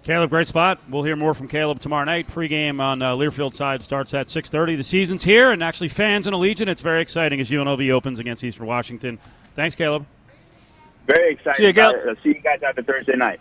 Caleb, 0.06 0.30
great 0.30 0.48
spot. 0.48 0.80
We'll 0.88 1.02
hear 1.02 1.16
more 1.16 1.34
from 1.34 1.48
Caleb 1.48 1.80
tomorrow 1.80 2.06
night. 2.06 2.28
Pregame 2.28 2.80
on 2.80 3.02
uh, 3.02 3.16
Learfield 3.16 3.56
side 3.56 3.82
starts 3.82 4.14
at 4.14 4.28
6:30. 4.28 4.78
The 4.78 4.84
season's 4.84 5.24
here, 5.24 5.50
and 5.50 5.64
actually, 5.64 5.90
fans 5.90 6.28
in 6.28 6.34
Allegiant, 6.36 6.68
it's 6.68 6.84
very 6.84 7.02
exciting 7.02 7.42
as 7.42 7.50
UNLV 7.50 7.90
opens 7.90 8.20
against 8.20 8.44
Eastern 8.44 8.68
Washington. 8.68 9.18
Thanks, 9.56 9.74
Caleb. 9.74 10.06
Very 11.08 11.34
excited. 11.34 11.58
See 11.58 11.66
you, 11.66 11.74
Cal. 11.74 11.96
Uh, 11.96 12.14
see 12.22 12.30
you 12.30 12.40
guys 12.40 12.62
after 12.62 12.84
Thursday 12.84 13.16
night. 13.16 13.40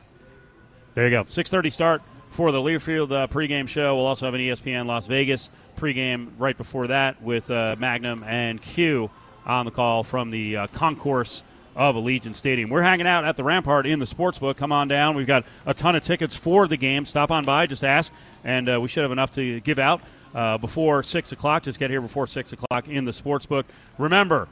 There 0.95 1.05
you 1.05 1.11
go. 1.11 1.25
6:30 1.25 1.71
start 1.71 2.03
for 2.31 2.51
the 2.51 2.61
Learfield 2.61 3.13
uh, 3.13 3.27
pregame 3.27 3.69
show. 3.69 3.97
We'll 3.97 4.07
also 4.07 4.25
have 4.25 4.33
an 4.33 4.41
ESPN 4.41 4.87
Las 4.87 5.07
Vegas 5.07 5.51
pregame 5.77 6.31
right 6.39 6.57
before 6.57 6.87
that 6.87 7.21
with 7.21 7.51
uh, 7.51 7.77
Magnum 7.79 8.25
and 8.27 8.63
Q 8.63 9.11
on 9.45 9.67
the 9.67 9.71
call 9.71 10.03
from 10.03 10.31
the 10.31 10.57
uh, 10.57 10.67
concourse 10.69 11.45
of 11.77 11.97
Allegiant 11.97 12.35
Stadium. 12.35 12.71
We're 12.71 12.83
hanging 12.83 13.07
out 13.07 13.25
at 13.25 13.37
the 13.37 13.45
Rampart 13.45 13.87
in 13.87 13.99
the 13.99 14.07
sportsbook. 14.07 14.57
Come 14.57 14.73
on 14.73 14.89
down. 14.89 15.17
We've 15.17 15.27
got 15.27 15.45
a 15.67 15.75
ton 15.75 15.97
of 15.97 16.03
tickets 16.03 16.35
for 16.35 16.69
the 16.69 16.77
game. 16.77 17.05
Stop 17.05 17.31
on 17.31 17.45
by, 17.45 17.67
just 17.67 17.85
ask, 17.85 18.13
and 18.45 18.69
uh, 18.69 18.81
we 18.81 18.89
should 18.89 19.03
have 19.03 19.13
enough 19.13 19.33
to 19.33 19.61
give 19.61 19.79
out 19.79 20.03
uh, 20.35 20.59
before 20.59 21.03
six 21.03 21.33
o'clock. 21.33 21.65
Just 21.65 21.79
get 21.79 21.91
here 21.91 22.01
before 22.01 22.27
six 22.27 22.53
o'clock 22.53 22.89
in 22.89 23.05
the 23.05 23.13
sportsbook. 23.13 23.65
Remember, 23.99 24.49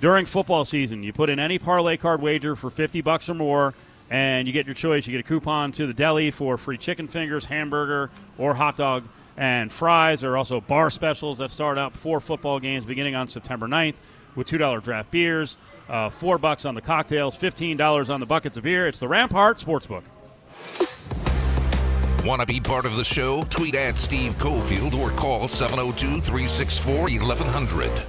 during 0.00 0.26
football 0.26 0.64
season, 0.64 1.02
you 1.02 1.12
put 1.12 1.28
in 1.28 1.38
any 1.38 1.58
parlay 1.58 1.96
card 1.96 2.22
wager 2.22 2.56
for 2.56 2.70
50 2.70 3.00
bucks 3.00 3.28
or 3.28 3.34
more, 3.34 3.74
and 4.08 4.46
you 4.46 4.52
get 4.52 4.66
your 4.66 4.74
choice. 4.74 5.06
You 5.06 5.12
get 5.12 5.20
a 5.20 5.28
coupon 5.28 5.72
to 5.72 5.86
the 5.86 5.94
deli 5.94 6.30
for 6.30 6.56
free 6.56 6.78
chicken 6.78 7.06
fingers, 7.06 7.46
hamburger, 7.46 8.10
or 8.38 8.54
hot 8.54 8.76
dog 8.76 9.04
and 9.36 9.72
fries. 9.72 10.20
There 10.20 10.32
are 10.32 10.36
also 10.36 10.60
bar 10.60 10.90
specials 10.90 11.38
that 11.38 11.50
start 11.50 11.78
up 11.78 11.94
for 11.94 12.20
football 12.20 12.60
games 12.60 12.84
beginning 12.84 13.14
on 13.14 13.28
September 13.28 13.66
9th 13.66 13.96
with 14.36 14.46
$2 14.48 14.82
draft 14.82 15.10
beers, 15.10 15.56
uh, 15.88 16.10
4 16.10 16.38
bucks 16.38 16.64
on 16.64 16.74
the 16.74 16.80
cocktails, 16.80 17.36
$15 17.36 18.10
on 18.10 18.20
the 18.20 18.26
buckets 18.26 18.56
of 18.56 18.64
beer. 18.64 18.86
It's 18.86 19.00
the 19.00 19.08
Rampart 19.08 19.58
Sportsbook. 19.58 20.02
Want 22.24 22.40
to 22.42 22.46
be 22.46 22.60
part 22.60 22.84
of 22.84 22.96
the 22.96 23.04
show? 23.04 23.44
Tweet 23.48 23.74
at 23.74 23.96
Steve 23.96 24.36
Cofield 24.36 24.94
or 24.94 25.10
call 25.10 25.48
702 25.48 26.20
364 26.20 27.02
1100. 27.04 28.06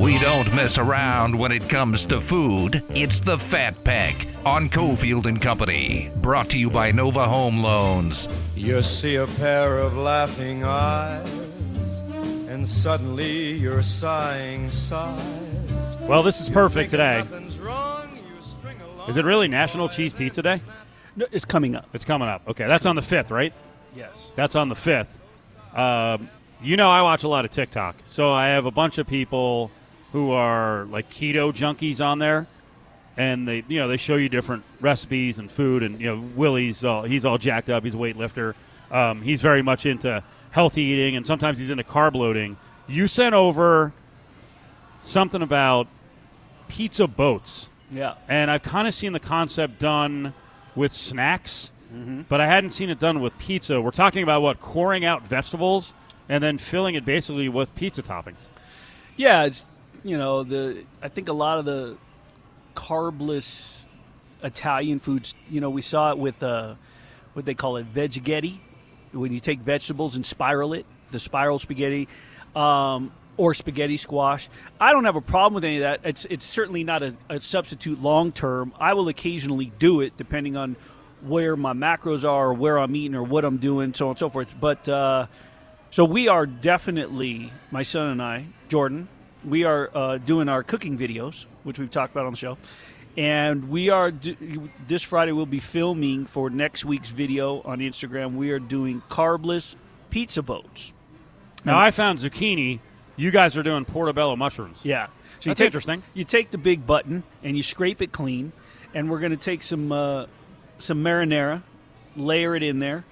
We 0.00 0.18
don't 0.18 0.52
mess 0.54 0.78
around 0.78 1.38
when 1.38 1.52
it 1.52 1.68
comes 1.68 2.06
to 2.06 2.20
food. 2.20 2.82
It's 2.90 3.20
the 3.20 3.38
Fat 3.38 3.84
Pack 3.84 4.26
on 4.46 4.70
Cofield 4.70 5.26
and 5.26 5.40
Company. 5.40 6.10
Brought 6.16 6.48
to 6.50 6.58
you 6.58 6.70
by 6.70 6.90
Nova 6.90 7.26
Home 7.26 7.60
Loans. 7.60 8.26
You 8.56 8.80
see 8.82 9.16
a 9.16 9.26
pair 9.26 9.78
of 9.78 9.96
laughing 9.96 10.64
eyes, 10.64 11.30
and 12.50 12.68
suddenly 12.68 13.52
you're 13.52 13.82
sighing 13.82 14.68
sighs. 14.72 15.96
Well, 16.00 16.24
this 16.24 16.40
is 16.40 16.48
perfect 16.48 16.90
today. 16.90 17.22
wrong, 17.60 18.12
you 18.12 18.42
string 18.42 18.76
along 18.80 19.08
Is 19.08 19.16
it 19.16 19.24
really 19.24 19.46
National 19.46 19.88
Cheese 19.88 20.12
Pizza 20.12 20.42
Day? 20.42 20.60
No, 21.14 21.26
it's 21.30 21.44
coming 21.44 21.76
up. 21.76 21.88
It's 21.92 22.04
coming 22.04 22.26
up. 22.26 22.42
Okay, 22.48 22.66
that's 22.66 22.86
on 22.86 22.96
the 22.96 23.02
5th, 23.02 23.30
right? 23.30 23.52
Yes. 23.94 24.32
That's 24.34 24.56
on 24.56 24.68
the 24.68 24.74
5th. 24.74 25.18
Um, 25.78 26.28
you 26.60 26.76
know, 26.76 26.90
I 26.90 27.02
watch 27.02 27.22
a 27.22 27.28
lot 27.28 27.44
of 27.44 27.52
TikTok. 27.52 27.94
So 28.04 28.32
I 28.32 28.48
have 28.48 28.66
a 28.66 28.72
bunch 28.72 28.98
of 28.98 29.06
people 29.06 29.70
who 30.10 30.32
are 30.32 30.86
like 30.86 31.08
keto 31.08 31.52
junkies 31.52 32.04
on 32.04 32.18
there. 32.18 32.48
And 33.16 33.46
they, 33.46 33.64
you 33.68 33.78
know, 33.78 33.86
they 33.86 33.96
show 33.96 34.16
you 34.16 34.28
different 34.28 34.64
recipes 34.80 35.38
and 35.38 35.50
food. 35.50 35.84
And, 35.84 36.00
you 36.00 36.06
know, 36.06 36.20
Willie's 36.34 36.84
all, 36.84 37.04
he's 37.04 37.24
all 37.24 37.38
jacked 37.38 37.70
up. 37.70 37.84
He's 37.84 37.94
a 37.94 37.98
weightlifter. 37.98 38.54
Um, 38.90 39.22
he's 39.22 39.40
very 39.40 39.62
much 39.62 39.86
into 39.86 40.24
healthy 40.50 40.82
eating. 40.82 41.16
And 41.16 41.26
sometimes 41.26 41.58
he's 41.58 41.70
into 41.70 41.84
carb 41.84 42.14
loading. 42.14 42.56
You 42.86 43.06
sent 43.06 43.34
over 43.34 43.92
something 45.02 45.42
about 45.42 45.86
pizza 46.68 47.06
boats. 47.06 47.68
Yeah. 47.92 48.14
And 48.28 48.50
I've 48.50 48.62
kind 48.62 48.86
of 48.86 48.94
seen 48.94 49.12
the 49.12 49.20
concept 49.20 49.78
done 49.78 50.32
with 50.74 50.92
snacks, 50.92 51.72
but 52.28 52.40
I 52.40 52.46
hadn't 52.46 52.70
seen 52.70 52.88
it 52.90 52.98
done 52.98 53.20
with 53.20 53.36
pizza. 53.38 53.80
We're 53.80 53.90
talking 53.90 54.22
about 54.22 54.42
what 54.42 54.60
coring 54.60 55.04
out 55.04 55.26
vegetables 55.26 55.92
and 56.28 56.42
then 56.42 56.58
filling 56.58 56.94
it 56.94 57.04
basically 57.04 57.48
with 57.48 57.74
pizza 57.74 58.02
toppings. 58.02 58.46
Yeah, 59.16 59.44
it's 59.44 59.66
you 60.04 60.16
know 60.16 60.44
the 60.44 60.84
I 61.02 61.08
think 61.08 61.28
a 61.28 61.32
lot 61.32 61.58
of 61.58 61.64
the 61.64 61.96
carbless 62.74 63.88
Italian 64.42 65.00
foods. 65.00 65.34
You 65.50 65.60
know, 65.60 65.70
we 65.70 65.82
saw 65.82 66.12
it 66.12 66.18
with 66.18 66.42
uh, 66.42 66.74
what 67.34 67.44
they 67.44 67.54
call 67.54 67.76
it 67.76 67.92
veggetti, 67.92 68.60
when 69.12 69.32
you 69.32 69.40
take 69.40 69.60
vegetables 69.60 70.16
and 70.16 70.24
spiral 70.24 70.72
it, 70.72 70.86
the 71.10 71.18
spiral 71.18 71.58
spaghetti. 71.58 72.08
Um, 72.54 73.12
or 73.36 73.54
spaghetti 73.54 73.96
squash. 73.96 74.50
I 74.78 74.92
don't 74.92 75.06
have 75.06 75.16
a 75.16 75.22
problem 75.22 75.54
with 75.54 75.64
any 75.64 75.76
of 75.76 75.82
that. 75.82 76.00
It's 76.04 76.26
it's 76.26 76.44
certainly 76.44 76.84
not 76.84 77.02
a, 77.02 77.14
a 77.30 77.40
substitute 77.40 78.02
long 78.02 78.32
term. 78.32 78.74
I 78.78 78.92
will 78.92 79.08
occasionally 79.08 79.72
do 79.78 80.02
it 80.02 80.14
depending 80.18 80.58
on 80.58 80.76
where 81.22 81.56
my 81.56 81.72
macros 81.72 82.28
are, 82.28 82.48
or 82.48 82.52
where 82.52 82.78
I'm 82.78 82.94
eating, 82.94 83.14
or 83.14 83.22
what 83.22 83.46
I'm 83.46 83.56
doing, 83.56 83.94
so 83.94 84.06
on 84.06 84.10
and 84.10 84.18
so 84.18 84.28
forth. 84.28 84.54
But 84.60 84.86
uh, 84.90 85.26
so 85.90 86.04
we 86.04 86.28
are 86.28 86.44
definitely 86.44 87.50
my 87.70 87.82
son 87.82 88.08
and 88.08 88.22
I, 88.22 88.46
Jordan. 88.68 89.08
We 89.42 89.64
are 89.64 89.90
uh, 89.94 90.18
doing 90.18 90.50
our 90.50 90.62
cooking 90.62 90.98
videos, 90.98 91.46
which 91.64 91.78
we've 91.78 91.90
talked 91.90 92.12
about 92.12 92.26
on 92.26 92.32
the 92.32 92.38
show, 92.38 92.58
and 93.16 93.68
we 93.68 93.88
are 93.88 94.12
this 94.86 95.02
Friday. 95.02 95.32
We'll 95.32 95.46
be 95.46 95.60
filming 95.60 96.26
for 96.26 96.50
next 96.50 96.84
week's 96.84 97.10
video 97.10 97.60
on 97.62 97.78
Instagram. 97.78 98.34
We 98.34 98.50
are 98.50 98.58
doing 98.58 99.02
carbless 99.08 99.76
pizza 100.10 100.42
boats. 100.42 100.92
Now, 101.64 101.78
I 101.78 101.90
found 101.90 102.18
zucchini. 102.18 102.80
You 103.16 103.30
guys 103.30 103.56
are 103.56 103.62
doing 103.62 103.84
portobello 103.84 104.34
mushrooms. 104.36 104.80
Yeah, 104.82 105.08
so 105.40 105.50
That's 105.50 105.58
take, 105.58 105.66
interesting. 105.66 106.02
You 106.14 106.24
take 106.24 106.50
the 106.50 106.58
big 106.58 106.86
button 106.86 107.22
and 107.42 107.56
you 107.56 107.62
scrape 107.62 108.00
it 108.00 108.12
clean, 108.12 108.52
and 108.94 109.10
we're 109.10 109.20
going 109.20 109.32
to 109.32 109.36
take 109.36 109.62
some 109.62 109.92
uh, 109.92 110.26
some 110.78 111.04
marinara, 111.04 111.62
layer 112.16 112.56
it 112.56 112.62
in 112.62 112.78
there, 112.78 113.04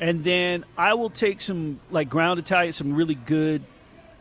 and 0.00 0.24
then 0.24 0.64
I 0.76 0.94
will 0.94 1.10
take 1.10 1.40
some 1.40 1.78
like 1.90 2.08
ground 2.08 2.40
Italian, 2.40 2.72
some 2.72 2.94
really 2.94 3.14
good 3.14 3.62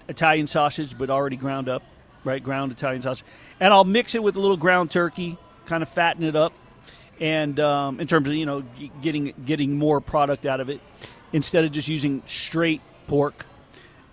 Italian 0.08 0.48
sausage, 0.48 0.98
but 0.98 1.10
already 1.10 1.36
ground 1.36 1.68
up, 1.68 1.82
right? 2.24 2.44
Ground 2.44 2.72
Italian 2.72 3.02
sausage, 3.02 3.26
and 3.60 3.74
I'll 3.74 3.84
mix 3.86 4.16
it 4.16 4.24
with 4.24 4.36
a 4.36 4.40
little 4.40 4.58
ground 4.58 4.92
turkey, 4.92 5.38
kind 5.66 5.84
of 5.84 5.90
fatten 5.90 6.24
it 6.24 6.36
up, 6.36 6.54
and 7.20 7.60
um, 7.60 8.00
in 8.00 8.08
terms 8.08 8.28
of 8.28 8.36
you 8.36 8.46
know 8.46 8.64
g- 8.78 8.92
getting 9.02 9.34
getting 9.46 9.78
more 9.78 10.02
product 10.02 10.46
out 10.46 10.60
of 10.60 10.70
it, 10.70 10.82
instead 11.32 11.64
of 11.64 11.72
just 11.72 11.88
using 11.88 12.22
straight 12.26 12.82
pork. 13.08 13.46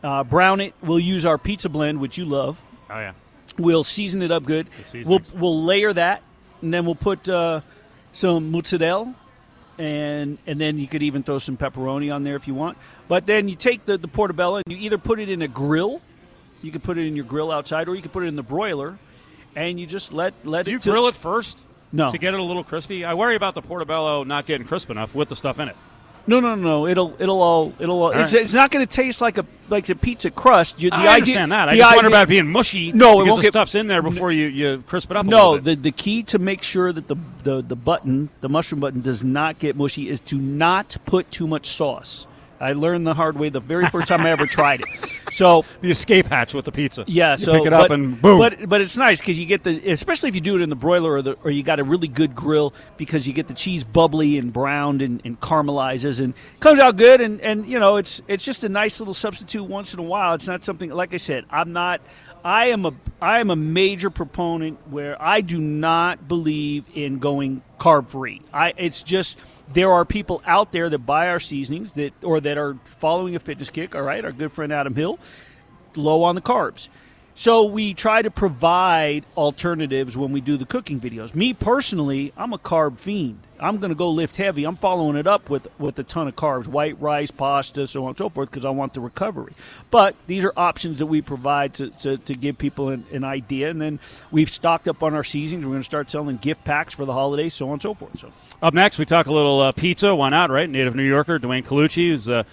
Uh, 0.02 0.24
brown 0.24 0.60
it. 0.60 0.72
We'll 0.82 0.98
use 0.98 1.26
our 1.26 1.36
pizza 1.36 1.68
blend, 1.68 2.00
which 2.00 2.16
you 2.16 2.24
love. 2.24 2.62
Oh, 2.88 2.98
yeah. 2.98 3.12
We'll 3.58 3.84
season 3.84 4.22
it 4.22 4.30
up 4.30 4.44
good. 4.44 4.66
We'll 5.10 5.20
we'll 5.34 5.62
layer 5.64 5.92
that, 5.92 6.22
and 6.62 6.72
then 6.72 6.86
we'll 6.86 6.94
put 6.94 7.28
uh, 7.28 7.60
some 8.12 8.50
mozzarella, 8.50 9.14
and 9.76 10.38
and 10.46 10.58
then 10.58 10.78
you 10.78 10.86
could 10.86 11.02
even 11.02 11.22
throw 11.22 11.38
some 11.38 11.58
pepperoni 11.58 12.14
on 12.14 12.22
there 12.22 12.36
if 12.36 12.48
you 12.48 12.54
want. 12.54 12.78
But 13.08 13.26
then 13.26 13.48
you 13.50 13.56
take 13.56 13.84
the 13.84 13.98
the 13.98 14.08
portobello 14.08 14.56
and 14.56 14.64
you 14.68 14.78
either 14.78 14.96
put 14.96 15.20
it 15.20 15.28
in 15.28 15.42
a 15.42 15.48
grill, 15.48 16.00
you 16.62 16.70
could 16.70 16.82
put 16.82 16.98
it 16.98 17.06
in 17.06 17.16
your 17.16 17.24
grill 17.24 17.50
outside, 17.50 17.88
or 17.88 17.94
you 17.94 18.02
could 18.02 18.12
put 18.12 18.22
it 18.24 18.26
in 18.26 18.36
the 18.36 18.42
broiler, 18.42 18.98
and 19.56 19.78
you 19.80 19.86
just 19.86 20.12
let 20.12 20.34
let 20.44 20.64
Do 20.64 20.70
it 20.70 20.74
you 20.74 20.78
till- 20.78 20.92
grill 20.92 21.06
it 21.08 21.14
first? 21.14 21.60
No. 21.92 22.12
To 22.12 22.18
get 22.18 22.34
it 22.34 22.40
a 22.40 22.42
little 22.44 22.62
crispy? 22.62 23.04
I 23.04 23.14
worry 23.14 23.34
about 23.34 23.54
the 23.54 23.62
portobello 23.62 24.22
not 24.22 24.46
getting 24.46 24.64
crisp 24.66 24.90
enough 24.90 25.12
with 25.12 25.28
the 25.28 25.34
stuff 25.34 25.58
in 25.58 25.68
it. 25.68 25.76
No, 26.26 26.38
no, 26.38 26.54
no. 26.54 26.86
It'll 26.86 27.16
it'll 27.18 27.42
all 27.42 27.72
it'll 27.80 28.02
all. 28.02 28.10
it's, 28.10 28.32
right. 28.32 28.42
it's 28.42 28.54
not 28.54 28.70
going 28.70 28.86
to 28.86 28.94
taste 28.94 29.20
like 29.20 29.38
a 29.38 29.46
like 29.68 29.88
a 29.88 29.96
pizza 29.96 30.30
crust. 30.30 30.80
You, 30.80 30.90
the 30.90 30.96
I 30.96 31.00
idea, 31.00 31.14
understand 31.16 31.52
that. 31.52 31.68
I 31.70 31.76
just 31.76 31.94
wonder 31.96 32.08
about 32.08 32.24
it 32.24 32.28
being 32.28 32.46
mushy. 32.46 32.92
No, 32.92 33.20
it 33.22 33.24
won't 33.26 33.36
the 33.38 33.42
get- 33.42 33.52
stuff's 33.52 33.74
in 33.74 33.88
there 33.88 34.02
before 34.02 34.30
you, 34.30 34.46
you 34.46 34.84
crisp 34.86 35.10
it 35.10 35.16
up. 35.16 35.26
a 35.26 35.28
No, 35.28 35.58
the, 35.58 35.74
the 35.74 35.90
key 35.90 36.22
to 36.24 36.38
make 36.38 36.62
sure 36.62 36.92
that 36.92 37.08
the, 37.08 37.16
the, 37.42 37.62
the 37.62 37.74
button, 37.74 38.28
the 38.42 38.48
mushroom 38.48 38.80
button, 38.80 39.00
does 39.00 39.24
not 39.24 39.58
get 39.58 39.74
mushy 39.76 40.08
is 40.08 40.20
to 40.22 40.36
not 40.36 40.96
put 41.06 41.30
too 41.32 41.48
much 41.48 41.66
sauce. 41.66 42.26
I 42.60 42.74
learned 42.74 43.06
the 43.06 43.14
hard 43.14 43.38
way 43.38 43.48
the 43.48 43.60
very 43.60 43.86
first 43.88 44.06
time 44.08 44.20
I 44.20 44.30
ever 44.30 44.46
tried 44.46 44.82
it. 44.82 45.32
So 45.32 45.64
the 45.80 45.90
escape 45.90 46.26
hatch 46.26 46.52
with 46.52 46.66
the 46.66 46.72
pizza. 46.72 47.04
Yeah, 47.06 47.32
You 47.32 47.38
so 47.38 47.52
pick 47.54 47.66
it 47.66 47.72
up 47.72 47.88
but, 47.88 47.92
and 47.92 48.20
boom. 48.20 48.38
But 48.38 48.68
but 48.68 48.80
it's 48.82 48.96
nice 48.96 49.20
because 49.20 49.38
you 49.38 49.46
get 49.46 49.62
the 49.62 49.90
especially 49.90 50.28
if 50.28 50.34
you 50.34 50.40
do 50.42 50.56
it 50.56 50.62
in 50.62 50.68
the 50.68 50.76
broiler 50.76 51.12
or 51.12 51.22
the 51.22 51.38
or 51.42 51.50
you 51.50 51.62
got 51.62 51.80
a 51.80 51.84
really 51.84 52.08
good 52.08 52.34
grill 52.34 52.74
because 52.98 53.26
you 53.26 53.32
get 53.32 53.48
the 53.48 53.54
cheese 53.54 53.82
bubbly 53.82 54.36
and 54.36 54.52
browned 54.52 55.00
and, 55.00 55.22
and 55.24 55.40
caramelizes 55.40 56.20
and 56.20 56.34
comes 56.60 56.78
out 56.78 56.96
good 56.96 57.20
and 57.20 57.40
and 57.40 57.66
you 57.66 57.78
know 57.78 57.96
it's 57.96 58.22
it's 58.28 58.44
just 58.44 58.62
a 58.62 58.68
nice 58.68 59.00
little 59.00 59.14
substitute 59.14 59.64
once 59.64 59.94
in 59.94 60.00
a 60.00 60.04
while. 60.04 60.34
It's 60.34 60.46
not 60.46 60.62
something 60.62 60.90
like 60.90 61.14
I 61.14 61.18
said. 61.18 61.46
I'm 61.50 61.72
not. 61.72 62.00
I 62.44 62.68
am 62.68 62.86
a 62.86 62.92
I 63.20 63.40
am 63.40 63.50
a 63.50 63.56
major 63.56 64.10
proponent 64.10 64.78
where 64.90 65.20
I 65.20 65.40
do 65.40 65.60
not 65.60 66.26
believe 66.28 66.84
in 66.94 67.18
going 67.18 67.62
carb 67.78 68.08
free. 68.08 68.42
I 68.52 68.74
it's 68.76 69.02
just 69.02 69.38
there 69.72 69.92
are 69.92 70.04
people 70.04 70.42
out 70.46 70.72
there 70.72 70.88
that 70.88 70.98
buy 70.98 71.28
our 71.28 71.40
seasonings 71.40 71.92
that 71.94 72.12
or 72.22 72.40
that 72.40 72.58
are 72.58 72.76
following 72.84 73.36
a 73.36 73.38
fitness 73.38 73.70
kick. 73.70 73.94
All 73.94 74.02
right, 74.02 74.24
our 74.24 74.32
good 74.32 74.52
friend 74.52 74.72
Adam 74.72 74.94
Hill, 74.94 75.18
low 75.96 76.22
on 76.24 76.34
the 76.34 76.40
carbs. 76.40 76.88
So 77.34 77.64
we 77.64 77.94
try 77.94 78.22
to 78.22 78.30
provide 78.30 79.24
alternatives 79.36 80.16
when 80.16 80.32
we 80.32 80.40
do 80.40 80.56
the 80.56 80.66
cooking 80.66 81.00
videos. 81.00 81.34
Me 81.34 81.54
personally, 81.54 82.32
I'm 82.36 82.52
a 82.52 82.58
carb 82.58 82.98
fiend. 82.98 83.40
I'm 83.60 83.78
going 83.78 83.90
to 83.90 83.96
go 83.96 84.10
lift 84.10 84.36
heavy. 84.36 84.64
I'm 84.64 84.76
following 84.76 85.16
it 85.16 85.26
up 85.26 85.50
with 85.50 85.68
with 85.78 85.98
a 85.98 86.02
ton 86.02 86.28
of 86.28 86.36
carbs, 86.36 86.66
white 86.66 87.00
rice, 87.00 87.30
pasta, 87.30 87.86
so 87.86 88.04
on 88.04 88.10
and 88.10 88.18
so 88.18 88.28
forth, 88.28 88.50
because 88.50 88.64
I 88.64 88.70
want 88.70 88.94
the 88.94 89.00
recovery. 89.00 89.52
But 89.90 90.16
these 90.26 90.44
are 90.44 90.52
options 90.56 90.98
that 90.98 91.06
we 91.06 91.22
provide 91.22 91.74
to, 91.74 91.90
to, 91.90 92.16
to 92.18 92.34
give 92.34 92.58
people 92.58 92.88
an, 92.88 93.04
an 93.12 93.24
idea. 93.24 93.70
And 93.70 93.80
then 93.80 94.00
we've 94.30 94.50
stocked 94.50 94.88
up 94.88 95.02
on 95.02 95.14
our 95.14 95.24
seasonings. 95.24 95.64
We're 95.64 95.72
going 95.72 95.80
to 95.82 95.84
start 95.84 96.10
selling 96.10 96.36
gift 96.38 96.64
packs 96.64 96.94
for 96.94 97.04
the 97.04 97.12
holidays, 97.12 97.54
so 97.54 97.66
on 97.66 97.72
and 97.72 97.82
so 97.82 97.94
forth. 97.94 98.18
So 98.18 98.32
Up 98.62 98.74
next, 98.74 98.98
we 98.98 99.04
talk 99.04 99.26
a 99.26 99.32
little 99.32 99.60
uh, 99.60 99.72
pizza. 99.72 100.14
Why 100.14 100.28
not, 100.30 100.50
right? 100.50 100.68
Native 100.68 100.94
New 100.94 101.02
Yorker 101.02 101.38
Dwayne 101.38 101.64
Colucci, 101.64 102.08
who's 102.08 102.28
uh, 102.28 102.44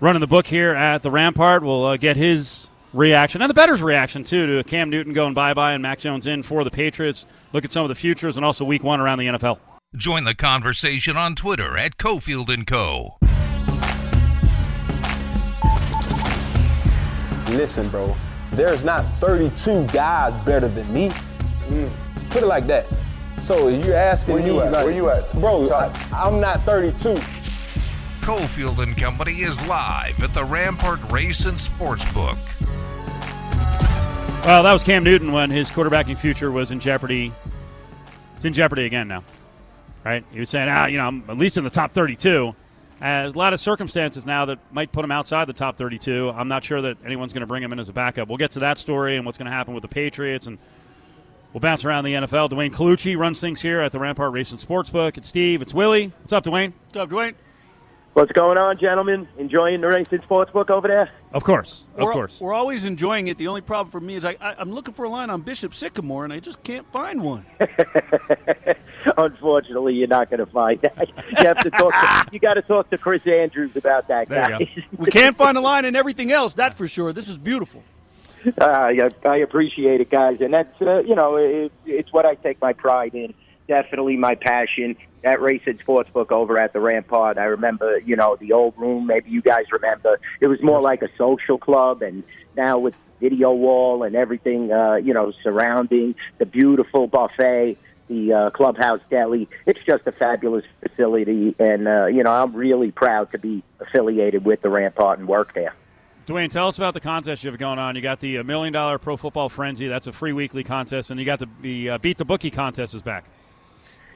running 0.00 0.20
the 0.20 0.26
book 0.26 0.46
here 0.46 0.70
at 0.74 1.02
the 1.02 1.10
Rampart, 1.10 1.62
We'll 1.62 1.84
uh, 1.84 1.96
get 1.96 2.16
his 2.16 2.68
reaction 2.92 3.42
and 3.42 3.50
the 3.50 3.54
better's 3.54 3.82
reaction, 3.82 4.24
too, 4.24 4.46
to 4.46 4.64
Cam 4.64 4.90
Newton 4.90 5.12
going 5.12 5.34
bye 5.34 5.54
bye 5.54 5.72
and 5.72 5.82
Mac 5.82 5.98
Jones 5.98 6.26
in 6.26 6.42
for 6.42 6.64
the 6.64 6.70
Patriots. 6.70 7.26
Look 7.52 7.64
at 7.64 7.72
some 7.72 7.84
of 7.84 7.88
the 7.88 7.94
futures 7.94 8.36
and 8.36 8.46
also 8.46 8.64
week 8.64 8.82
one 8.82 9.00
around 9.00 9.18
the 9.18 9.26
NFL. 9.26 9.58
Join 9.96 10.24
the 10.24 10.34
conversation 10.34 11.16
on 11.16 11.34
Twitter 11.34 11.78
at 11.78 11.96
Cofield 11.96 12.52
and 12.52 12.66
Co. 12.66 13.16
Listen, 17.56 17.88
bro, 17.88 18.14
there's 18.52 18.84
not 18.84 19.06
32 19.14 19.86
guys 19.86 20.34
better 20.44 20.68
than 20.68 20.92
me. 20.92 21.10
Put 22.28 22.42
it 22.42 22.46
like 22.46 22.66
that. 22.66 22.86
So 23.40 23.68
you're 23.68 23.94
asking 23.94 24.34
Where 24.34 24.42
me, 24.42 24.60
at? 24.60 24.72
like, 24.72 24.84
Where 24.84 24.94
you 24.94 25.08
at? 25.08 25.32
bro? 25.40 25.66
Top. 25.66 25.96
I, 26.12 26.28
am 26.28 26.38
not 26.38 26.64
32. 26.64 27.14
Cofield 28.20 28.82
and 28.82 28.94
Company 28.94 29.36
is 29.36 29.66
live 29.66 30.22
at 30.22 30.34
the 30.34 30.44
Rampart 30.44 31.00
Race 31.10 31.46
and 31.46 31.56
Sportsbook. 31.56 32.36
Well, 34.44 34.62
that 34.62 34.72
was 34.74 34.84
Cam 34.84 35.02
Newton 35.02 35.32
when 35.32 35.48
his 35.48 35.70
quarterbacking 35.70 36.18
future 36.18 36.50
was 36.50 36.72
in 36.72 36.78
jeopardy. 36.78 37.32
It's 38.36 38.44
in 38.44 38.52
jeopardy 38.52 38.84
again 38.84 39.08
now, 39.08 39.24
right? 40.04 40.24
He 40.32 40.40
was 40.40 40.48
saying, 40.48 40.68
ah, 40.68 40.86
you 40.86 40.98
know, 40.98 41.06
I'm 41.06 41.24
at 41.28 41.38
least 41.38 41.56
in 41.56 41.64
the 41.64 41.70
top 41.70 41.92
32. 41.92 42.54
There's 43.00 43.34
a 43.34 43.38
lot 43.38 43.52
of 43.52 43.60
circumstances 43.60 44.26
now 44.26 44.44
that 44.46 44.58
might 44.72 44.90
put 44.90 45.04
him 45.04 45.12
outside 45.12 45.46
the 45.46 45.52
top 45.52 45.76
32. 45.76 46.30
I'm 46.34 46.48
not 46.48 46.64
sure 46.64 46.80
that 46.82 46.96
anyone's 47.04 47.32
going 47.32 47.42
to 47.42 47.46
bring 47.46 47.62
him 47.62 47.72
in 47.72 47.78
as 47.78 47.88
a 47.88 47.92
backup. 47.92 48.28
We'll 48.28 48.38
get 48.38 48.50
to 48.52 48.60
that 48.60 48.78
story 48.78 49.16
and 49.16 49.24
what's 49.24 49.38
going 49.38 49.46
to 49.46 49.52
happen 49.52 49.72
with 49.72 49.82
the 49.82 49.88
Patriots, 49.88 50.46
and 50.46 50.58
we'll 51.52 51.60
bounce 51.60 51.84
around 51.84 52.04
the 52.04 52.14
NFL. 52.14 52.50
Dwayne 52.50 52.72
Colucci 52.72 53.16
runs 53.16 53.40
things 53.40 53.60
here 53.60 53.80
at 53.80 53.92
the 53.92 54.00
Rampart 54.00 54.32
Racing 54.32 54.58
Sportsbook. 54.58 55.16
It's 55.16 55.28
Steve. 55.28 55.62
It's 55.62 55.72
Willie. 55.72 56.12
What's 56.22 56.32
up, 56.32 56.44
Dwayne? 56.44 56.72
what's 56.86 56.96
up, 56.96 57.10
Dwayne? 57.10 57.34
What's 58.18 58.32
going 58.32 58.58
on, 58.58 58.78
gentlemen? 58.78 59.28
Enjoying 59.38 59.80
the 59.80 59.86
Racing 59.86 60.18
Sportsbook 60.18 60.70
over 60.70 60.88
there? 60.88 61.08
Of 61.32 61.44
course, 61.44 61.86
of 61.94 62.02
we're, 62.02 62.12
course. 62.12 62.40
We're 62.40 62.52
always 62.52 62.84
enjoying 62.84 63.28
it. 63.28 63.38
The 63.38 63.46
only 63.46 63.60
problem 63.60 63.92
for 63.92 64.00
me 64.00 64.16
is 64.16 64.24
I, 64.24 64.34
I, 64.40 64.56
I'm 64.58 64.72
looking 64.72 64.92
for 64.92 65.04
a 65.04 65.08
line 65.08 65.30
on 65.30 65.42
Bishop 65.42 65.72
Sycamore, 65.72 66.24
and 66.24 66.32
I 66.32 66.40
just 66.40 66.60
can't 66.64 66.84
find 66.90 67.22
one. 67.22 67.46
Unfortunately, 69.16 69.94
you're 69.94 70.08
not 70.08 70.30
going 70.30 70.40
to 70.40 70.46
find 70.46 70.80
that. 70.80 71.08
You 71.28 71.46
have 71.46 71.60
to 71.60 71.70
talk. 71.70 71.92
To, 71.92 72.28
you 72.32 72.40
got 72.40 72.54
to 72.54 72.62
talk 72.62 72.90
to 72.90 72.98
Chris 72.98 73.24
Andrews 73.24 73.76
about 73.76 74.08
that, 74.08 74.28
There 74.28 74.62
you 74.62 74.82
we 74.96 75.06
can't 75.12 75.36
find 75.36 75.56
a 75.56 75.60
line 75.60 75.84
in 75.84 75.94
everything 75.94 76.32
else, 76.32 76.54
that's 76.54 76.76
for 76.76 76.88
sure. 76.88 77.12
This 77.12 77.28
is 77.28 77.36
beautiful. 77.36 77.84
uh, 78.60 78.64
I, 78.64 79.10
I 79.24 79.36
appreciate 79.36 80.00
it, 80.00 80.10
guys, 80.10 80.40
and 80.40 80.52
that's 80.52 80.82
uh, 80.82 81.02
you 81.02 81.14
know 81.14 81.36
it, 81.36 81.70
it's 81.86 82.12
what 82.12 82.26
I 82.26 82.34
take 82.34 82.60
my 82.60 82.72
pride 82.72 83.14
in. 83.14 83.32
Definitely 83.68 84.16
my 84.16 84.34
passion. 84.34 84.96
That 85.22 85.40
racing 85.42 85.78
sportsbook 85.78 86.32
over 86.32 86.58
at 86.58 86.72
the 86.72 86.80
Rampart. 86.80 87.38
I 87.38 87.44
remember, 87.44 87.98
you 87.98 88.16
know, 88.16 88.36
the 88.36 88.52
old 88.52 88.74
room. 88.78 89.06
Maybe 89.06 89.30
you 89.30 89.42
guys 89.42 89.66
remember. 89.70 90.18
It 90.40 90.46
was 90.46 90.62
more 90.62 90.80
like 90.80 91.02
a 91.02 91.08
social 91.18 91.58
club, 91.58 92.02
and 92.02 92.24
now 92.56 92.78
with 92.78 92.96
video 93.20 93.52
wall 93.52 94.04
and 94.04 94.16
everything, 94.16 94.72
uh, 94.72 94.94
you 94.94 95.12
know, 95.12 95.32
surrounding 95.42 96.14
the 96.38 96.46
beautiful 96.46 97.08
buffet, 97.08 97.76
the 98.08 98.32
uh, 98.32 98.50
clubhouse 98.50 99.00
deli. 99.10 99.48
It's 99.66 99.80
just 99.84 100.06
a 100.06 100.12
fabulous 100.12 100.64
facility, 100.80 101.54
and 101.58 101.86
uh, 101.86 102.06
you 102.06 102.22
know, 102.22 102.30
I'm 102.30 102.54
really 102.54 102.90
proud 102.90 103.32
to 103.32 103.38
be 103.38 103.62
affiliated 103.80 104.44
with 104.44 104.62
the 104.62 104.70
Rampart 104.70 105.18
and 105.18 105.28
work 105.28 105.52
there. 105.54 105.74
Dwayne, 106.26 106.50
tell 106.50 106.68
us 106.68 106.76
about 106.76 106.94
the 106.94 107.00
contest 107.00 107.42
you 107.42 107.50
have 107.50 107.58
going 107.58 107.78
on. 107.78 107.96
You 107.96 108.02
got 108.02 108.20
the 108.20 108.38
uh, 108.38 108.44
Million 108.44 108.72
Dollar 108.72 108.98
Pro 108.98 109.16
Football 109.16 109.48
Frenzy. 109.48 109.88
That's 109.88 110.06
a 110.06 110.12
free 110.12 110.32
weekly 110.32 110.62
contest, 110.62 111.10
and 111.10 111.18
you 111.18 111.26
got 111.26 111.38
the, 111.38 111.48
the 111.60 111.90
uh, 111.90 111.98
Beat 111.98 112.18
the 112.18 112.24
Bookie 112.24 112.50
contest 112.50 112.94
is 112.94 113.02
back. 113.02 113.24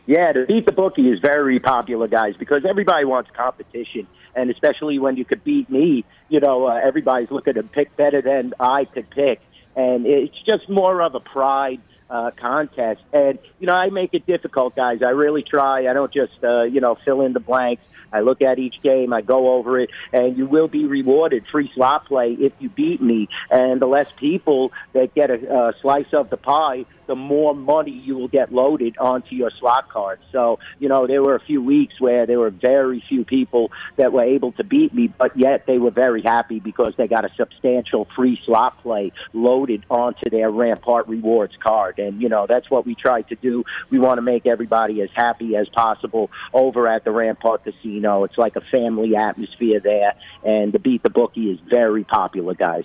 Yeah, 0.06 0.32
to 0.32 0.46
beat 0.46 0.66
the 0.66 0.72
bookie 0.72 1.08
is 1.08 1.20
very 1.20 1.60
popular, 1.60 2.08
guys, 2.08 2.34
because 2.36 2.64
everybody 2.68 3.04
wants 3.04 3.30
competition, 3.36 4.08
and 4.34 4.50
especially 4.50 4.98
when 4.98 5.16
you 5.16 5.24
could 5.24 5.44
beat 5.44 5.70
me, 5.70 6.04
you 6.28 6.40
know, 6.40 6.66
uh, 6.66 6.80
everybody's 6.82 7.30
looking 7.30 7.54
to 7.54 7.62
pick 7.62 7.96
better 7.96 8.20
than 8.20 8.52
I 8.58 8.84
could 8.84 9.08
pick, 9.10 9.40
and 9.76 10.04
it's 10.06 10.36
just 10.44 10.68
more 10.68 11.02
of 11.02 11.14
a 11.14 11.20
pride 11.20 11.80
uh, 12.10 12.30
contest. 12.32 13.00
And 13.12 13.38
you 13.60 13.66
know, 13.68 13.74
I 13.74 13.90
make 13.90 14.12
it 14.12 14.26
difficult, 14.26 14.74
guys. 14.74 15.02
I 15.02 15.10
really 15.10 15.42
try. 15.42 15.88
I 15.88 15.92
don't 15.92 16.12
just 16.12 16.42
uh, 16.42 16.64
you 16.64 16.80
know 16.80 16.96
fill 17.04 17.22
in 17.22 17.32
the 17.32 17.40
blanks. 17.40 17.84
I 18.12 18.20
look 18.20 18.42
at 18.42 18.58
each 18.58 18.82
game, 18.82 19.12
I 19.12 19.22
go 19.22 19.54
over 19.54 19.80
it, 19.80 19.90
and 20.12 20.36
you 20.36 20.46
will 20.46 20.68
be 20.68 20.84
rewarded 20.84 21.46
free 21.50 21.70
slot 21.74 22.06
play 22.06 22.32
if 22.32 22.52
you 22.58 22.68
beat 22.68 23.00
me. 23.00 23.28
And 23.50 23.80
the 23.80 23.86
less 23.86 24.12
people 24.12 24.72
that 24.92 25.14
get 25.14 25.30
a, 25.30 25.68
a 25.68 25.74
slice 25.80 26.12
of 26.12 26.28
the 26.28 26.36
pie, 26.36 26.84
the 27.06 27.16
more 27.16 27.54
money 27.54 27.90
you 27.90 28.16
will 28.16 28.28
get 28.28 28.52
loaded 28.52 28.96
onto 28.98 29.34
your 29.34 29.50
slot 29.58 29.88
card. 29.88 30.20
So, 30.30 30.58
you 30.78 30.88
know, 30.88 31.06
there 31.06 31.22
were 31.22 31.34
a 31.34 31.40
few 31.40 31.62
weeks 31.62 32.00
where 32.00 32.26
there 32.26 32.38
were 32.38 32.50
very 32.50 33.02
few 33.08 33.24
people 33.24 33.72
that 33.96 34.12
were 34.12 34.22
able 34.22 34.52
to 34.52 34.64
beat 34.64 34.94
me, 34.94 35.08
but 35.08 35.36
yet 35.36 35.66
they 35.66 35.78
were 35.78 35.90
very 35.90 36.22
happy 36.22 36.60
because 36.60 36.94
they 36.96 37.08
got 37.08 37.24
a 37.24 37.30
substantial 37.36 38.06
free 38.16 38.40
slot 38.44 38.80
play 38.82 39.12
loaded 39.32 39.84
onto 39.90 40.30
their 40.30 40.50
Rampart 40.50 41.08
Rewards 41.08 41.54
card. 41.62 41.98
And, 41.98 42.20
you 42.20 42.28
know, 42.28 42.46
that's 42.48 42.70
what 42.70 42.86
we 42.86 42.94
try 42.94 43.22
to 43.22 43.34
do. 43.36 43.64
We 43.90 43.98
want 43.98 44.18
to 44.18 44.22
make 44.22 44.46
everybody 44.46 45.02
as 45.02 45.10
happy 45.14 45.56
as 45.56 45.68
possible 45.68 46.30
over 46.52 46.86
at 46.86 47.04
the 47.04 47.10
Rampart 47.10 47.64
Casino. 47.64 48.24
It's 48.24 48.38
like 48.38 48.56
a 48.56 48.60
family 48.60 49.16
atmosphere 49.16 49.80
there, 49.80 50.14
and 50.44 50.72
the 50.72 50.78
Beat 50.78 51.02
the 51.02 51.10
Bookie 51.10 51.50
is 51.50 51.60
very 51.68 52.04
popular, 52.04 52.54
guys. 52.54 52.84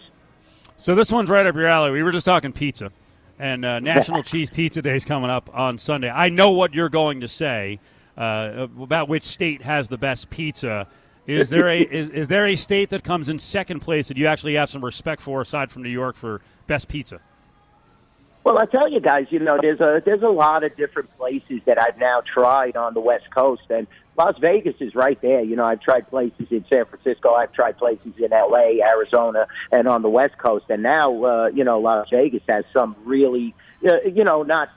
So 0.77 0.93
this 0.93 1.11
one's 1.11 1.29
right 1.29 1.45
up 1.45 1.55
your 1.55 1.65
alley. 1.65 1.91
We 1.91 2.03
were 2.03 2.11
just 2.11 2.25
talking 2.25 2.51
pizza, 2.51 2.91
and 3.39 3.65
uh, 3.65 3.79
National 3.79 4.23
Cheese 4.31 4.49
Pizza 4.49 4.81
Day 4.81 4.95
is 4.95 5.05
coming 5.05 5.29
up 5.29 5.49
on 5.53 5.77
Sunday. 5.77 6.09
I 6.09 6.29
know 6.29 6.51
what 6.51 6.73
you're 6.73 6.89
going 6.89 7.21
to 7.21 7.27
say 7.27 7.79
uh, 8.17 8.67
about 8.79 9.09
which 9.09 9.23
state 9.23 9.61
has 9.61 9.89
the 9.89 9.97
best 9.97 10.29
pizza. 10.29 10.87
Is 11.25 11.49
there 11.49 11.69
a 11.69 11.81
is, 11.91 12.09
is 12.09 12.27
there 12.27 12.47
a 12.47 12.55
state 12.55 12.89
that 12.89 13.03
comes 13.03 13.29
in 13.29 13.39
second 13.39 13.81
place 13.81 14.07
that 14.07 14.17
you 14.17 14.27
actually 14.27 14.55
have 14.55 14.69
some 14.69 14.83
respect 14.83 15.21
for, 15.21 15.41
aside 15.41 15.71
from 15.71 15.83
New 15.83 15.89
York, 15.89 16.15
for 16.15 16.41
best 16.67 16.87
pizza? 16.87 17.19
Well, 18.43 18.57
I 18.57 18.65
tell 18.65 18.89
you 18.89 19.01
guys, 19.01 19.27
you 19.29 19.39
know, 19.39 19.59
there's 19.61 19.81
a 19.81 20.01
there's 20.05 20.23
a 20.23 20.29
lot 20.29 20.63
of 20.63 20.75
different 20.77 21.15
places 21.17 21.59
that 21.65 21.77
I've 21.77 21.97
now 21.97 22.21
tried 22.21 22.77
on 22.77 22.93
the 22.93 23.01
West 23.01 23.29
Coast, 23.29 23.63
and 23.69 23.87
Las 24.17 24.35
Vegas 24.39 24.75
is 24.79 24.95
right 24.95 25.21
there. 25.21 25.41
You 25.41 25.55
know, 25.55 25.65
I've 25.65 25.81
tried 25.81 26.09
places 26.09 26.47
in 26.49 26.65
San 26.71 26.85
Francisco, 26.85 27.33
I've 27.33 27.53
tried 27.53 27.77
places 27.77 28.13
in 28.17 28.33
L.A., 28.33 28.81
Arizona, 28.81 29.47
and 29.71 29.87
on 29.87 30.01
the 30.01 30.09
West 30.09 30.37
Coast, 30.37 30.65
and 30.69 30.81
now, 30.81 31.23
uh, 31.23 31.47
you 31.53 31.63
know, 31.63 31.79
Las 31.79 32.07
Vegas 32.11 32.41
has 32.49 32.65
some 32.73 32.95
really, 33.05 33.53
uh, 33.87 34.01
you 34.05 34.23
know, 34.23 34.41
not 34.43 34.69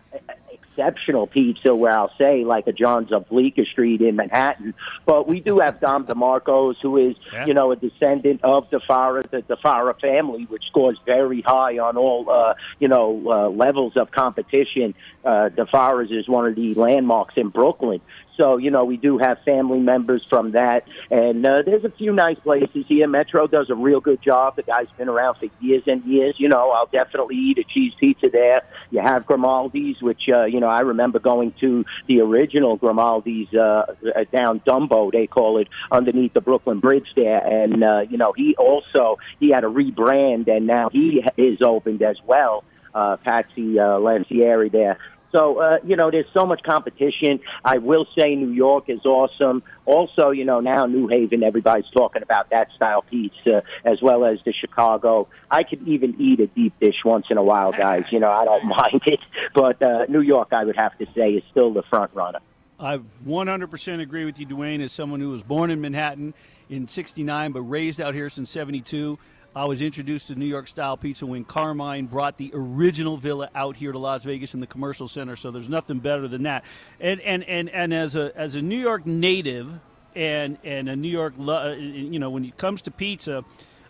exceptional 0.52 1.26
pizza 1.26 1.74
where 1.74 1.92
I'll 1.92 2.12
say 2.18 2.44
like 2.44 2.66
a 2.66 2.72
John's 2.72 3.12
of 3.12 3.28
Bleecker 3.28 3.64
Street 3.64 4.00
in 4.00 4.16
Manhattan. 4.16 4.74
But 5.04 5.26
we 5.26 5.40
do 5.40 5.58
have 5.58 5.80
Dom 5.80 6.06
DeMarcos, 6.06 6.76
who 6.80 6.96
is, 6.96 7.16
Yeah. 7.32 7.46
you 7.46 7.54
know, 7.54 7.72
a 7.72 7.76
descendant 7.76 8.40
of 8.44 8.68
the 8.70 8.80
Fara, 8.80 9.22
the, 9.22 9.42
the 9.46 9.56
Fara 9.56 9.94
family, 9.94 10.46
which 10.48 10.64
scores 10.68 10.98
very 11.04 11.42
high 11.42 11.78
on 11.78 11.96
all, 11.96 12.30
uh, 12.30 12.54
you 12.78 12.88
know, 12.88 13.20
uh, 13.26 13.48
levels 13.48 13.96
of 13.96 14.10
competition. 14.10 14.94
Uh, 15.24 15.48
the 15.48 15.66
Fara's 15.66 16.10
is 16.10 16.28
one 16.28 16.46
of 16.46 16.54
the 16.54 16.74
landmarks 16.74 17.34
in 17.36 17.48
Brooklyn. 17.48 18.00
So, 18.40 18.56
you 18.56 18.70
know, 18.70 18.84
we 18.84 18.96
do 18.96 19.18
have 19.18 19.38
family 19.44 19.80
members 19.80 20.24
from 20.30 20.52
that. 20.52 20.84
And 21.10 21.46
uh, 21.46 21.62
there's 21.64 21.84
a 21.84 21.90
few 21.90 22.12
nice 22.12 22.38
places 22.38 22.84
here. 22.88 23.06
Metro 23.06 23.46
does 23.46 23.68
a 23.70 23.74
real 23.74 24.00
good 24.00 24.22
job. 24.22 24.56
The 24.56 24.62
guy's 24.62 24.88
been 24.96 25.08
around 25.08 25.36
for 25.36 25.46
years 25.60 25.82
and 25.86 26.04
years. 26.04 26.36
You 26.38 26.48
know, 26.48 26.70
I'll 26.70 26.86
definitely 26.86 27.36
eat 27.36 27.58
a 27.58 27.64
cheese 27.64 27.92
pizza 28.00 28.28
there. 28.32 28.62
You 28.90 29.00
have 29.00 29.26
Grimaldi's, 29.26 30.00
which, 30.00 30.22
uh, 30.32 30.44
you 30.44 30.60
know, 30.60 30.68
I 30.68 30.80
remember 30.80 31.18
going 31.18 31.54
to 31.60 31.84
the 32.06 32.20
original 32.20 32.76
Grimaldi's 32.78 33.52
uh, 33.54 33.94
uh, 34.16 34.24
down 34.32 34.60
Dumbo, 34.60 35.12
they 35.12 35.26
call 35.26 35.58
it, 35.58 35.68
underneath 35.90 36.32
the 36.34 36.40
Brooklyn 36.40 36.80
Bridge 36.80 37.08
there, 37.16 37.44
and 37.44 37.82
uh, 37.82 38.00
you 38.08 38.16
know, 38.16 38.32
he 38.36 38.54
also 38.56 39.18
he 39.38 39.50
had 39.50 39.64
a 39.64 39.68
rebrand, 39.68 40.48
and 40.48 40.66
now 40.66 40.88
he 40.90 41.24
is 41.36 41.58
opened 41.62 42.02
as 42.02 42.16
well. 42.24 42.64
Uh, 42.94 43.16
Patsy 43.18 43.78
uh, 43.78 43.98
Lancieri 43.98 44.70
there. 44.70 44.98
So, 45.32 45.60
uh, 45.60 45.78
you 45.84 45.96
know, 45.96 46.10
there's 46.10 46.26
so 46.34 46.46
much 46.46 46.62
competition. 46.62 47.40
I 47.64 47.78
will 47.78 48.06
say 48.18 48.34
New 48.34 48.50
York 48.50 48.84
is 48.88 49.04
awesome. 49.04 49.62
Also, 49.86 50.30
you 50.30 50.44
know, 50.44 50.60
now 50.60 50.86
New 50.86 51.08
Haven, 51.08 51.42
everybody's 51.42 51.90
talking 51.92 52.22
about 52.22 52.50
that 52.50 52.68
style 52.74 53.02
pizza 53.02 53.62
as 53.84 54.02
well 54.02 54.24
as 54.24 54.38
the 54.44 54.52
Chicago. 54.52 55.28
I 55.50 55.62
could 55.62 55.86
even 55.86 56.20
eat 56.20 56.40
a 56.40 56.46
deep 56.46 56.74
dish 56.80 56.96
once 57.04 57.26
in 57.30 57.36
a 57.36 57.42
while, 57.42 57.72
guys. 57.72 58.04
You 58.10 58.20
know, 58.20 58.30
I 58.30 58.44
don't 58.44 58.64
mind 58.66 59.02
it. 59.06 59.20
But 59.54 59.82
uh, 59.82 60.06
New 60.08 60.20
York, 60.22 60.48
I 60.52 60.64
would 60.64 60.76
have 60.76 60.96
to 60.98 61.06
say, 61.14 61.30
is 61.32 61.44
still 61.50 61.72
the 61.72 61.82
front 61.82 62.12
runner. 62.14 62.40
I 62.78 62.98
100% 63.26 64.00
agree 64.00 64.24
with 64.24 64.40
you, 64.40 64.46
Dwayne, 64.46 64.82
as 64.82 64.90
someone 64.90 65.20
who 65.20 65.28
was 65.28 65.42
born 65.42 65.70
in 65.70 65.82
Manhattan 65.82 66.32
in 66.70 66.86
69 66.86 67.52
but 67.52 67.60
raised 67.62 68.00
out 68.00 68.14
here 68.14 68.30
since 68.30 68.50
72. 68.50 69.18
I 69.54 69.64
was 69.64 69.82
introduced 69.82 70.28
to 70.28 70.36
New 70.36 70.46
York 70.46 70.68
style 70.68 70.96
pizza 70.96 71.26
when 71.26 71.44
Carmine 71.44 72.06
brought 72.06 72.36
the 72.36 72.52
original 72.54 73.16
villa 73.16 73.50
out 73.52 73.76
here 73.76 73.90
to 73.90 73.98
Las 73.98 74.22
Vegas 74.22 74.54
in 74.54 74.60
the 74.60 74.66
commercial 74.66 75.08
center. 75.08 75.34
So 75.34 75.50
there's 75.50 75.68
nothing 75.68 75.98
better 75.98 76.28
than 76.28 76.44
that. 76.44 76.64
And 77.00 77.20
and 77.22 77.42
and, 77.44 77.68
and 77.70 77.92
as 77.92 78.14
a 78.14 78.32
as 78.36 78.54
a 78.54 78.62
New 78.62 78.78
York 78.78 79.06
native 79.06 79.68
and 80.14 80.56
and 80.62 80.88
a 80.88 80.94
New 80.94 81.08
York, 81.08 81.34
uh, 81.40 81.74
you 81.76 82.20
know, 82.20 82.30
when 82.30 82.44
it 82.44 82.56
comes 82.56 82.82
to 82.82 82.90
pizza. 82.90 83.44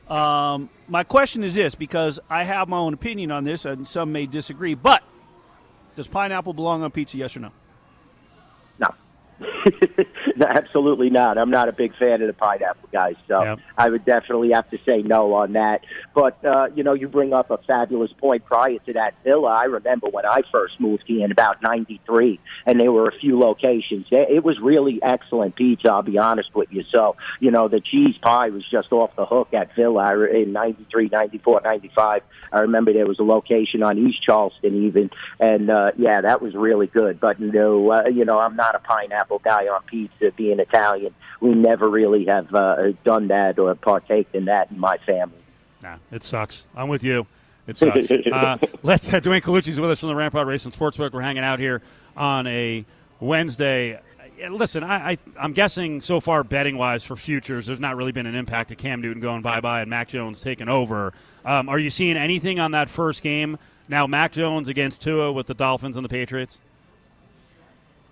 Um, 0.09 0.71
my 0.89 1.05
question 1.05 1.45
is 1.45 1.55
this 1.55 1.77
because 1.77 2.19
I 2.29 2.43
have 2.43 2.69
my 2.69 2.79
own 2.79 2.95
opinion 2.95 3.31
on 3.31 3.45
this, 3.45 3.65
and 3.65 3.87
some 3.87 4.11
may 4.13 4.27
disagree. 4.27 4.75
But 4.75 5.05
does 5.95 6.09
pineapple 6.09 6.55
belong 6.55 6.83
on 6.83 6.91
pizza? 6.91 7.19
Yes 7.19 7.37
or 7.37 7.41
no? 7.41 7.53
no, 10.36 10.47
absolutely 10.47 11.11
not. 11.11 11.38
I'm 11.38 11.51
not 11.51 11.68
a 11.68 11.72
big 11.72 11.97
fan 11.97 12.20
of 12.20 12.26
the 12.26 12.32
pineapple 12.32 12.88
guys, 12.93 13.14
so 13.26 13.43
yep. 13.43 13.59
I 13.76 13.88
would 13.88 14.05
definitely 14.05 14.51
have 14.53 14.68
to 14.70 14.78
say 14.84 15.03
no 15.03 15.32
on 15.34 15.55
that. 15.55 15.84
But 16.14 16.45
uh, 16.45 16.68
you 16.74 16.82
know, 16.82 16.93
you 16.93 17.09
bring 17.09 17.32
up 17.32 17.51
a 17.51 17.59
fabulous 17.59 18.12
point. 18.12 18.45
Prior 18.45 18.78
to 18.78 18.93
that 18.95 19.14
villa, 19.24 19.49
I 19.49 19.64
remember 19.64 20.09
when 20.09 20.26
I 20.26 20.43
first 20.53 20.80
moved 20.80 21.05
here 21.07 21.24
in 21.24 21.32
about 21.32 21.62
'93, 21.62 22.38
and 22.66 22.78
there 22.78 22.93
were 22.93 23.09
a 23.09 23.18
few 23.18 23.38
locations. 23.38 24.07
It 24.11 24.45
was 24.45 24.59
really 24.61 25.01
excellent 25.03 25.57
pizza. 25.57 25.91
I'll 25.91 26.03
be 26.03 26.18
honest 26.18 26.55
with 26.55 26.68
you. 26.70 26.84
So 26.93 27.16
you 27.38 27.51
know, 27.51 27.68
the 27.68 27.80
cheese 27.80 28.16
pie 28.20 28.51
was 28.51 28.64
just 28.70 28.93
off 28.93 29.16
the 29.16 29.26
hook 29.26 29.55
at 29.55 29.74
Villa 29.74 30.28
in 30.28 30.53
'93, 30.53 31.09
'94, 31.11 31.62
'95. 31.64 32.22
I 32.53 32.61
remember 32.61 32.93
there 32.93 33.07
was 33.07 33.18
a 33.18 33.24
location 33.24 33.82
on 33.82 33.99
East 33.99 34.22
Charleston 34.22 34.84
even, 34.84 35.11
and 35.38 35.70
uh, 35.70 35.93
yeah, 35.97 36.20
that 36.20 36.43
was 36.43 36.55
really 36.55 36.88
good. 36.88 37.20
But 37.20 37.41
no, 37.41 37.91
uh, 37.91 38.09
you 38.09 38.24
know, 38.24 38.38
I'm 38.38 38.57
not 38.57 38.74
a 38.74 38.80
pineapple 38.80 39.30
guy 39.39 39.68
on 39.68 39.83
pizza. 39.85 40.33
Being 40.37 40.61
Italian, 40.61 41.14
we 41.41 41.55
never 41.55 41.89
really 41.89 42.26
have 42.26 42.55
uh, 42.55 42.93
done 43.05 43.28
that 43.28 43.59
or 43.59 43.74
partaked 43.74 44.35
in 44.35 44.47
that 44.47 44.70
in 44.70 44.78
my 44.78 44.99
family. 44.99 45.39
Nah, 45.83 45.97
it 46.11 46.22
sucks. 46.22 46.68
I'm 46.74 46.89
with 46.89 47.05
you. 47.05 47.26
It 47.66 47.76
sucks. 47.76 48.11
uh, 48.11 48.59
let's. 48.83 49.12
Uh, 49.12 49.20
Dwayne 49.20 49.43
Colucci's 49.43 49.81
with 49.81 49.91
us 49.91 50.01
from 50.01 50.09
the 50.09 50.14
Rampart 50.14 50.47
Racing 50.47 50.72
Sportsbook. 50.72 51.12
We're 51.12 51.22
hanging 51.22 51.45
out 51.45 51.59
here 51.59 51.83
on 52.16 52.47
a 52.47 52.85
Wednesday. 53.20 54.01
Listen, 54.51 54.83
I, 54.83 55.12
I, 55.12 55.45
am 55.45 55.53
guessing 55.53 56.01
so 56.01 56.18
far 56.18 56.43
betting 56.43 56.78
wise 56.78 57.05
for 57.05 57.14
futures, 57.14 57.66
there's 57.66 57.81
not 57.81 57.97
really 57.97 58.12
been 58.12 58.24
an 58.24 58.35
impact 58.35 58.70
of 58.70 58.78
Cam 58.78 59.03
Newton 59.03 59.20
going 59.20 59.43
bye 59.43 59.61
bye 59.61 59.83
and 59.83 59.91
Mac 59.91 60.09
Jones 60.09 60.41
taking 60.41 60.68
over. 60.68 61.12
Um, 61.45 61.68
are 61.68 61.78
you 61.78 61.91
seeing 61.91 62.16
anything 62.16 62.59
on 62.59 62.70
that 62.70 62.89
first 62.89 63.22
game 63.22 63.59
now? 63.87 64.07
Mac 64.07 64.33
Jones 64.33 64.68
against 64.68 65.03
Tua 65.03 65.31
with 65.31 65.47
the 65.47 65.53
Dolphins 65.53 65.97
and 65.97 66.05
the 66.05 66.09
Patriots. 66.09 66.59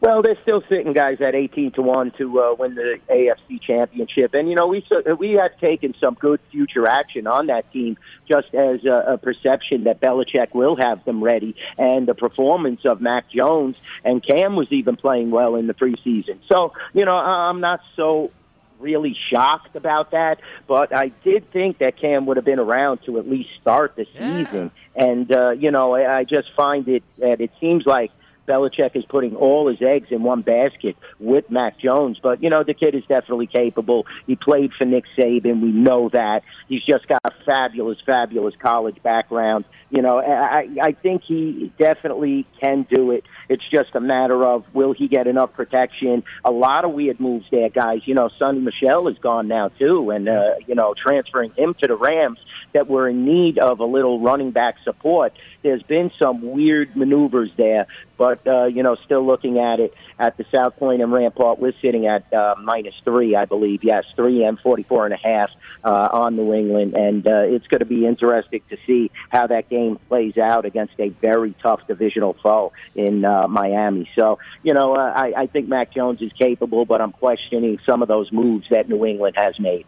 Well, 0.00 0.22
they're 0.22 0.38
still 0.42 0.62
sitting 0.68 0.92
guys 0.92 1.18
at 1.20 1.34
eighteen 1.34 1.72
to 1.72 1.82
one 1.82 2.12
to 2.18 2.40
uh, 2.40 2.54
win 2.54 2.76
the 2.76 2.98
AFC 3.10 3.60
Championship, 3.60 4.32
and 4.32 4.48
you 4.48 4.54
know 4.54 4.68
we 4.68 4.86
we 5.18 5.32
have 5.32 5.58
taken 5.60 5.92
some 6.02 6.14
good 6.14 6.38
future 6.52 6.86
action 6.86 7.26
on 7.26 7.48
that 7.48 7.72
team, 7.72 7.96
just 8.28 8.54
as 8.54 8.84
a, 8.84 9.14
a 9.14 9.18
perception 9.18 9.84
that 9.84 10.00
Belichick 10.00 10.54
will 10.54 10.76
have 10.80 11.04
them 11.04 11.22
ready, 11.22 11.56
and 11.76 12.06
the 12.06 12.14
performance 12.14 12.82
of 12.84 13.00
Mac 13.00 13.28
Jones 13.28 13.74
and 14.04 14.24
Cam 14.24 14.54
was 14.54 14.68
even 14.70 14.94
playing 14.94 15.32
well 15.32 15.56
in 15.56 15.66
the 15.66 15.74
preseason. 15.74 16.38
So 16.50 16.74
you 16.92 17.04
know 17.04 17.16
I'm 17.16 17.60
not 17.60 17.80
so 17.96 18.30
really 18.78 19.16
shocked 19.32 19.74
about 19.74 20.12
that, 20.12 20.36
but 20.68 20.94
I 20.94 21.08
did 21.24 21.50
think 21.52 21.78
that 21.78 22.00
Cam 22.00 22.26
would 22.26 22.36
have 22.36 22.46
been 22.46 22.60
around 22.60 23.00
to 23.06 23.18
at 23.18 23.28
least 23.28 23.48
start 23.60 23.96
the 23.96 24.06
yeah. 24.14 24.44
season, 24.44 24.70
and 24.94 25.32
uh, 25.32 25.50
you 25.50 25.72
know 25.72 25.96
I, 25.96 26.18
I 26.18 26.24
just 26.24 26.52
find 26.56 26.86
it 26.86 27.02
that 27.18 27.40
it 27.40 27.50
seems 27.60 27.84
like 27.84 28.12
Belichick 28.48 28.96
is 28.96 29.04
putting 29.04 29.36
all 29.36 29.68
his 29.68 29.80
eggs 29.80 30.08
in 30.10 30.22
one 30.22 30.42
basket 30.42 30.96
with 31.20 31.50
Mac 31.50 31.78
Jones. 31.78 32.18
But, 32.20 32.42
you 32.42 32.50
know, 32.50 32.64
the 32.64 32.74
kid 32.74 32.94
is 32.94 33.04
definitely 33.06 33.46
capable. 33.46 34.06
He 34.26 34.34
played 34.34 34.72
for 34.72 34.84
Nick 34.84 35.04
Saban. 35.16 35.60
We 35.60 35.70
know 35.70 36.08
that. 36.08 36.42
He's 36.68 36.84
just 36.84 37.06
got 37.06 37.20
a 37.24 37.30
fabulous, 37.44 37.98
fabulous 38.04 38.54
college 38.58 39.00
background. 39.02 39.66
You 39.90 40.02
know, 40.02 40.18
I, 40.18 40.68
I 40.82 40.92
think 40.92 41.22
he 41.22 41.72
definitely 41.78 42.46
can 42.60 42.86
do 42.90 43.10
it. 43.12 43.24
It's 43.48 43.66
just 43.70 43.94
a 43.94 44.00
matter 44.00 44.44
of 44.44 44.64
will 44.74 44.92
he 44.92 45.08
get 45.08 45.26
enough 45.26 45.54
protection? 45.54 46.24
A 46.44 46.50
lot 46.50 46.84
of 46.84 46.92
weird 46.92 47.20
moves 47.20 47.46
there, 47.50 47.70
guys. 47.70 48.00
You 48.04 48.14
know, 48.14 48.28
Sony 48.40 48.62
Michel 48.62 49.08
is 49.08 49.18
gone 49.18 49.48
now, 49.48 49.68
too. 49.68 50.10
And, 50.10 50.28
uh, 50.28 50.54
you 50.66 50.74
know, 50.74 50.94
transferring 50.94 51.52
him 51.52 51.74
to 51.80 51.86
the 51.86 51.96
Rams 51.96 52.38
that 52.72 52.86
were 52.86 53.08
in 53.08 53.24
need 53.24 53.58
of 53.58 53.80
a 53.80 53.84
little 53.84 54.20
running 54.20 54.50
back 54.50 54.76
support. 54.84 55.32
There's 55.62 55.82
been 55.82 56.10
some 56.20 56.42
weird 56.42 56.94
maneuvers 56.96 57.50
there, 57.56 57.86
but 58.16 58.37
uh, 58.46 58.64
you 58.64 58.82
know, 58.82 58.96
still 59.04 59.26
looking 59.26 59.58
at 59.58 59.80
it 59.80 59.94
at 60.18 60.36
the 60.36 60.44
South 60.54 60.76
Point 60.76 61.02
and 61.02 61.12
Rampart, 61.12 61.58
we're 61.58 61.72
sitting 61.80 62.06
at 62.06 62.32
uh, 62.32 62.54
minus 62.62 62.94
three, 63.04 63.36
I 63.36 63.44
believe. 63.44 63.84
Yes, 63.84 64.04
three 64.16 64.44
and 64.44 64.58
forty-four 64.60 65.04
and 65.04 65.14
a 65.14 65.16
half 65.16 65.50
uh, 65.84 66.08
on 66.12 66.36
New 66.36 66.52
England, 66.52 66.94
and 66.94 67.26
uh, 67.26 67.42
it's 67.44 67.66
going 67.66 67.80
to 67.80 67.86
be 67.86 68.06
interesting 68.06 68.62
to 68.70 68.76
see 68.86 69.10
how 69.30 69.46
that 69.46 69.68
game 69.68 69.98
plays 70.08 70.36
out 70.36 70.64
against 70.64 70.94
a 70.98 71.08
very 71.08 71.54
tough 71.62 71.80
divisional 71.86 72.36
foe 72.42 72.72
in 72.94 73.24
uh, 73.24 73.46
Miami. 73.48 74.08
So, 74.16 74.38
you 74.62 74.74
know, 74.74 74.94
uh, 74.94 75.12
I, 75.14 75.32
I 75.36 75.46
think 75.46 75.68
Mac 75.68 75.92
Jones 75.92 76.20
is 76.20 76.32
capable, 76.32 76.84
but 76.84 77.00
I'm 77.00 77.12
questioning 77.12 77.78
some 77.86 78.02
of 78.02 78.08
those 78.08 78.32
moves 78.32 78.66
that 78.70 78.88
New 78.88 79.04
England 79.04 79.36
has 79.36 79.58
made. 79.58 79.86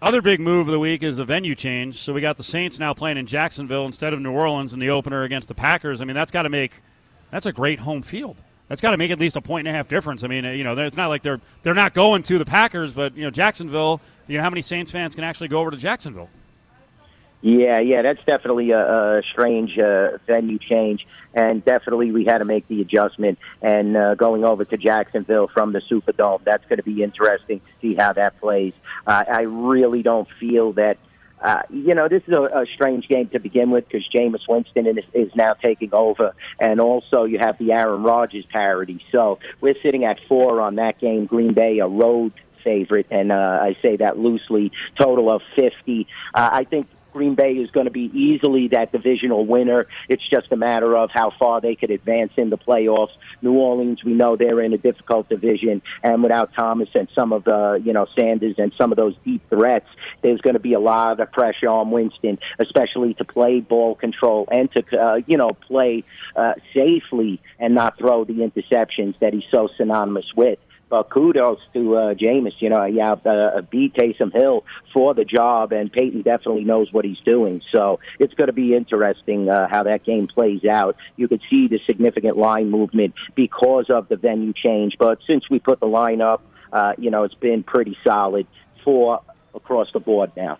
Other 0.00 0.20
big 0.20 0.40
move 0.40 0.66
of 0.66 0.72
the 0.72 0.80
week 0.80 1.04
is 1.04 1.18
the 1.18 1.24
venue 1.24 1.54
change. 1.54 1.96
So 1.96 2.12
we 2.12 2.20
got 2.20 2.36
the 2.36 2.42
Saints 2.42 2.76
now 2.76 2.92
playing 2.92 3.18
in 3.18 3.26
Jacksonville 3.26 3.86
instead 3.86 4.12
of 4.12 4.20
New 4.20 4.32
Orleans 4.32 4.74
in 4.74 4.80
the 4.80 4.90
opener 4.90 5.22
against 5.22 5.46
the 5.46 5.54
Packers. 5.54 6.00
I 6.00 6.04
mean, 6.04 6.16
that's 6.16 6.32
got 6.32 6.42
to 6.42 6.48
make 6.48 6.82
that's 7.32 7.46
a 7.46 7.52
great 7.52 7.80
home 7.80 8.02
field. 8.02 8.36
That's 8.68 8.80
got 8.80 8.92
to 8.92 8.96
make 8.96 9.10
at 9.10 9.18
least 9.18 9.34
a 9.36 9.40
point 9.40 9.66
and 9.66 9.74
a 9.74 9.76
half 9.76 9.88
difference. 9.88 10.22
I 10.22 10.28
mean, 10.28 10.44
you 10.44 10.62
know, 10.62 10.78
it's 10.78 10.96
not 10.96 11.08
like 11.08 11.22
they're 11.22 11.40
they're 11.62 11.74
not 11.74 11.94
going 11.94 12.22
to 12.22 12.38
the 12.38 12.44
Packers, 12.44 12.94
but 12.94 13.16
you 13.16 13.24
know, 13.24 13.30
Jacksonville. 13.30 14.00
You 14.28 14.38
know, 14.38 14.44
how 14.44 14.50
many 14.50 14.62
Saints 14.62 14.90
fans 14.90 15.16
can 15.16 15.24
actually 15.24 15.48
go 15.48 15.60
over 15.60 15.72
to 15.72 15.76
Jacksonville? 15.76 16.30
Yeah, 17.42 17.80
yeah, 17.80 18.02
that's 18.02 18.24
definitely 18.24 18.70
a, 18.70 19.18
a 19.18 19.22
strange 19.32 19.76
uh, 19.76 20.18
venue 20.28 20.60
change, 20.60 21.04
and 21.34 21.64
definitely 21.64 22.12
we 22.12 22.24
had 22.24 22.38
to 22.38 22.44
make 22.44 22.68
the 22.68 22.80
adjustment. 22.80 23.38
And 23.60 23.96
uh, 23.96 24.14
going 24.14 24.44
over 24.44 24.64
to 24.64 24.76
Jacksonville 24.76 25.48
from 25.48 25.72
the 25.72 25.80
Superdome, 25.80 26.44
that's 26.44 26.64
going 26.66 26.76
to 26.76 26.84
be 26.84 27.02
interesting 27.02 27.58
to 27.58 27.66
see 27.80 27.94
how 27.96 28.12
that 28.12 28.38
plays. 28.40 28.74
Uh, 29.06 29.24
I 29.28 29.40
really 29.42 30.02
don't 30.02 30.28
feel 30.38 30.72
that. 30.74 30.98
Uh, 31.42 31.62
you 31.70 31.94
know, 31.94 32.08
this 32.08 32.22
is 32.26 32.34
a, 32.36 32.42
a 32.42 32.66
strange 32.74 33.08
game 33.08 33.28
to 33.30 33.40
begin 33.40 33.70
with 33.70 33.86
because 33.88 34.08
Jameis 34.14 34.48
Winston 34.48 34.86
is, 34.86 35.04
is 35.12 35.30
now 35.34 35.54
taking 35.54 35.90
over, 35.92 36.34
and 36.60 36.80
also 36.80 37.24
you 37.24 37.38
have 37.40 37.58
the 37.58 37.72
Aaron 37.72 38.02
Rodgers 38.02 38.44
parody. 38.50 39.02
So 39.10 39.38
we're 39.60 39.74
sitting 39.82 40.04
at 40.04 40.18
four 40.28 40.60
on 40.60 40.76
that 40.76 41.00
game. 41.00 41.26
Green 41.26 41.54
Bay, 41.54 41.78
a 41.80 41.88
road 41.88 42.32
favorite, 42.62 43.06
and 43.10 43.32
uh, 43.32 43.34
I 43.34 43.76
say 43.82 43.96
that 43.96 44.18
loosely. 44.18 44.70
Total 44.98 45.30
of 45.30 45.42
50. 45.56 46.06
Uh, 46.34 46.48
I 46.52 46.64
think 46.64 46.86
Green 47.12 47.34
Bay 47.34 47.52
is 47.52 47.70
going 47.70 47.86
to 47.86 47.92
be 47.92 48.10
easily 48.14 48.68
that 48.68 48.92
divisional 48.92 49.46
winner. 49.46 49.86
It's 50.08 50.26
just 50.28 50.50
a 50.50 50.56
matter 50.56 50.96
of 50.96 51.10
how 51.12 51.32
far 51.38 51.60
they 51.60 51.74
could 51.74 51.90
advance 51.90 52.32
in 52.36 52.50
the 52.50 52.58
playoffs. 52.58 53.12
New 53.42 53.52
Orleans, 53.54 54.02
we 54.04 54.12
know 54.12 54.36
they're 54.36 54.60
in 54.60 54.72
a 54.72 54.78
difficult 54.78 55.28
division, 55.28 55.82
and 56.02 56.22
without 56.22 56.52
Thomas 56.54 56.88
and 56.94 57.08
some 57.14 57.32
of 57.32 57.44
the, 57.44 57.80
you 57.84 57.92
know, 57.92 58.06
Sanders 58.18 58.54
and 58.58 58.72
some 58.78 58.92
of 58.92 58.96
those 58.96 59.14
deep 59.24 59.42
threats, 59.50 59.88
there's 60.22 60.40
going 60.40 60.54
to 60.54 60.60
be 60.60 60.74
a 60.74 60.80
lot 60.80 61.20
of 61.20 61.30
pressure 61.32 61.68
on 61.68 61.90
Winston, 61.90 62.38
especially 62.58 63.14
to 63.14 63.24
play 63.24 63.60
ball 63.60 63.94
control 63.94 64.48
and 64.50 64.70
to, 64.72 64.98
uh, 64.98 65.16
you 65.26 65.36
know, 65.36 65.52
play 65.52 66.04
uh, 66.36 66.54
safely 66.74 67.40
and 67.58 67.74
not 67.74 67.98
throw 67.98 68.24
the 68.24 68.34
interceptions 68.34 69.18
that 69.20 69.32
he's 69.32 69.44
so 69.52 69.68
synonymous 69.76 70.26
with. 70.36 70.58
But 70.92 71.08
kudos 71.08 71.58
to 71.72 71.96
uh, 71.96 72.12
Jameis. 72.12 72.52
You 72.58 72.68
know, 72.68 72.84
yeah, 72.84 73.12
uh, 73.12 73.62
beat 73.62 73.94
Taysom 73.94 74.30
Hill 74.30 74.62
for 74.92 75.14
the 75.14 75.24
job, 75.24 75.72
and 75.72 75.90
Payton 75.90 76.20
definitely 76.20 76.64
knows 76.64 76.92
what 76.92 77.06
he's 77.06 77.18
doing. 77.20 77.62
So 77.72 77.98
it's 78.18 78.34
going 78.34 78.48
to 78.48 78.52
be 78.52 78.74
interesting 78.74 79.48
uh, 79.48 79.68
how 79.70 79.84
that 79.84 80.04
game 80.04 80.26
plays 80.26 80.66
out. 80.66 80.96
You 81.16 81.28
could 81.28 81.40
see 81.48 81.66
the 81.66 81.80
significant 81.86 82.36
line 82.36 82.70
movement 82.70 83.14
because 83.34 83.88
of 83.88 84.08
the 84.08 84.16
venue 84.16 84.52
change. 84.52 84.98
But 84.98 85.20
since 85.26 85.48
we 85.48 85.60
put 85.60 85.80
the 85.80 85.86
line 85.86 86.20
up, 86.20 86.44
uh, 86.74 86.92
you 86.98 87.10
know, 87.10 87.22
it's 87.22 87.32
been 87.32 87.62
pretty 87.62 87.96
solid 88.04 88.46
for 88.84 89.22
across 89.54 89.90
the 89.94 90.00
board 90.00 90.32
now. 90.36 90.58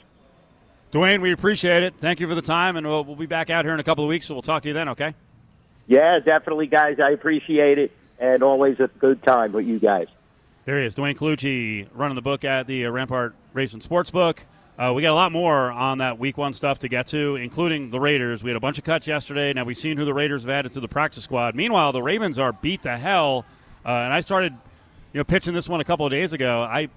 Dwayne, 0.93 1.21
we 1.21 1.33
appreciate 1.33 1.83
it. 1.83 1.97
Thank 1.99 2.21
you 2.21 2.27
for 2.27 2.35
the 2.35 2.41
time, 2.41 2.77
and 2.77 2.87
we'll, 2.87 3.05
we'll 3.05 3.17
be 3.17 3.27
back 3.27 3.51
out 3.51 3.67
here 3.67 3.75
in 3.75 3.81
a 3.81 3.85
couple 3.85 4.03
of 4.03 4.09
weeks, 4.09 4.29
so 4.29 4.35
we'll 4.35 4.41
talk 4.41 4.63
to 4.63 4.69
you 4.69 4.75
then, 4.75 4.89
okay? 4.89 5.15
Yeah, 5.87 6.21
definitely, 6.21 6.69
guys. 6.69 6.99
I 7.01 7.11
appreciate 7.11 7.77
it, 7.77 7.93
and 8.19 8.43
always 8.43 8.81
a 8.81 8.89
good 8.99 9.23
time 9.23 9.53
with 9.53 9.67
you 9.67 9.79
guys. 9.79 10.07
There 10.65 10.79
he 10.79 10.87
is, 10.87 10.95
Dwayne 10.95 11.17
Colucci, 11.17 11.89
running 11.93 12.15
the 12.15 12.23
book 12.23 12.45
at 12.45 12.69
the 12.69 12.87
uh, 12.87 12.91
Rampart 12.91 13.35
Racing 13.53 13.81
Sportsbook. 13.81 14.39
Uh, 14.79 14.93
we 14.95 15.03
got 15.03 15.11
a 15.11 15.15
lot 15.15 15.33
more 15.33 15.73
on 15.73 15.99
that 15.99 16.21
week 16.21 16.39
one 16.39 16.53
stuff 16.53 16.79
to 16.79 16.89
get 16.89 17.09
to, 17.09 17.35
including 17.35 17.91
the 17.91 17.99
Raiders. 17.99 18.45
We 18.45 18.51
had 18.51 18.57
a 18.57 18.61
bunch 18.61 18.79
of 18.79 18.85
cuts 18.85 19.09
yesterday. 19.09 19.53
Now 19.53 19.65
we've 19.65 19.77
seen 19.77 19.97
who 19.97 20.05
the 20.05 20.15
Raiders 20.15 20.43
have 20.43 20.51
added 20.51 20.71
to 20.73 20.81
the 20.81 20.87
practice 20.87 21.25
squad. 21.25 21.57
Meanwhile, 21.57 21.91
the 21.91 22.03
Ravens 22.03 22.39
are 22.39 22.53
beat 22.53 22.83
to 22.83 22.97
hell. 22.97 23.45
Uh, 23.85 23.89
and 23.89 24.13
I 24.13 24.21
started, 24.21 24.53
you 25.13 25.19
know, 25.19 25.25
pitching 25.25 25.53
this 25.53 25.69
one 25.69 25.81
a 25.81 25.85
couple 25.85 26.07
of 26.07 26.13
days 26.13 26.33
ago. 26.33 26.63
I, 26.63 26.89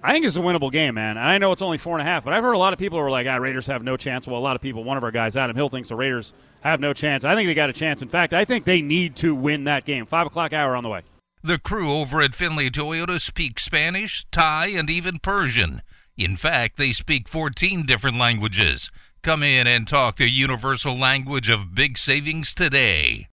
I 0.00 0.12
think 0.12 0.24
it's 0.24 0.36
a 0.36 0.40
winnable 0.40 0.70
game, 0.70 0.94
man. 0.94 1.16
And 1.16 1.26
I 1.26 1.38
know 1.38 1.50
it's 1.50 1.60
only 1.62 1.78
four 1.78 1.98
and 1.98 2.02
a 2.02 2.04
half, 2.08 2.22
but 2.22 2.32
I've 2.32 2.44
heard 2.44 2.54
a 2.54 2.58
lot 2.58 2.72
of 2.72 2.78
people 2.78 3.00
who 3.00 3.04
are 3.04 3.10
like, 3.10 3.26
"Ah, 3.26 3.34
Raiders 3.36 3.66
have 3.66 3.82
no 3.82 3.96
chance." 3.96 4.28
Well, 4.28 4.38
a 4.38 4.40
lot 4.40 4.54
of 4.54 4.62
people. 4.62 4.84
One 4.84 4.96
of 4.96 5.02
our 5.02 5.10
guys, 5.10 5.34
Adam 5.34 5.56
Hill, 5.56 5.68
thinks 5.68 5.88
the 5.88 5.96
Raiders 5.96 6.34
have 6.60 6.78
no 6.78 6.92
chance. 6.92 7.24
I 7.24 7.34
think 7.34 7.48
they 7.48 7.54
got 7.54 7.68
a 7.68 7.72
chance. 7.72 8.00
In 8.00 8.08
fact, 8.08 8.32
I 8.32 8.44
think 8.44 8.64
they 8.64 8.80
need 8.80 9.16
to 9.16 9.34
win 9.34 9.64
that 9.64 9.84
game. 9.84 10.06
Five 10.06 10.28
o'clock 10.28 10.52
hour 10.52 10.76
on 10.76 10.84
the 10.84 10.88
way. 10.88 11.02
The 11.44 11.58
crew 11.58 11.92
over 11.92 12.20
at 12.20 12.36
Findlay 12.36 12.70
Toyota 12.70 13.18
speak 13.20 13.58
Spanish, 13.58 14.24
Thai, 14.30 14.68
and 14.68 14.88
even 14.88 15.18
Persian. 15.18 15.82
In 16.16 16.36
fact, 16.36 16.76
they 16.76 16.92
speak 16.92 17.28
14 17.28 17.84
different 17.84 18.16
languages. 18.16 18.92
Come 19.24 19.42
in 19.42 19.66
and 19.66 19.88
talk 19.88 20.14
the 20.14 20.30
universal 20.30 20.96
language 20.96 21.50
of 21.50 21.74
big 21.74 21.98
savings 21.98 22.54
today. 22.54 23.26